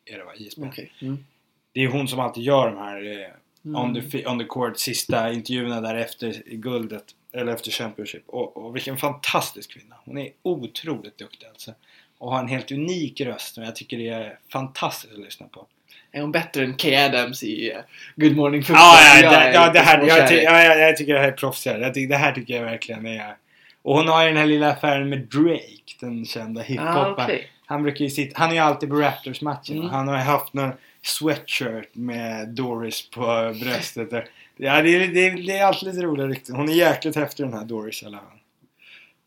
Är 0.04 0.18
det 0.18 0.24
va? 0.24 0.32
ISBN. 0.36 0.64
Okej. 0.64 0.92
Mm. 1.02 1.24
Det 1.72 1.80
är 1.80 1.88
hon 1.88 2.08
som 2.08 2.20
alltid 2.20 2.42
gör 2.44 2.70
de 2.70 2.78
här 2.78 3.20
eh, 3.22 3.28
Mm. 3.66 3.80
on, 3.82 4.10
the, 4.10 4.26
on 4.26 4.38
the 4.38 4.44
court 4.44 4.78
sista 4.78 5.32
intervjuerna 5.32 5.80
där 5.80 5.94
efter 5.94 6.42
guldet. 6.46 7.04
Eller 7.32 7.52
efter 7.54 7.70
Championship. 7.70 8.22
Och, 8.26 8.56
och 8.56 8.76
vilken 8.76 8.96
fantastisk 8.96 9.70
kvinna. 9.72 9.94
Hon 10.04 10.18
är 10.18 10.30
otroligt 10.42 11.18
duktig 11.18 11.46
alltså. 11.46 11.74
Och 12.18 12.30
har 12.32 12.38
en 12.40 12.48
helt 12.48 12.72
unik 12.72 13.20
röst. 13.20 13.58
Och 13.58 13.64
jag 13.64 13.76
tycker 13.76 13.98
det 13.98 14.08
är 14.08 14.38
fantastiskt 14.52 15.12
att 15.12 15.18
lyssna 15.20 15.46
på. 15.46 15.66
Är 16.12 16.20
hon 16.20 16.32
bättre 16.32 16.64
än 16.64 16.74
Kay 16.74 16.94
Adams 16.96 17.42
i 17.42 17.70
eh, 17.72 17.76
Good 18.16 18.36
Morning 18.36 18.62
Football? 18.62 18.78
Ja, 18.80 19.20
ja, 19.22 19.32
Jag 19.32 19.32
det, 19.42 19.52
ja, 19.54 19.70
det 19.72 19.80
här, 19.80 20.02
jag, 20.02 20.28
ty, 20.28 20.34
ja, 20.34 20.62
jag, 20.64 20.78
jag 20.80 20.96
tycker 20.96 21.14
det 21.14 21.20
här 21.20 21.28
är 21.28 21.32
proffsigare. 21.32 21.82
Jag 21.82 21.94
tycker, 21.94 22.08
det 22.08 22.16
här 22.16 22.32
tycker 22.32 22.54
jag 22.54 22.62
verkligen 22.62 23.06
är... 23.06 23.36
Och 23.82 23.96
hon 23.96 24.08
har 24.08 24.22
ju 24.22 24.28
den 24.28 24.36
här 24.36 24.46
lilla 24.46 24.70
affären 24.72 25.08
med 25.08 25.18
Drake, 25.20 25.94
den 26.00 26.24
kända 26.24 26.60
Ah, 26.60 26.64
hiphopparen. 26.64 27.12
okej. 27.12 27.50
Han 27.66 27.82
brukar 27.82 28.04
ju 28.04 28.10
sitta, 28.10 28.38
han 28.38 28.50
är 28.50 28.54
ju 28.54 28.60
alltid 28.60 28.88
på 28.88 28.94
Raptors-matchen. 28.96 29.76
Mm. 29.78 29.90
Han 29.90 30.08
har 30.08 30.16
ju 30.16 30.22
haft 30.22 30.54
någon 30.54 30.72
sweatshirt 31.02 31.94
med 31.94 32.48
Doris 32.48 33.10
på 33.10 33.54
bröstet. 33.62 34.08
Ja, 34.56 34.82
det 34.82 34.94
är, 34.96 35.08
det, 35.08 35.26
är, 35.26 35.46
det 35.46 35.56
är 35.58 35.64
alltid 35.64 35.88
lite 35.88 36.02
roliga 36.06 36.26
rykten. 36.26 36.56
Hon 36.56 36.68
är 36.68 36.72
jäkligt 36.74 37.16
häftig 37.16 37.46
den 37.46 37.54
här 37.54 37.64
Doris 37.64 38.02
eller 38.02 38.16
han. 38.16 38.26
Ja, 38.26 38.33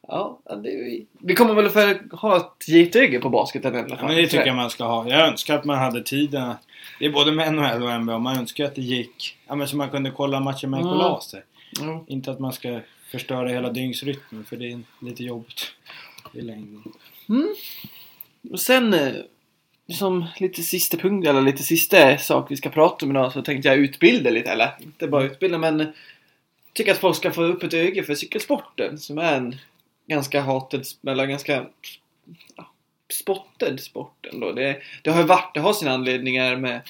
ja, 0.07 0.39
det. 0.63 0.99
Vi 1.19 1.35
kommer 1.35 1.53
väl 1.53 1.69
för 1.69 2.15
ha 2.15 2.37
ett 2.37 2.67
getöga 2.67 3.19
på 3.21 3.29
basketen 3.29 3.75
i 3.75 3.77
alla 3.77 3.87
Ja, 3.89 3.95
fall. 3.95 4.05
men 4.07 4.15
det 4.15 4.27
tycker 4.27 4.45
jag 4.47 4.55
man 4.55 4.69
ska 4.69 4.83
ha. 4.83 5.09
Jag 5.09 5.27
önskar 5.27 5.55
att 5.57 5.65
man 5.65 5.77
hade 5.77 6.03
tiden. 6.03 6.53
Det 6.99 7.05
är 7.05 7.09
både 7.09 7.31
med 7.31 7.53
NHL 7.53 7.83
och 7.83 8.01
NBA. 8.01 8.17
Man 8.19 8.37
önskar 8.37 8.65
att 8.65 8.75
det 8.75 8.81
gick. 8.81 9.37
Ja, 9.47 9.55
men 9.55 9.67
så 9.67 9.77
man 9.77 9.89
kunde 9.89 10.11
kolla 10.11 10.39
matchen 10.39 10.69
med 10.69 10.79
Mm. 10.81 11.21
sig. 11.21 11.43
Ja. 11.81 12.03
Inte 12.07 12.31
att 12.31 12.39
man 12.39 12.53
ska 12.53 12.79
förstöra 13.11 13.49
hela 13.49 13.69
dygnsrytmen 13.69 14.45
för 14.45 14.55
det 14.57 14.71
är 14.71 14.79
lite 15.01 15.23
jobbigt 15.23 15.71
i 16.33 16.41
längden. 16.41 16.83
Och 18.51 18.59
sen, 18.59 18.93
eh, 18.93 19.11
som 19.93 20.25
lite 20.39 20.61
sista 20.61 20.97
punkt, 20.97 21.27
eller 21.27 21.41
lite 21.41 21.63
sista 21.63 22.17
sak 22.17 22.51
vi 22.51 22.57
ska 22.57 22.69
prata 22.69 23.05
om 23.05 23.11
idag, 23.11 23.31
så 23.33 23.41
tänkte 23.41 23.67
jag 23.69 23.77
utbilda 23.77 24.29
lite, 24.29 24.49
eller 24.51 24.71
inte 24.83 25.07
bara 25.07 25.23
utbilda, 25.23 25.57
men 25.57 25.93
tycker 26.73 26.91
att 26.91 26.97
folk 26.97 27.15
ska 27.15 27.31
få 27.31 27.43
upp 27.43 27.63
ett 27.63 27.73
öga 27.73 28.03
för 28.03 28.15
cykelsporten, 28.15 28.97
som 28.97 29.17
är 29.17 29.37
en 29.37 29.55
ganska 30.07 30.41
hatad, 30.41 30.83
eller 31.07 31.25
ganska 31.25 31.65
ja, 32.55 32.71
spottad 33.09 33.77
sport 33.79 34.27
ändå. 34.33 34.51
Det, 34.51 34.81
det 35.01 35.09
har 35.09 35.21
ju 35.21 35.27
varit, 35.27 35.53
det 35.53 35.59
har 35.59 35.73
sina 35.73 35.91
anledningar 35.91 36.55
med 36.55 36.81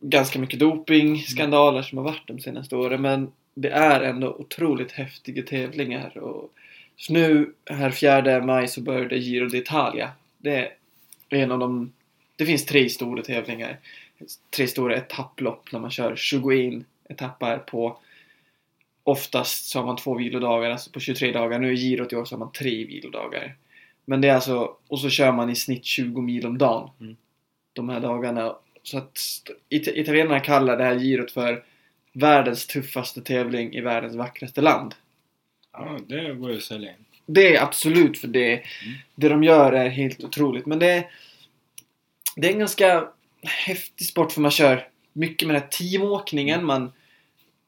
ganska 0.00 0.38
mycket 0.38 0.60
dopingskandaler 0.60 1.82
som 1.82 1.98
har 1.98 2.04
varit 2.04 2.26
de 2.26 2.40
senaste 2.40 2.76
åren, 2.76 3.02
men 3.02 3.32
det 3.54 3.70
är 3.70 4.00
ändå 4.00 4.28
otroligt 4.28 4.92
häftiga 4.92 5.42
tävlingar 5.42 6.18
och 6.18 6.52
så 6.96 7.12
nu 7.12 7.52
här 7.70 7.90
4 7.90 8.44
maj 8.44 8.68
så 8.68 8.80
började 8.80 9.16
Giro 9.16 9.48
d'Italia. 9.48 10.08
Det 10.38 10.72
är 11.28 11.38
en 11.38 11.52
av 11.52 11.58
de... 11.58 11.92
Det 12.36 12.46
finns 12.46 12.66
tre 12.66 12.88
stora 12.88 13.22
tävlingar. 13.22 13.78
Tre 14.50 14.66
stora 14.66 14.96
etapplopp 14.96 15.72
när 15.72 15.80
man 15.80 15.90
kör 15.90 16.16
21 16.16 16.84
etapper 17.08 17.58
på 17.58 17.98
Oftast 19.06 19.64
så 19.64 19.78
har 19.78 19.86
man 19.86 19.96
två 19.96 20.14
vilodagar, 20.14 20.70
alltså 20.70 20.90
på 20.90 21.00
23 21.00 21.32
dagar. 21.32 21.58
Nu 21.58 21.72
i 21.72 21.76
girot 21.76 22.12
i 22.12 22.16
år 22.16 22.24
så 22.24 22.34
har 22.34 22.38
man 22.38 22.52
tre 22.52 22.84
vilodagar. 22.84 23.56
Men 24.04 24.20
det 24.20 24.28
är 24.28 24.34
alltså, 24.34 24.76
och 24.88 25.00
så 25.00 25.10
kör 25.10 25.32
man 25.32 25.50
i 25.50 25.54
snitt 25.56 25.84
20 25.84 26.20
mil 26.20 26.46
om 26.46 26.58
dagen. 26.58 26.90
Mm. 27.00 27.16
De 27.72 27.88
här 27.88 28.00
dagarna. 28.00 28.56
Så 28.82 28.98
att 28.98 29.18
it- 29.68 29.88
italienarna 29.88 30.40
kallar 30.40 30.76
det 30.76 30.84
här 30.84 30.98
girot 30.98 31.30
för 31.30 31.64
världens 32.12 32.66
tuffaste 32.66 33.20
tävling 33.22 33.74
i 33.74 33.80
världens 33.80 34.14
vackraste 34.16 34.60
land. 34.60 34.94
Ja, 35.72 35.98
det 36.06 36.34
går 36.34 36.50
ju 36.50 36.56
att 36.56 36.62
sälja 36.62 36.90
in. 36.90 36.96
Det 37.26 37.56
är 37.56 37.62
absolut 37.62 38.18
för 38.18 38.28
det. 38.28 38.62
Det 39.14 39.28
de 39.28 39.44
gör 39.44 39.72
är 39.72 39.88
helt 39.88 40.24
otroligt. 40.24 40.66
Men 40.66 40.78
det 40.78 40.86
är, 40.90 41.10
det 42.36 42.48
är 42.48 42.52
en 42.52 42.58
ganska 42.58 43.08
häftig 43.42 44.06
sport 44.06 44.32
för 44.32 44.40
man 44.40 44.50
kör 44.50 44.88
mycket 45.12 45.48
med 45.48 45.54
den 45.54 45.62
här 45.62 45.68
teamåkningen. 45.68 46.64
Man, 46.64 46.92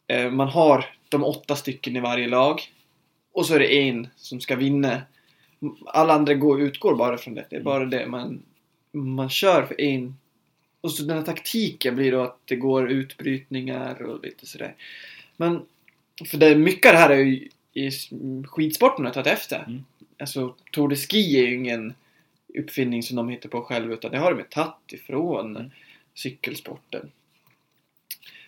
eh, 0.07 0.30
man 0.30 0.49
har 0.49 0.84
de 1.09 1.24
åtta 1.24 1.56
stycken 1.56 1.96
i 1.96 2.00
varje 2.00 2.28
lag. 2.28 2.61
Och 3.32 3.46
så 3.46 3.54
är 3.54 3.59
det 3.59 3.78
en 3.88 4.09
som 4.16 4.40
ska 4.40 4.56
vinna. 4.56 5.02
Alla 5.86 6.14
andra 6.14 6.34
går, 6.34 6.61
utgår 6.61 6.94
bara 6.94 7.18
från 7.18 7.34
det. 7.34 7.46
Det 7.50 7.56
är 7.56 7.62
bara 7.62 7.84
det 7.84 8.06
man, 8.06 8.42
man 8.92 9.30
kör 9.30 9.66
för 9.66 9.80
en. 9.80 10.16
Och 10.80 10.92
så 10.92 11.02
den 11.02 11.16
här 11.16 11.24
taktiken 11.24 11.96
blir 11.96 12.12
då 12.12 12.22
att 12.22 12.38
det 12.44 12.56
går 12.56 12.90
utbrytningar 12.90 14.02
och 14.02 14.24
lite 14.24 14.46
sådär. 14.46 14.74
Men 15.36 15.62
för 16.26 16.38
det, 16.38 16.56
mycket 16.56 16.86
av 16.86 16.92
det 16.92 16.98
här 16.98 17.11
är 17.11 17.18
ju 17.18 17.48
i 17.72 17.90
skidsporten 18.46 19.04
har 19.04 19.12
tagit 19.12 19.32
efter. 19.32 19.64
Mm. 19.66 19.84
Alltså 20.18 20.54
Tour 20.72 20.88
de 20.88 20.96
Ski 20.96 21.36
är 21.38 21.46
ju 21.46 21.54
ingen 21.54 21.94
uppfinning 22.59 23.02
som 23.02 23.16
de 23.16 23.28
hittar 23.28 23.48
på 23.48 23.62
själva 23.62 23.94
utan 23.94 24.11
det 24.11 24.18
har 24.18 24.34
de 24.34 24.42
tagit 24.42 24.92
ifrån 24.92 25.56
Mm. 25.56 25.70
cykelsporten. 26.14 27.11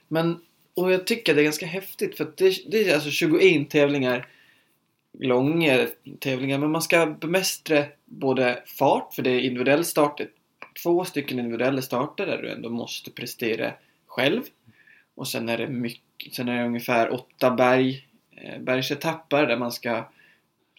Men, 0.08 0.40
och 0.74 0.92
jag 0.92 1.06
tycker 1.06 1.34
det 1.34 1.40
är 1.40 1.44
ganska 1.44 1.66
häftigt 1.66 2.16
för 2.16 2.24
att 2.24 2.36
det, 2.36 2.70
det 2.70 2.88
är 2.88 2.94
alltså 2.94 3.10
21 3.10 3.70
tävlingar 3.70 4.28
långa 5.18 5.86
tävlingar 6.18 6.58
men 6.58 6.70
man 6.70 6.82
ska 6.82 7.06
bemästra 7.06 7.84
både 8.04 8.62
fart 8.78 9.14
för 9.14 9.22
det 9.22 9.30
är 9.30 9.40
individuell 9.40 9.84
start, 9.84 10.20
två 10.82 11.04
stycken 11.04 11.38
individuella 11.38 11.82
starter 11.82 12.26
där 12.26 12.42
du 12.42 12.50
ändå 12.50 12.70
måste 12.70 13.10
prestera 13.10 13.72
själv. 14.06 14.42
Och 15.14 15.28
sen 15.28 15.48
är 15.48 15.58
det 15.58 15.68
mycket, 15.68 16.34
sen 16.34 16.48
är 16.48 16.58
det 16.58 16.66
ungefär 16.66 17.12
åtta 17.12 17.50
berg, 17.50 18.06
eh, 18.36 18.60
bergsetapper 18.60 19.46
där 19.46 19.56
man 19.56 19.72
ska 19.72 20.04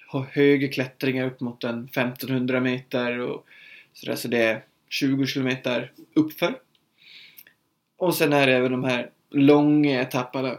ha 0.07 0.25
höga 0.31 0.67
klättringar 0.67 1.25
upp 1.27 1.39
mot 1.39 1.63
en 1.63 1.87
1500 1.87 2.59
meter 2.59 3.19
och 3.19 3.45
sådär 3.93 4.15
så 4.15 4.27
det 4.27 4.43
är 4.43 4.63
20 4.89 5.25
kilometer 5.25 5.91
uppför. 6.13 6.59
Och 7.97 8.15
sen 8.15 8.33
är 8.33 8.47
det 8.47 8.53
även 8.53 8.71
de 8.71 8.83
här 8.83 9.09
långa 9.31 10.01
etapperna 10.01 10.57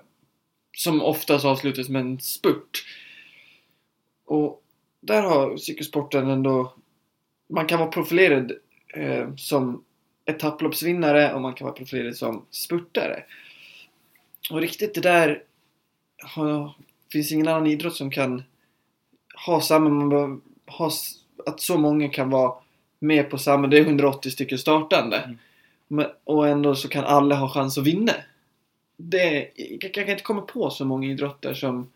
som 0.76 1.02
oftast 1.02 1.44
avslutas 1.44 1.88
med 1.88 2.00
en 2.00 2.20
spurt. 2.20 2.84
Och 4.24 4.62
där 5.00 5.22
har 5.22 5.56
cykelsporten 5.56 6.30
ändå 6.30 6.74
man 7.48 7.66
kan 7.66 7.78
vara 7.78 7.90
profilerad 7.90 8.52
eh, 8.94 9.34
som 9.36 9.84
etapploppsvinnare 10.24 11.34
och 11.34 11.40
man 11.40 11.54
kan 11.54 11.64
vara 11.64 11.76
profilerad 11.76 12.16
som 12.16 12.46
spurtare. 12.50 13.22
Och 14.50 14.60
riktigt 14.60 14.94
det 14.94 15.00
där 15.00 15.42
har, 16.22 16.74
finns 17.12 17.32
ingen 17.32 17.48
annan 17.48 17.66
idrott 17.66 17.96
som 17.96 18.10
kan 18.10 18.42
ha 19.46 19.60
samma, 19.60 19.88
man 19.88 20.42
ha, 20.66 20.90
att 21.46 21.60
så 21.60 21.78
många 21.78 22.08
kan 22.08 22.30
vara 22.30 22.54
med 22.98 23.30
på 23.30 23.38
samma, 23.38 23.66
det 23.66 23.78
är 23.78 23.82
180 23.82 24.30
stycken 24.30 24.58
startande. 24.58 25.16
Mm. 25.18 25.38
Men, 25.88 26.06
och 26.24 26.48
ändå 26.48 26.74
så 26.74 26.88
kan 26.88 27.04
alla 27.04 27.34
ha 27.34 27.48
chans 27.48 27.78
att 27.78 27.86
vinna. 27.86 28.12
Det, 29.08 29.50
jag, 29.80 29.94
kan 29.94 30.08
inte 30.08 30.22
komma 30.22 30.42
på 30.42 30.70
så 30.70 30.84
många 30.84 31.08
idrotter 31.08 31.54
som 31.54 31.92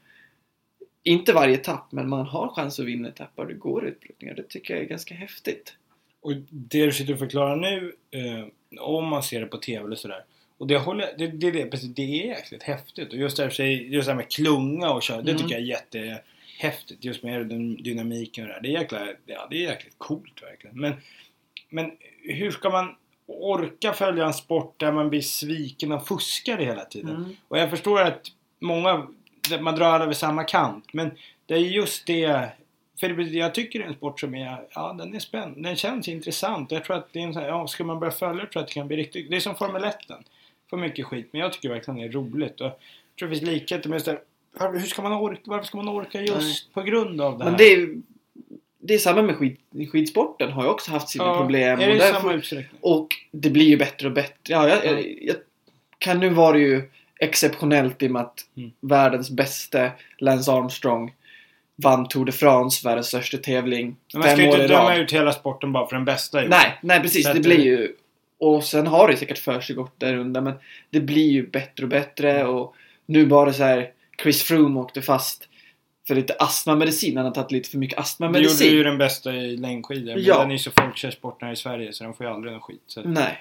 inte 1.03 1.33
varje 1.33 1.55
etapp, 1.55 1.93
men 1.93 2.09
man 2.09 2.27
har 2.27 2.49
chans 2.49 2.81
att 2.81 2.87
vinna 2.87 3.09
etappar 3.09 3.43
och 3.43 3.49
det 3.49 3.55
går 3.55 3.87
utbrytningar. 3.87 4.35
Det 4.35 4.49
tycker 4.49 4.75
jag 4.75 4.83
är 4.83 4.89
ganska 4.89 5.15
häftigt. 5.15 5.75
Och 6.21 6.33
det 6.51 6.87
du 6.87 6.93
sitter 6.93 7.13
och 7.13 7.19
förklarar 7.19 7.57
nu, 7.57 7.93
eh, 8.11 8.47
om 8.81 9.09
man 9.09 9.23
ser 9.23 9.41
det 9.41 9.47
på 9.47 9.57
TV 9.57 9.85
eller 9.85 9.97
sådär. 9.97 10.25
Och 10.59 10.67
det, 10.67 10.79
håller, 10.79 11.15
det, 11.19 11.27
det, 11.27 11.51
det, 11.51 11.67
precis, 11.67 11.89
det 11.95 12.03
är 12.03 12.27
jäkligt 12.27 12.63
häftigt. 12.63 13.09
Och 13.13 13.19
just 13.19 13.37
det, 13.37 13.43
här, 13.43 13.61
just 13.65 14.07
det 14.07 14.13
här 14.13 14.17
med 14.17 14.31
klunga 14.31 14.91
och 14.91 15.03
köra, 15.03 15.23
det 15.23 15.31
Mm. 15.31 15.43
tycker 15.43 15.55
jag 15.55 15.63
är 15.63 15.67
jättehäftigt. 15.67 17.05
Just 17.05 17.23
med 17.23 17.47
den 17.47 17.83
dynamiken 17.83 18.45
och 18.45 18.49
det 18.49 18.55
där. 18.55 18.61
Det 18.63 18.69
är 18.69 18.81
jäkla, 18.81 19.07
ja, 19.27 19.47
det 19.51 19.57
är 19.57 19.71
jäkligt 19.71 19.95
coolt 19.99 20.43
verkligen. 20.43 20.81
Men, 20.81 20.93
men 21.69 21.93
hur 22.23 22.51
ska 22.51 22.71
man, 22.71 22.97
orka 23.27 23.93
följa 23.93 24.27
en 24.27 24.35
sport 24.35 24.75
där 24.77 24.93
man 24.93 25.11
blir 25.11 25.21
sviken 25.21 25.93
av 25.93 26.01
fuskare 26.01 26.65
hela 26.65 26.85
tiden. 26.85 27.17
Mm. 27.17 27.37
Och 27.49 27.59
jag 27.59 27.71
förstår 27.71 28.01
att 28.01 28.23
många, 28.59 29.07
man 29.61 29.75
drar 29.75 30.01
över 30.01 30.13
samma 30.13 30.45
kant. 30.45 30.85
Men 30.93 31.11
det 31.47 31.55
är 31.55 31.59
just 31.59 32.07
det. 32.07 32.49
För 33.01 33.37
jag 33.37 33.55
tycker 33.55 33.79
det 33.79 33.85
är 33.85 33.89
en 33.89 33.95
sport 33.95 34.21
som 34.21 34.35
är, 34.35 34.63
ja 34.75 34.93
den 34.99 35.15
är 35.15 35.19
spännande. 35.19 35.69
Den 35.69 35.77
känns 35.77 36.09
intressant. 36.09 36.71
Jag 36.71 36.85
tror 36.85 36.97
att 36.97 37.13
det 37.13 37.19
är 37.19 37.23
en 37.23 37.33
sån 37.33 37.43
här, 37.43 37.49
ja 37.49 37.67
ska 37.67 37.85
man 37.85 38.01
börja 38.01 38.13
följa 38.13 38.41
tror 38.41 38.51
jag 38.53 38.63
att 38.63 38.69
det 38.69 38.75
kan 38.75 38.89
bli 38.89 38.97
riktigt, 38.97 39.31
det 39.31 39.37
är 39.37 39.41
som 39.41 39.55
Formel 39.55 39.85
1. 39.85 39.97
Får 40.71 40.77
mycket 40.77 41.07
skit. 41.07 41.29
Men 41.33 41.41
jag 41.41 41.53
tycker 41.53 41.69
verkligen 41.69 42.01
det 42.01 42.07
är 42.07 42.13
roligt. 42.13 42.61
Och 42.61 42.67
jag 42.67 42.75
tror 43.19 43.29
det 43.29 43.39
finns 43.39 43.51
likheter 43.51 43.89
med 43.89 43.97
just 43.97 44.07
det 44.07 44.21
här, 44.59 44.73
hur 44.73 44.87
ska 44.87 45.03
man 45.03 45.13
orka, 45.13 45.41
varför 45.45 45.67
ska 45.67 45.77
man 45.77 45.89
orka 45.89 46.21
just 46.21 46.75
på 46.75 46.83
grund 46.83 47.21
av 47.21 47.39
det 47.39 47.45
här? 47.45 47.51
Men 47.51 47.59
det 47.59 47.73
är, 47.73 47.89
det 48.87 48.95
är 48.95 48.99
samma 48.99 49.23
med 49.23 49.37
skid, 49.37 49.57
skidsporten 49.93 50.53
har 50.53 50.63
ju 50.63 50.69
också 50.69 50.91
haft 50.91 51.09
sina 51.09 51.25
Ja, 51.25 51.39
problem. 51.39 51.79
Och, 51.81 51.97
därför- 51.97 52.69
och 52.81 53.09
det 53.31 53.51
blir 53.51 53.67
ju 53.67 53.77
bättre 53.77 54.07
och 54.07 54.13
bättre. 54.15 54.35
Ja, 54.45 54.69
jag, 54.69 54.87
jag, 54.87 55.17
jag, 55.23 55.37
kan 55.99 56.21
nu 56.21 56.29
vara 56.29 56.53
det 56.53 56.59
ju 56.59 56.91
exceptionellt 57.21 58.03
i 58.03 58.07
och 58.07 58.11
med 58.11 58.23
att 58.23 58.41
Mm. 58.57 58.71
världens 58.81 59.31
bästa 59.31 59.91
Lance 60.19 60.53
Armstrong 60.53 61.15
vann 61.77 62.09
Tour 62.09 62.25
de 62.25 62.33
France, 62.33 62.89
världens 62.89 63.07
största 63.07 63.37
tävling, 63.37 63.97
Men 64.13 64.21
man 64.21 64.31
ska 64.31 64.41
ju 64.41 64.47
inte 64.47 64.67
döma 64.67 64.97
ut 64.97 65.13
hela 65.13 65.33
sporten 65.33 65.73
bara 65.73 65.87
för 65.89 65.97
den 65.97 66.05
bästa 66.05 66.43
ju. 66.43 66.49
Nej, 66.49 66.79
nej 66.83 67.01
precis. 67.01 67.27
Så 67.27 67.33
Det 67.33 67.41
blir 67.41 67.65
ju... 67.65 67.93
Och 68.39 68.65
sen 68.65 68.87
har 68.87 69.09
det 69.09 69.17
säkert 69.17 69.39
försiggått 69.39 70.01
där 70.01 70.17
under 70.17 70.41
men 70.41 70.55
det 70.91 71.01
blir 71.01 71.31
ju 71.31 71.47
bättre 71.47 71.83
och 71.85 71.89
bättre 71.89 72.45
och 72.45 72.75
nu 73.07 73.27
bara 73.27 73.53
så 73.53 73.63
här 73.63 73.91
Chris 74.23 74.43
Froome 74.43 74.81
åkte 74.81 75.03
fast 75.03 75.49
för 76.09 76.15
lite 76.15 76.35
astmamedicin. 76.39 77.17
Han 77.17 77.27
har 77.27 77.33
tagit 77.33 77.53
lite 77.53 77.71
för 77.71 77.79
mycket 77.79 77.97
Det 77.97 78.01
gjorde 78.01 78.03
astmamedicin. 78.03 78.73
ju 78.73 78.83
den 78.83 78.99
bästa 78.99 79.35
i 79.37 79.57
längdskidor. 79.57 80.15
Men 80.15 80.25
Ja. 80.25 80.39
den 80.39 80.49
är 80.49 80.53
ju 80.53 80.59
så 80.59 80.71
folkkär 80.71 81.11
sport 81.11 81.43
här 81.43 81.53
i 81.53 81.57
Sverige 81.57 81.93
så 81.93 82.05
den 82.05 82.15
får 82.15 82.27
ju 82.27 82.33
aldrig 82.33 82.53
någon 82.53 82.63
skit. 82.63 82.83
Så 82.87 83.03
Nej. 83.03 83.39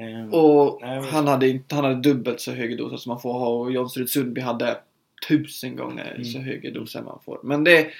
eh, 0.00 0.28
Och 0.34 0.78
Nej, 0.82 1.00
han 1.10 1.26
hade, 1.26 1.48
inte, 1.48 1.74
han 1.74 1.84
hade 1.84 2.00
dubbelt 2.00 2.40
så 2.40 2.52
höga 2.52 2.76
doser 2.76 2.96
som 2.96 3.10
man 3.10 3.20
får 3.20 3.32
ha 3.32 3.48
och 3.48 3.72
Jonsrud 3.72 4.10
Sundby 4.10 4.40
hade 4.40 4.78
tusen 5.28 5.76
gånger 5.76 6.10
Mm. 6.10 6.24
så 6.24 6.38
höga 6.38 6.70
doser 6.70 7.02
man 7.02 7.18
får. 7.24 7.40
Men 7.42 7.64
det, 7.64 7.90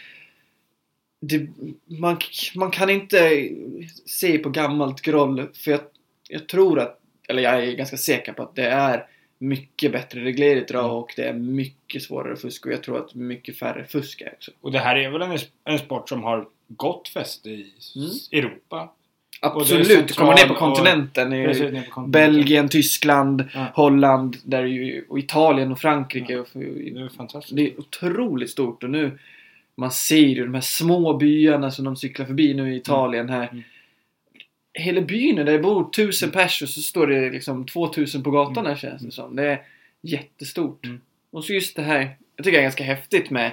det 1.21 1.47
man, 1.87 2.17
man 2.55 2.71
kan 2.71 2.91
inte 2.91 3.49
se 4.07 4.39
på 4.39 4.49
gammalt 4.49 5.01
groll 5.01 5.49
för 5.55 5.71
jag, 5.71 5.81
jag 6.29 6.49
tror 6.49 6.79
att, 6.81 7.01
eller 7.29 7.43
jag 7.43 7.65
är 7.65 7.73
ganska 7.73 7.97
säker 7.97 8.33
på 8.33 8.43
att 8.43 8.55
det 8.57 8.67
är 8.67 9.07
mycket 9.43 9.93
bättre 9.93 10.25
reglerat 10.25 10.71
idag 10.71 10.85
Mm. 10.85 10.97
och 10.97 11.13
det 11.17 11.23
är 11.25 11.33
mycket 11.33 12.03
svårare 12.03 12.33
att 12.33 12.41
fuska 12.41 12.69
och 12.69 12.73
jag 12.73 12.83
tror 12.83 12.99
att 12.99 13.15
mycket 13.15 13.59
färre 13.59 13.85
fuskar 13.85 14.33
också. 14.37 14.51
Och 14.61 14.73
det 14.73 14.79
här 14.79 14.97
är 14.97 15.11
väl 15.11 15.23
en, 15.23 15.39
en 15.65 15.79
sport 15.79 16.09
som 16.09 16.23
har 16.23 16.47
gott 16.69 17.09
fäste 17.09 17.51
i 17.51 17.67
Mm. 17.97 18.09
Europa. 18.33 18.93
Absolut, 19.43 19.87
central 19.87 20.17
kommer 20.17 20.35
ner 20.37 20.49
på 20.49 20.55
kontinenten. 20.55 21.33
i- 21.33 21.47
Precis, 21.47 21.63
nere 21.73 21.83
på 21.83 21.91
kontinenten. 21.91 22.11
Belgien, 22.33 22.69
Tyskland, 22.69 23.45
Ja. 23.55 23.67
Holland, 23.75 24.37
där 24.45 24.59
är 24.63 24.67
ju, 24.67 25.05
och 25.09 25.19
Italien 25.19 25.73
och 25.73 25.79
Frankrike. 25.81 26.33
Ja. 26.33 26.41
Och, 26.41 26.47
Det 26.55 27.01
är 27.01 27.17
fantastiskt. 27.17 27.57
Det 27.57 27.63
är 27.67 27.81
otroligt 27.81 28.51
stort 28.51 28.83
och 28.85 28.91
nu 28.91 29.19
man 29.75 29.91
ser 29.91 30.17
ju 30.17 30.45
de 30.45 30.55
här 30.55 30.61
små 30.61 31.15
byarna 31.17 31.71
som 31.71 31.85
de 31.85 31.97
cyklar 31.97 32.27
förbi 32.27 32.55
nu 32.55 32.73
i 32.75 32.77
Italien 32.77 33.29
här. 33.29 33.49
Mm. 33.53 33.63
Hela 34.81 35.01
byn 35.01 35.37
där 35.37 35.45
det 35.45 35.59
bor 35.59 35.91
tusen 35.91 36.31
pers 36.31 36.63
och 36.63 36.69
så 36.69 36.81
står 36.81 37.07
det 37.07 37.31
liksom 37.31 37.67
2000 37.67 38.23
på 38.23 38.31
gatan 38.31 38.67
här 38.67 38.77
känns 38.77 39.03
det 39.03 39.11
som. 39.11 39.37
Det 39.37 39.45
är 39.47 39.63
jättestort. 40.01 40.85
Mm. 40.85 41.01
Och 41.31 41.45
så 41.45 41.53
just 41.53 41.77
det 41.77 41.83
här, 41.83 42.17
jag 42.37 42.45
tycker 42.45 42.59
det 42.59 42.61
är 42.61 42.63
ganska 42.63 42.85
häftigt 42.85 43.31
med, 43.31 43.53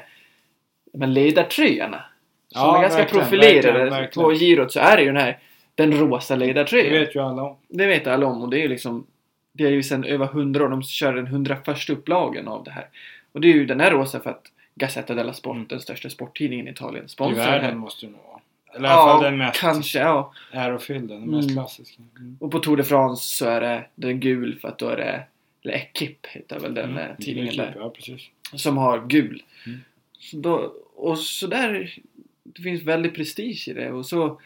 med 0.94 1.10
ledartröjorna. 1.10 2.04
Som 2.52 2.62
Ja, 2.62 2.78
är 2.78 2.82
ganska 2.82 3.00
verkligen, 3.02 3.24
profilerade. 3.26 3.62
verkligen, 3.80 3.90
verkligen. 3.90 4.30
På 4.30 4.34
girot 4.34 4.72
så 4.72 4.80
är 4.80 4.98
det 4.98 5.02
ju 5.04 5.08
den 5.08 5.22
här 5.22 5.40
den 5.76 5.94
rosa 5.94 6.36
Det 6.36 6.46
ledartröjan. 6.46 6.94
vet 6.94 7.16
ju 7.16 7.20
alla 7.20 7.44
om. 7.44 7.56
Det 7.68 7.86
vet 7.86 8.08
alla 8.08 8.26
om 8.26 8.42
och 8.42 8.50
det 8.50 8.58
är 8.58 8.62
ju 8.62 8.68
liksom 8.68 9.06
Det 9.54 9.64
är 9.66 9.72
ju 9.72 9.84
sedan 9.84 10.04
över 10.04 10.26
100 10.26 10.66
år. 10.66 10.70
De 10.70 10.84
kör 10.84 11.14
den 11.14 11.26
101 11.28 11.90
upplagan 11.90 12.48
av 12.48 12.64
det 12.64 12.72
här. 12.72 12.88
Och 13.32 13.42
det 13.42 13.48
är 13.48 13.54
ju 13.54 13.66
den 13.66 13.80
här 13.80 13.92
rosa 13.92 14.20
för 14.20 14.30
att 14.30 14.52
Gazzetta 14.76 15.14
della 15.14 15.34
Sport, 15.34 15.56
Mm. 15.56 15.68
den 15.68 15.80
största 15.80 16.10
sporttidningen 16.10 16.68
i 16.68 16.72
Italien, 16.72 17.06
I 17.06 17.10
sponsrar 17.10 17.46
världen 17.46 17.70
den. 17.70 17.78
måste 17.78 18.06
det 18.06 18.12
nog 18.12 18.22
vara. 18.28 18.37
Eller 18.78 18.90
i 18.90 18.92
alla 18.92 19.12
fall 19.12 19.24
den 19.24 19.38
mest 19.38 19.60
kanske, 19.60 20.00
ja. 20.00 20.34
ärofyllda, 20.52 21.14
den 21.14 21.30
mest 21.32 21.50
Mm. 21.50 21.56
klassiska. 21.64 22.02
Mm. 22.20 22.38
Och 22.40 22.52
på 22.52 22.60
Tour 22.60 22.78
de 22.78 22.84
France 22.84 23.38
så 23.38 23.46
är 23.46 23.62
det 23.62 23.86
den 23.96 24.20
gul 24.20 24.60
för 24.60 24.68
att 24.68 24.80
då 24.80 24.90
är 24.90 24.98
det 24.98 25.24
eller 25.64 25.74
Equipe 25.78 26.30
heter 26.32 26.60
väl 26.60 26.74
den 26.74 26.90
Mm. 26.92 27.10
eh, 27.12 27.16
tidningen 27.18 27.56
där. 27.58 27.74
Ja, 27.80 27.90
precis. 27.90 28.22
Som 28.54 28.78
har 28.78 29.08
gul. 29.08 29.44
Mm. 29.66 29.80
Så 30.20 30.38
då, 30.38 30.74
och 30.96 31.20
så 31.20 31.48
där 31.48 31.96
Det 32.44 32.62
finns 32.62 32.84
väldigt 32.84 33.16
prestige 33.16 33.68
i 33.68 33.74
det 33.74 33.92
och 33.92 34.06
så 34.06 34.42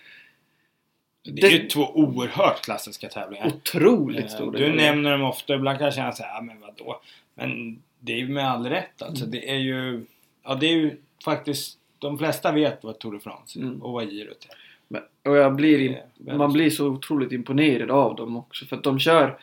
Det 1.24 1.48
är 1.48 1.50
ju 1.52 1.68
två 1.68 1.82
oerhört 1.94 2.62
klassiska 2.66 3.10
tävlingar. 3.10 3.48
otroligt 3.48 4.26
Eh, 4.26 4.28
stora. 4.28 4.60
Du 4.60 4.74
nämner 4.74 5.12
dem 5.12 5.22
ofta, 5.24 5.56
ibland 5.56 5.78
kan 5.78 5.86
jag 5.86 5.94
känna 5.94 6.12
såhär, 6.12 6.34
ja 6.36 6.42
men 6.42 6.60
vadå? 6.62 7.02
Men 7.36 7.82
det 8.00 8.14
är 8.14 8.18
ju 8.18 8.28
med 8.30 8.52
all 8.52 8.66
rätt 8.70 9.02
alltså. 9.02 9.24
Mm. 9.24 9.32
Det 9.32 9.50
är 9.50 9.58
ju, 9.58 10.06
ja 10.44 10.56
det 10.56 10.66
är 10.68 10.72
ju 10.76 10.98
faktiskt, 11.26 11.78
de 12.02 12.18
flesta 12.18 12.52
vet 12.52 12.84
vad 12.84 13.00
Tour 13.00 13.12
de 13.12 13.20
France 13.22 13.60
är 13.60 13.64
Mm. 13.64 13.82
och 13.82 13.92
vad 13.94 14.10
girot 14.10 14.48
är. 14.50 14.56
Men- 14.88 15.02
Och 15.32 15.38
jag 15.38 15.56
blir, 15.56 16.02
är 16.28 16.38
man 16.38 16.54
blir 16.54 16.70
så 16.70 16.88
otroligt 16.88 17.32
imponerad 17.32 17.92
av 17.92 18.16
dem 18.16 18.38
också 18.38 18.66
för 18.66 18.76
att 18.78 18.84
de 18.84 19.00
kör 19.00 19.38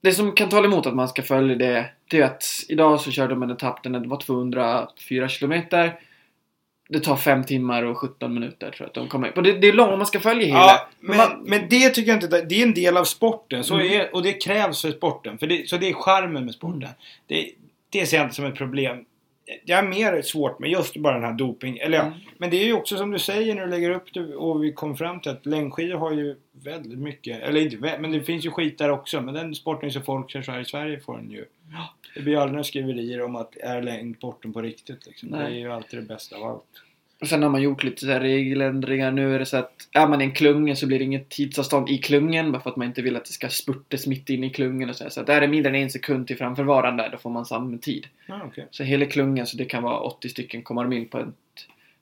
Det 0.00 0.12
som 0.12 0.32
kan 0.32 0.48
tala 0.48 0.66
emot 0.66 0.86
att 0.86 0.94
man 0.94 1.08
ska 1.08 1.22
följa 1.22 1.56
det 1.56 1.90
Det 2.10 2.20
är 2.20 2.24
att 2.24 2.44
idag 2.68 3.00
så 3.00 3.10
kör 3.10 3.28
de 3.28 3.42
en 3.42 3.50
etapp 3.50 3.82
där 3.82 3.90
det 3.90 4.08
var 4.08 4.20
204 4.20 5.28
kilometer 5.28 6.00
Det 6.88 7.00
tar 7.00 7.16
5 7.16 7.44
timmar 7.44 7.82
och 7.82 7.98
17 7.98 8.34
minuter 8.34 8.70
tror 8.70 8.74
jag 8.78 8.86
att 8.86 8.94
de 8.94 9.08
kommer 9.08 9.36
och 9.36 9.42
det, 9.42 9.52
det 9.52 9.68
är 9.68 9.72
långt 9.72 9.92
om 9.92 9.98
man 9.98 10.06
ska 10.06 10.20
följa 10.20 10.46
hela 10.46 10.58
Ja, 10.58 10.88
men, 11.00 11.16
man- 11.16 11.42
men 11.44 11.60
det 11.70 11.88
tycker 11.90 12.08
jag 12.12 12.16
inte, 12.22 12.42
det 12.42 12.54
är 12.54 12.62
en 12.66 12.74
del 12.74 12.96
av 12.96 13.04
sporten. 13.04 13.64
Så 13.64 13.74
Mm. 13.74 13.86
är, 14.00 14.14
och 14.14 14.22
det 14.22 14.32
krävs 14.32 14.82
för 14.82 14.90
sporten. 14.92 15.38
För 15.38 15.46
det, 15.46 15.68
så 15.68 15.76
det 15.76 15.88
är 15.88 15.92
charmen 15.94 16.44
med 16.44 16.54
sporten. 16.54 16.82
Mm. 16.82 16.94
Det, 17.26 17.50
det 17.90 18.06
ser 18.06 18.16
jag 18.16 18.24
inte 18.26 18.34
som 18.34 18.44
ett 18.44 18.54
problem. 18.56 19.04
Jag 19.64 19.76
har 19.76 19.88
mer 19.88 20.22
svårt 20.22 20.58
med 20.58 20.70
just 20.70 20.96
bara 20.96 21.14
den 21.14 21.24
här 21.24 21.32
doping. 21.32 21.78
Eller 21.78 21.98
ja, 21.98 22.04
Mm. 22.04 22.18
men 22.38 22.50
det 22.50 22.56
är 22.56 22.64
ju 22.64 22.72
också 22.72 22.96
som 22.96 23.10
du 23.10 23.18
säger 23.18 23.54
när 23.54 23.64
du 23.64 23.70
lägger 23.70 23.90
upp 23.90 24.14
det 24.14 24.34
och 24.36 24.64
vi 24.64 24.72
kom 24.72 24.96
fram 24.96 25.20
till 25.20 25.30
att 25.30 25.46
längdskidor 25.46 25.98
har 25.98 26.12
ju 26.12 26.36
väldigt 26.52 26.98
mycket, 26.98 27.42
eller 27.42 27.60
inte 27.60 27.98
men 28.00 28.12
det 28.12 28.22
finns 28.22 28.46
ju 28.46 28.50
skit 28.50 28.78
där 28.78 28.90
också. 28.90 29.20
Men 29.20 29.34
den 29.34 29.54
sporten 29.54 29.90
som 29.92 30.02
folk 30.02 30.30
kör 30.30 30.42
så 30.42 30.52
här 30.52 30.60
i 30.60 30.64
Sverige 30.64 31.00
får 31.00 31.16
den 31.16 31.30
ju. 31.30 31.44
Det 32.14 32.20
blir 32.20 32.32
ju 32.32 32.38
aldrig 32.38 32.52
några 32.52 32.64
skriverier 32.64 33.22
om 33.22 33.36
att 33.36 33.56
är 33.56 33.82
längdsporten 33.82 34.52
på 34.52 34.62
riktigt 34.62 35.06
liksom. 35.06 35.30
Det 35.30 35.38
är 35.38 35.48
ju 35.50 35.72
alltid 35.72 35.98
det 35.98 36.06
bästa 36.06 36.36
av 36.36 36.42
allt. 36.44 36.64
Och 37.20 37.28
sen 37.28 37.42
har 37.42 37.50
man 37.50 37.62
gjort 37.62 37.84
lite 37.84 38.00
så 38.00 38.12
här 38.12 38.20
regeländringar. 38.20 39.12
Nu 39.12 39.34
är 39.34 39.38
det 39.38 39.46
så 39.46 39.56
att 39.56 39.88
är 39.92 40.08
man 40.08 40.20
i 40.20 40.24
en 40.24 40.32
klunga 40.32 40.76
så 40.76 40.86
blir 40.86 40.98
det 40.98 41.04
inget 41.04 41.28
tidsavstånd 41.28 41.90
i 41.90 41.98
klungan 41.98 42.52
bara 42.52 42.62
för 42.62 42.70
att 42.70 42.76
man 42.76 42.86
inte 42.86 43.02
vill 43.02 43.16
att 43.16 43.24
det 43.24 43.32
ska 43.32 43.48
spurtas 43.48 44.06
mitt 44.06 44.30
in 44.30 44.44
i 44.44 44.50
klungan 44.50 44.90
och 44.90 44.96
så 44.96 45.04
här. 45.04 45.10
Så 45.10 45.20
att 45.20 45.28
är 45.28 45.40
det 45.40 45.48
mindre 45.48 45.68
än 45.70 45.74
en 45.82 45.90
sekund 45.90 46.26
till 46.26 46.36
framförvarande 46.36 47.08
då 47.12 47.18
får 47.18 47.30
man 47.30 47.46
samma 47.46 47.78
tid. 47.78 48.06
Ja, 48.26 48.40
okej. 48.46 48.66
Så 48.70 48.82
hela 48.82 49.06
klungan, 49.06 49.46
så 49.46 49.56
det 49.56 49.64
kan 49.64 49.82
vara 49.82 49.98
80 50.00 50.28
stycken 50.28 50.62
kommer 50.62 50.92
in 50.94 51.08
på 51.08 51.18
en, 51.18 51.32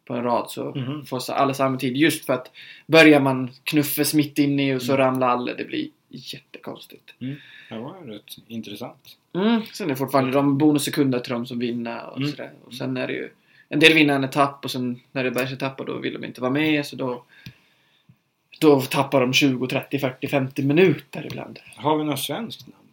på 0.04 0.14
en 0.14 0.22
rad 0.24 0.50
så 0.50 0.64
Mhm. 0.74 1.06
får 1.06 1.18
så 1.18 1.32
alla 1.32 1.54
samma 1.54 1.76
tid. 1.78 1.96
Just 1.96 2.24
för 2.26 2.32
att 2.32 2.50
börjar 2.86 3.20
man 3.20 3.50
knuffas 3.64 4.14
mitt 4.14 4.38
in 4.38 4.60
i 4.60 4.74
och 4.74 4.82
så 4.82 4.92
Mm. 4.92 5.06
ramlar 5.06 5.28
alla, 5.28 5.54
det 5.54 5.64
blir 5.64 5.88
jättekonstigt. 6.08 7.14
Det 7.68 7.78
var 7.78 7.94
rätt 8.06 8.22
intressant. 8.48 9.16
Mm. 9.34 9.62
Sen 9.72 9.86
är 9.86 9.90
det 9.90 9.96
fortfarande 9.96 10.30
de 10.32 10.58
bonussekunder 10.58 11.18
till 11.18 11.32
de 11.32 11.46
som 11.46 11.58
vinner 11.58 12.06
och 12.10 12.16
Mm. 12.16 12.28
sådär. 12.30 12.50
Och 12.64 12.74
sen 12.74 12.96
är 12.96 13.06
det 13.06 13.12
ju 13.12 13.28
en 13.72 13.80
del 13.80 13.94
vinner 13.94 14.14
en 14.14 14.24
etapp 14.24 14.64
och 14.64 14.70
sen 14.70 15.00
när 15.12 15.22
det 15.22 15.28
är 15.28 15.34
bergsetapp 15.34 15.86
då 15.86 15.98
vill 15.98 16.12
de 16.12 16.24
inte 16.24 16.40
vara 16.40 16.50
med 16.50 16.86
så 16.86 16.96
då 16.96 17.24
då 18.60 18.80
tappar 18.80 19.20
de 19.20 19.32
20, 19.32 19.66
30, 19.66 19.98
40, 19.98 20.28
50 20.28 20.62
minuter 20.62 21.26
ibland. 21.26 21.58
Har 21.76 21.98
vi 21.98 22.04
något 22.04 22.20
svenskt 22.20 22.66
namn? 22.66 22.86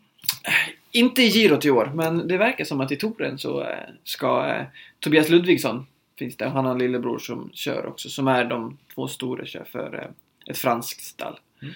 Inte 0.91 1.21
i 1.21 1.32
girot 1.32 1.65
i 1.65 1.69
år, 1.69 1.91
men 1.95 2.27
det 2.27 2.38
verkar 2.38 2.65
som 2.65 2.82
att 2.82 2.91
i 2.91 2.95
touren 2.95 3.38
så 3.38 3.61
eh, 3.61 3.77
ska 4.03 4.47
eh, 4.47 4.65
Tobias 4.99 5.30
Ludvigsson 5.30 5.86
finns 6.19 6.38
det. 6.38 6.49
Han 6.49 6.65
har 6.65 6.71
en 6.71 6.80
lillebror 6.80 7.19
som 7.19 7.49
kör 7.53 7.86
också, 7.86 8.09
som 8.09 8.27
är 8.27 8.45
de 8.45 8.77
två 8.95 9.07
stora 9.07 9.45
kör 9.45 9.63
för 9.63 9.95
eh, 9.95 10.51
ett 10.51 10.57
franskt 10.57 11.01
stall. 11.01 11.39
Mm. 11.61 11.73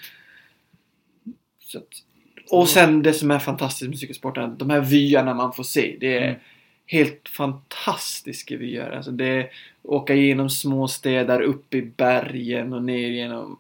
Att, 1.76 2.04
och 2.50 2.70
sen 2.70 3.04
det 3.04 3.14
som 3.14 3.32
är 3.32 3.40
fantastiskt 3.40 3.90
med 3.90 4.00
cykelsporten, 4.00 4.58
de 4.58 4.70
här 4.70 4.82
vyerna 4.82 5.34
man 5.34 5.54
får 5.54 5.64
se. 5.64 5.98
Det 6.00 6.18
är 6.18 6.28
Mm. 6.28 6.40
Helt 6.86 7.30
fantastiska 7.30 8.58
vyer. 8.58 8.92
Alltså 8.92 9.12
det 9.12 9.28
är 9.28 9.50
åka 9.84 10.14
igenom 10.14 10.50
små 10.50 10.88
städer, 10.88 11.42
upp 11.42 11.74
i 11.74 11.82
bergen 11.82 12.74
och 12.74 12.84
ner 12.84 13.10
genom 13.10 13.58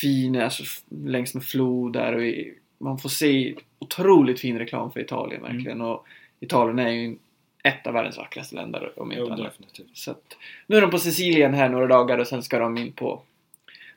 fina, 0.00 0.44
alltså 0.44 0.62
längs 0.88 1.34
med 1.34 1.44
flodar 1.44 2.12
och 2.12 2.24
i, 2.24 2.54
man 2.78 2.98
får 2.98 3.08
se 3.08 3.54
otroligt 3.78 4.40
fin 4.40 4.58
reklam 4.58 4.92
för 4.92 5.00
Italien 5.00 5.40
Mm. 5.44 5.56
verkligen. 5.56 5.80
Och 5.80 6.06
Italien 6.40 6.78
är 6.78 6.90
ju 6.90 7.16
ett 7.62 7.86
av 7.86 7.92
världens 7.92 8.16
vackraste 8.16 8.54
länder 8.54 8.92
om 8.96 9.12
inte 9.12 9.32
annat. 9.32 9.60
Så 9.94 10.10
att, 10.10 10.36
nu 10.66 10.76
är 10.76 10.80
de 10.80 10.90
på 10.90 10.98
Sicilien 10.98 11.54
här 11.54 11.68
några 11.68 11.86
dagar 11.86 12.18
och 12.18 12.26
sen 12.26 12.42
ska 12.42 12.58
de 12.58 12.78
in 12.78 12.92
på 12.92 13.22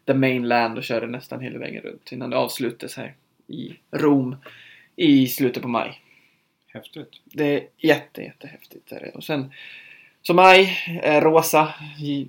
the 0.06 0.14
mainland 0.14 0.78
och 0.78 0.84
köra 0.84 1.06
nästan 1.06 1.40
hela 1.40 1.60
vägen 1.60 1.82
runt 1.82 2.12
innan 2.12 2.30
det 2.30 2.38
avslutas 2.38 2.98
här 2.98 3.14
i 3.48 3.76
Rom 3.92 4.36
i 4.96 5.28
slutet 5.28 5.64
på 5.64 5.70
maj. 5.70 6.02
Häftigt. 6.78 7.10
Det 7.26 7.56
är 7.56 7.68
jätte, 7.78 8.22
jättehäftigt. 8.22 8.92
Är 8.92 9.00
det. 9.00 9.10
Och 9.10 9.24
sen 9.24 9.52
så 10.22 10.34
maj 10.34 10.78
är 11.04 11.22
rosa 11.22 11.74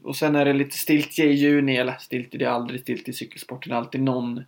och 0.02 0.16
sen 0.16 0.36
är 0.36 0.44
det 0.44 0.52
lite 0.52 0.76
stiltje 0.76 1.24
i 1.24 1.32
juni. 1.32 1.76
Eller 1.76 1.96
stiltje, 2.00 2.38
det 2.38 2.44
är 2.44 2.50
aldrig 2.50 2.80
stiltje 2.80 3.10
i 3.10 3.14
cykelsporten. 3.14 3.72
Alltid 3.72 4.00
någon 4.00 4.44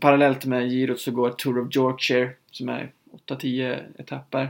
Parallellt 0.00 0.44
med 0.44 0.70
girot 0.70 1.00
så 1.00 1.10
går 1.10 1.30
Tour 1.30 1.66
of 1.66 1.76
Yorkshire 1.76 2.30
som 2.50 2.68
är 2.68 2.90
8-10 3.28 3.82
etapper. 3.98 4.48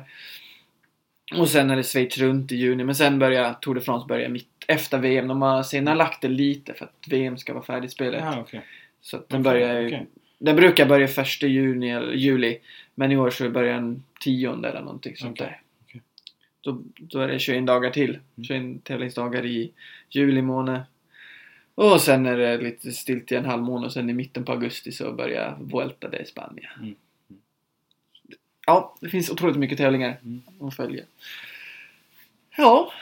Och 1.34 1.48
sen 1.48 1.70
är 1.70 1.76
det 1.76 1.82
Schweiz 1.82 2.18
runt 2.18 2.52
i 2.52 2.56
juni, 2.56 2.84
men 2.84 2.94
sen 2.94 3.18
börjar 3.18 3.54
Tour 3.54 3.74
de 3.74 3.80
France 3.80 4.06
börja 4.06 4.28
mitt 4.28 4.48
efter 4.66 4.98
VM. 4.98 5.28
De 5.28 5.42
har 5.42 5.62
senare 5.62 5.94
lagt 5.94 6.22
det 6.22 6.28
lite 6.28 6.74
för 6.74 6.84
att 6.84 7.08
VM 7.08 7.38
ska 7.38 7.52
vara 7.54 7.64
färdigspelat. 7.64 8.20
Ja, 8.20 8.40
okej. 8.40 8.62
Så 9.00 9.22
den 9.28 9.42
börjar 9.42 9.80
ju, 9.80 9.86
okej. 9.86 10.06
Den 10.38 10.56
brukar 10.56 10.86
börja 10.86 11.08
första 11.08 11.46
juni 11.46 11.90
eller 11.90 12.12
juli. 12.12 12.58
Men 12.94 13.12
i 13.12 13.16
år 13.16 13.30
så 13.30 13.50
börjar 13.50 13.74
den 13.74 14.02
tionde 14.20 14.68
eller 14.68 14.80
någonting 14.80 15.16
sånt 15.16 15.40
Okej, 15.40 15.46
där. 15.46 15.60
okej. 15.84 16.02
Då, 16.60 16.82
då 17.00 17.20
är 17.20 17.28
det 17.28 17.38
21 17.38 17.66
dagar 17.66 17.90
till. 17.90 18.10
Mm. 18.10 18.44
21 18.44 18.84
tävlingsdagar 18.84 19.46
i 19.46 19.72
juli 20.10 20.42
månad. 20.42 20.80
Och 21.74 22.00
sen 22.00 22.26
är 22.26 22.36
det 22.36 22.58
lite 22.58 22.92
stilt 22.92 23.32
i 23.32 23.34
en 23.34 23.44
halv 23.44 23.62
månad 23.62 23.84
och 23.86 23.92
sen 23.92 24.10
i 24.10 24.12
mitten 24.12 24.44
på 24.44 24.52
augusti 24.52 24.92
så 24.92 25.12
börjar 25.12 25.56
Vuelta 25.60 26.08
de 26.08 26.24
Spanien. 26.24 26.70
Mm. 26.80 26.94
Ja, 28.66 28.96
det 29.00 29.08
finns 29.08 29.30
otroligt 29.30 29.56
mycket 29.56 29.78
tävlingar 29.78 30.18
Mm. 30.22 30.42
att 30.60 30.76
följa. 30.76 31.04
Ja. 32.56 32.92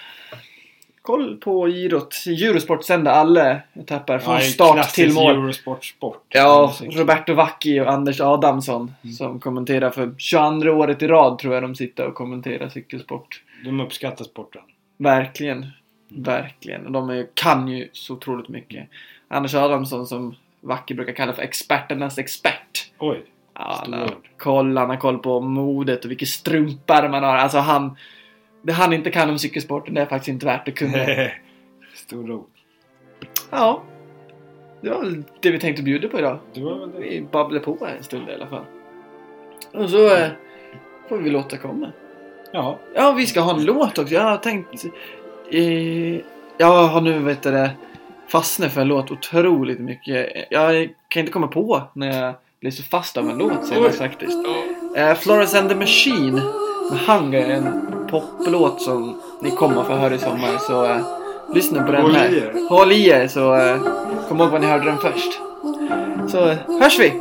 Koll 1.11 1.36
på 1.36 1.66
girot. 1.66 2.14
Eurosport 2.26 2.84
sänder 2.84 3.11
alla 3.12 3.61
etapper 3.74 4.18
från 4.18 4.34
Ja, 4.34 4.40
start 4.40 4.88
till 4.94 5.12
mål. 5.12 5.34
Eurosport-sport. 5.36 6.24
Ja, 6.28 6.66
Musik. 6.80 6.98
Roberto 6.98 7.34
Vacchi 7.34 7.80
och 7.80 7.90
Anders 7.90 8.20
Adamsson 8.20 8.94
Mm. 9.04 9.14
som 9.14 9.40
kommenterar 9.40 9.90
för 9.90 10.14
22 10.18 10.70
året 10.70 11.02
i 11.02 11.06
rad 11.06 11.38
tror 11.38 11.54
jag 11.54 11.62
de 11.62 11.74
sitter 11.74 12.06
och 12.06 12.14
kommenterar 12.14 12.68
cykelsport. 12.68 13.42
De 13.64 13.80
uppskattar 13.80 14.24
sporten. 14.24 14.62
Verkligen. 14.96 15.56
Mm. 15.58 16.22
Verkligen. 16.22 16.86
Och 16.86 16.92
de 16.92 17.11
är, 17.11 17.26
kan 17.34 17.68
ju 17.68 17.88
så 17.92 18.14
otroligt 18.14 18.48
mycket. 18.48 18.88
Anders 19.28 19.54
Adamsson 19.54 20.06
som 20.06 20.34
Vacchi 20.61 20.94
brukar 20.94 21.12
kalla 21.12 21.32
för 21.32 21.42
experternas 21.42 22.18
expert. 22.18 22.90
Oj. 22.98 23.22
Ja, 23.54 23.80
han, 23.84 23.92
har 23.92 24.11
koll, 24.36 24.76
han 24.76 24.90
har 24.90 24.96
koll 24.96 25.18
på 25.18 25.40
modet 25.40 26.04
och 26.04 26.11
vilka 26.11 26.26
strumpor 26.26 27.08
man 27.08 27.24
har. 27.24 27.36
Alltså 27.36 27.58
han... 27.58 27.96
Det 28.62 28.72
han 28.72 28.92
inte 28.92 29.11
kan 29.11 29.30
om 29.30 29.38
cykelsporten, 29.38 29.94
det 29.94 30.00
är 30.00 30.06
faktiskt 30.06 30.28
inte 30.28 30.46
värt 30.46 30.68
att 30.68 30.74
kunna. 30.74 30.98
Stora 31.94 32.34
ord. 32.34 32.46
ja. 33.50 33.82
Det 34.82 34.90
var 34.90 35.00
väl 35.00 35.22
det 35.40 35.50
vi 35.50 35.58
tänkte 35.58 35.82
bjuda 35.82 36.08
på 36.08 36.18
idag. 36.18 36.38
Det 36.54 36.61
var 36.61 36.78
väl 36.78 36.90
det. 36.92 36.98
Vi 36.98 37.26
babblar 37.32 37.61
på 37.61 37.86
en 37.96 38.04
stund 38.04 38.28
i 38.28 38.32
alla 38.34 38.46
fall. 38.46 38.64
Och 39.72 39.90
så 39.90 40.16
eh, 40.16 40.28
får 41.08 41.18
vi 41.18 41.30
låta 41.30 41.56
komma. 41.56 41.92
Ja. 42.52 42.78
Ja, 42.94 43.12
vi 43.12 43.26
ska 43.26 43.40
ha 43.40 43.54
en 43.54 43.64
låt 43.64 43.98
också. 43.98 44.14
Jag 44.14 44.22
har 44.22 44.36
tänkt... 44.36 44.84
Eh, 45.52 46.20
jag 46.58 46.86
har 46.88 47.00
nu, 47.00 47.18
vet 47.18 47.42
du 47.42 47.50
det, 47.50 47.70
fastnat 48.28 48.72
för 48.72 48.80
en 48.80 48.88
låt 48.88 49.11
otroligt 49.11 49.80
mycket. 49.80 50.46
Jag 50.50 50.88
kan 51.08 51.20
inte 51.20 51.32
komma 51.32 51.46
på 51.46 51.82
när 51.92 52.22
jag 52.22 52.34
blir 52.61 52.70
så 52.70 52.82
fast 52.82 53.16
av 53.16 53.30
en 53.30 53.38
låt 53.38 53.66
senast 53.66 53.98
faktiskt. 53.98 54.38
Eh, 54.96 55.14
Florence 55.14 55.58
and 55.58 55.68
the 55.68 55.74
Machine 55.74 56.34
med 56.90 56.98
Hunger, 57.06 57.50
en 57.50 57.64
poplåt 58.11 58.82
som 58.82 59.20
ni 59.40 59.50
kommer 59.50 59.80
att 59.80 59.86
få 59.86 59.92
höra 59.92 60.14
i 60.14 60.18
sommar. 60.18 60.58
Så 60.58 60.84
eh, 60.84 61.00
lyssna 61.54 61.82
på 61.82 61.92
den 61.92 62.14
här. 62.14 62.68
Håll 62.68 62.92
i 62.92 63.08
er 63.08 63.28
så 63.28 63.54
eh, 63.54 63.76
kom 64.28 64.40
ihåg 64.40 64.50
var 64.50 64.58
ni 64.58 64.66
hörde 64.66 64.84
den 64.84 64.98
först. 64.98 65.40
Så 66.28 66.48
eh, 66.48 66.56
hörs 66.80 66.98
vi! 66.98 67.12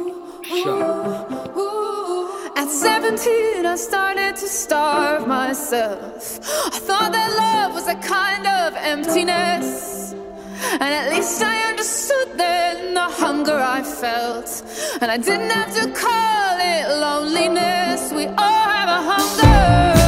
At 2.55 2.69
17, 2.69 3.65
I 3.65 3.77
started 3.77 4.35
to 4.35 4.47
starve 4.47 5.27
myself. 5.27 6.39
I 6.73 6.79
thought 6.79 7.13
that 7.13 7.29
love 7.37 7.73
was 7.73 7.87
a 7.87 7.95
kind 7.95 8.45
of 8.45 8.75
emptiness. 8.83 10.13
And 10.73 10.93
at 10.93 11.09
least 11.09 11.41
I 11.41 11.69
understood 11.69 12.37
then 12.37 12.93
the 12.93 13.07
hunger 13.23 13.59
I 13.59 13.81
felt. 13.81 14.63
And 15.01 15.09
I 15.11 15.17
didn't 15.17 15.51
have 15.51 15.73
to 15.81 15.89
call 15.91 16.57
it 16.59 16.99
loneliness. 16.99 18.11
We 18.11 18.25
all 18.27 18.67
have 18.67 18.89
a 18.89 19.01
hunger. 19.11 19.98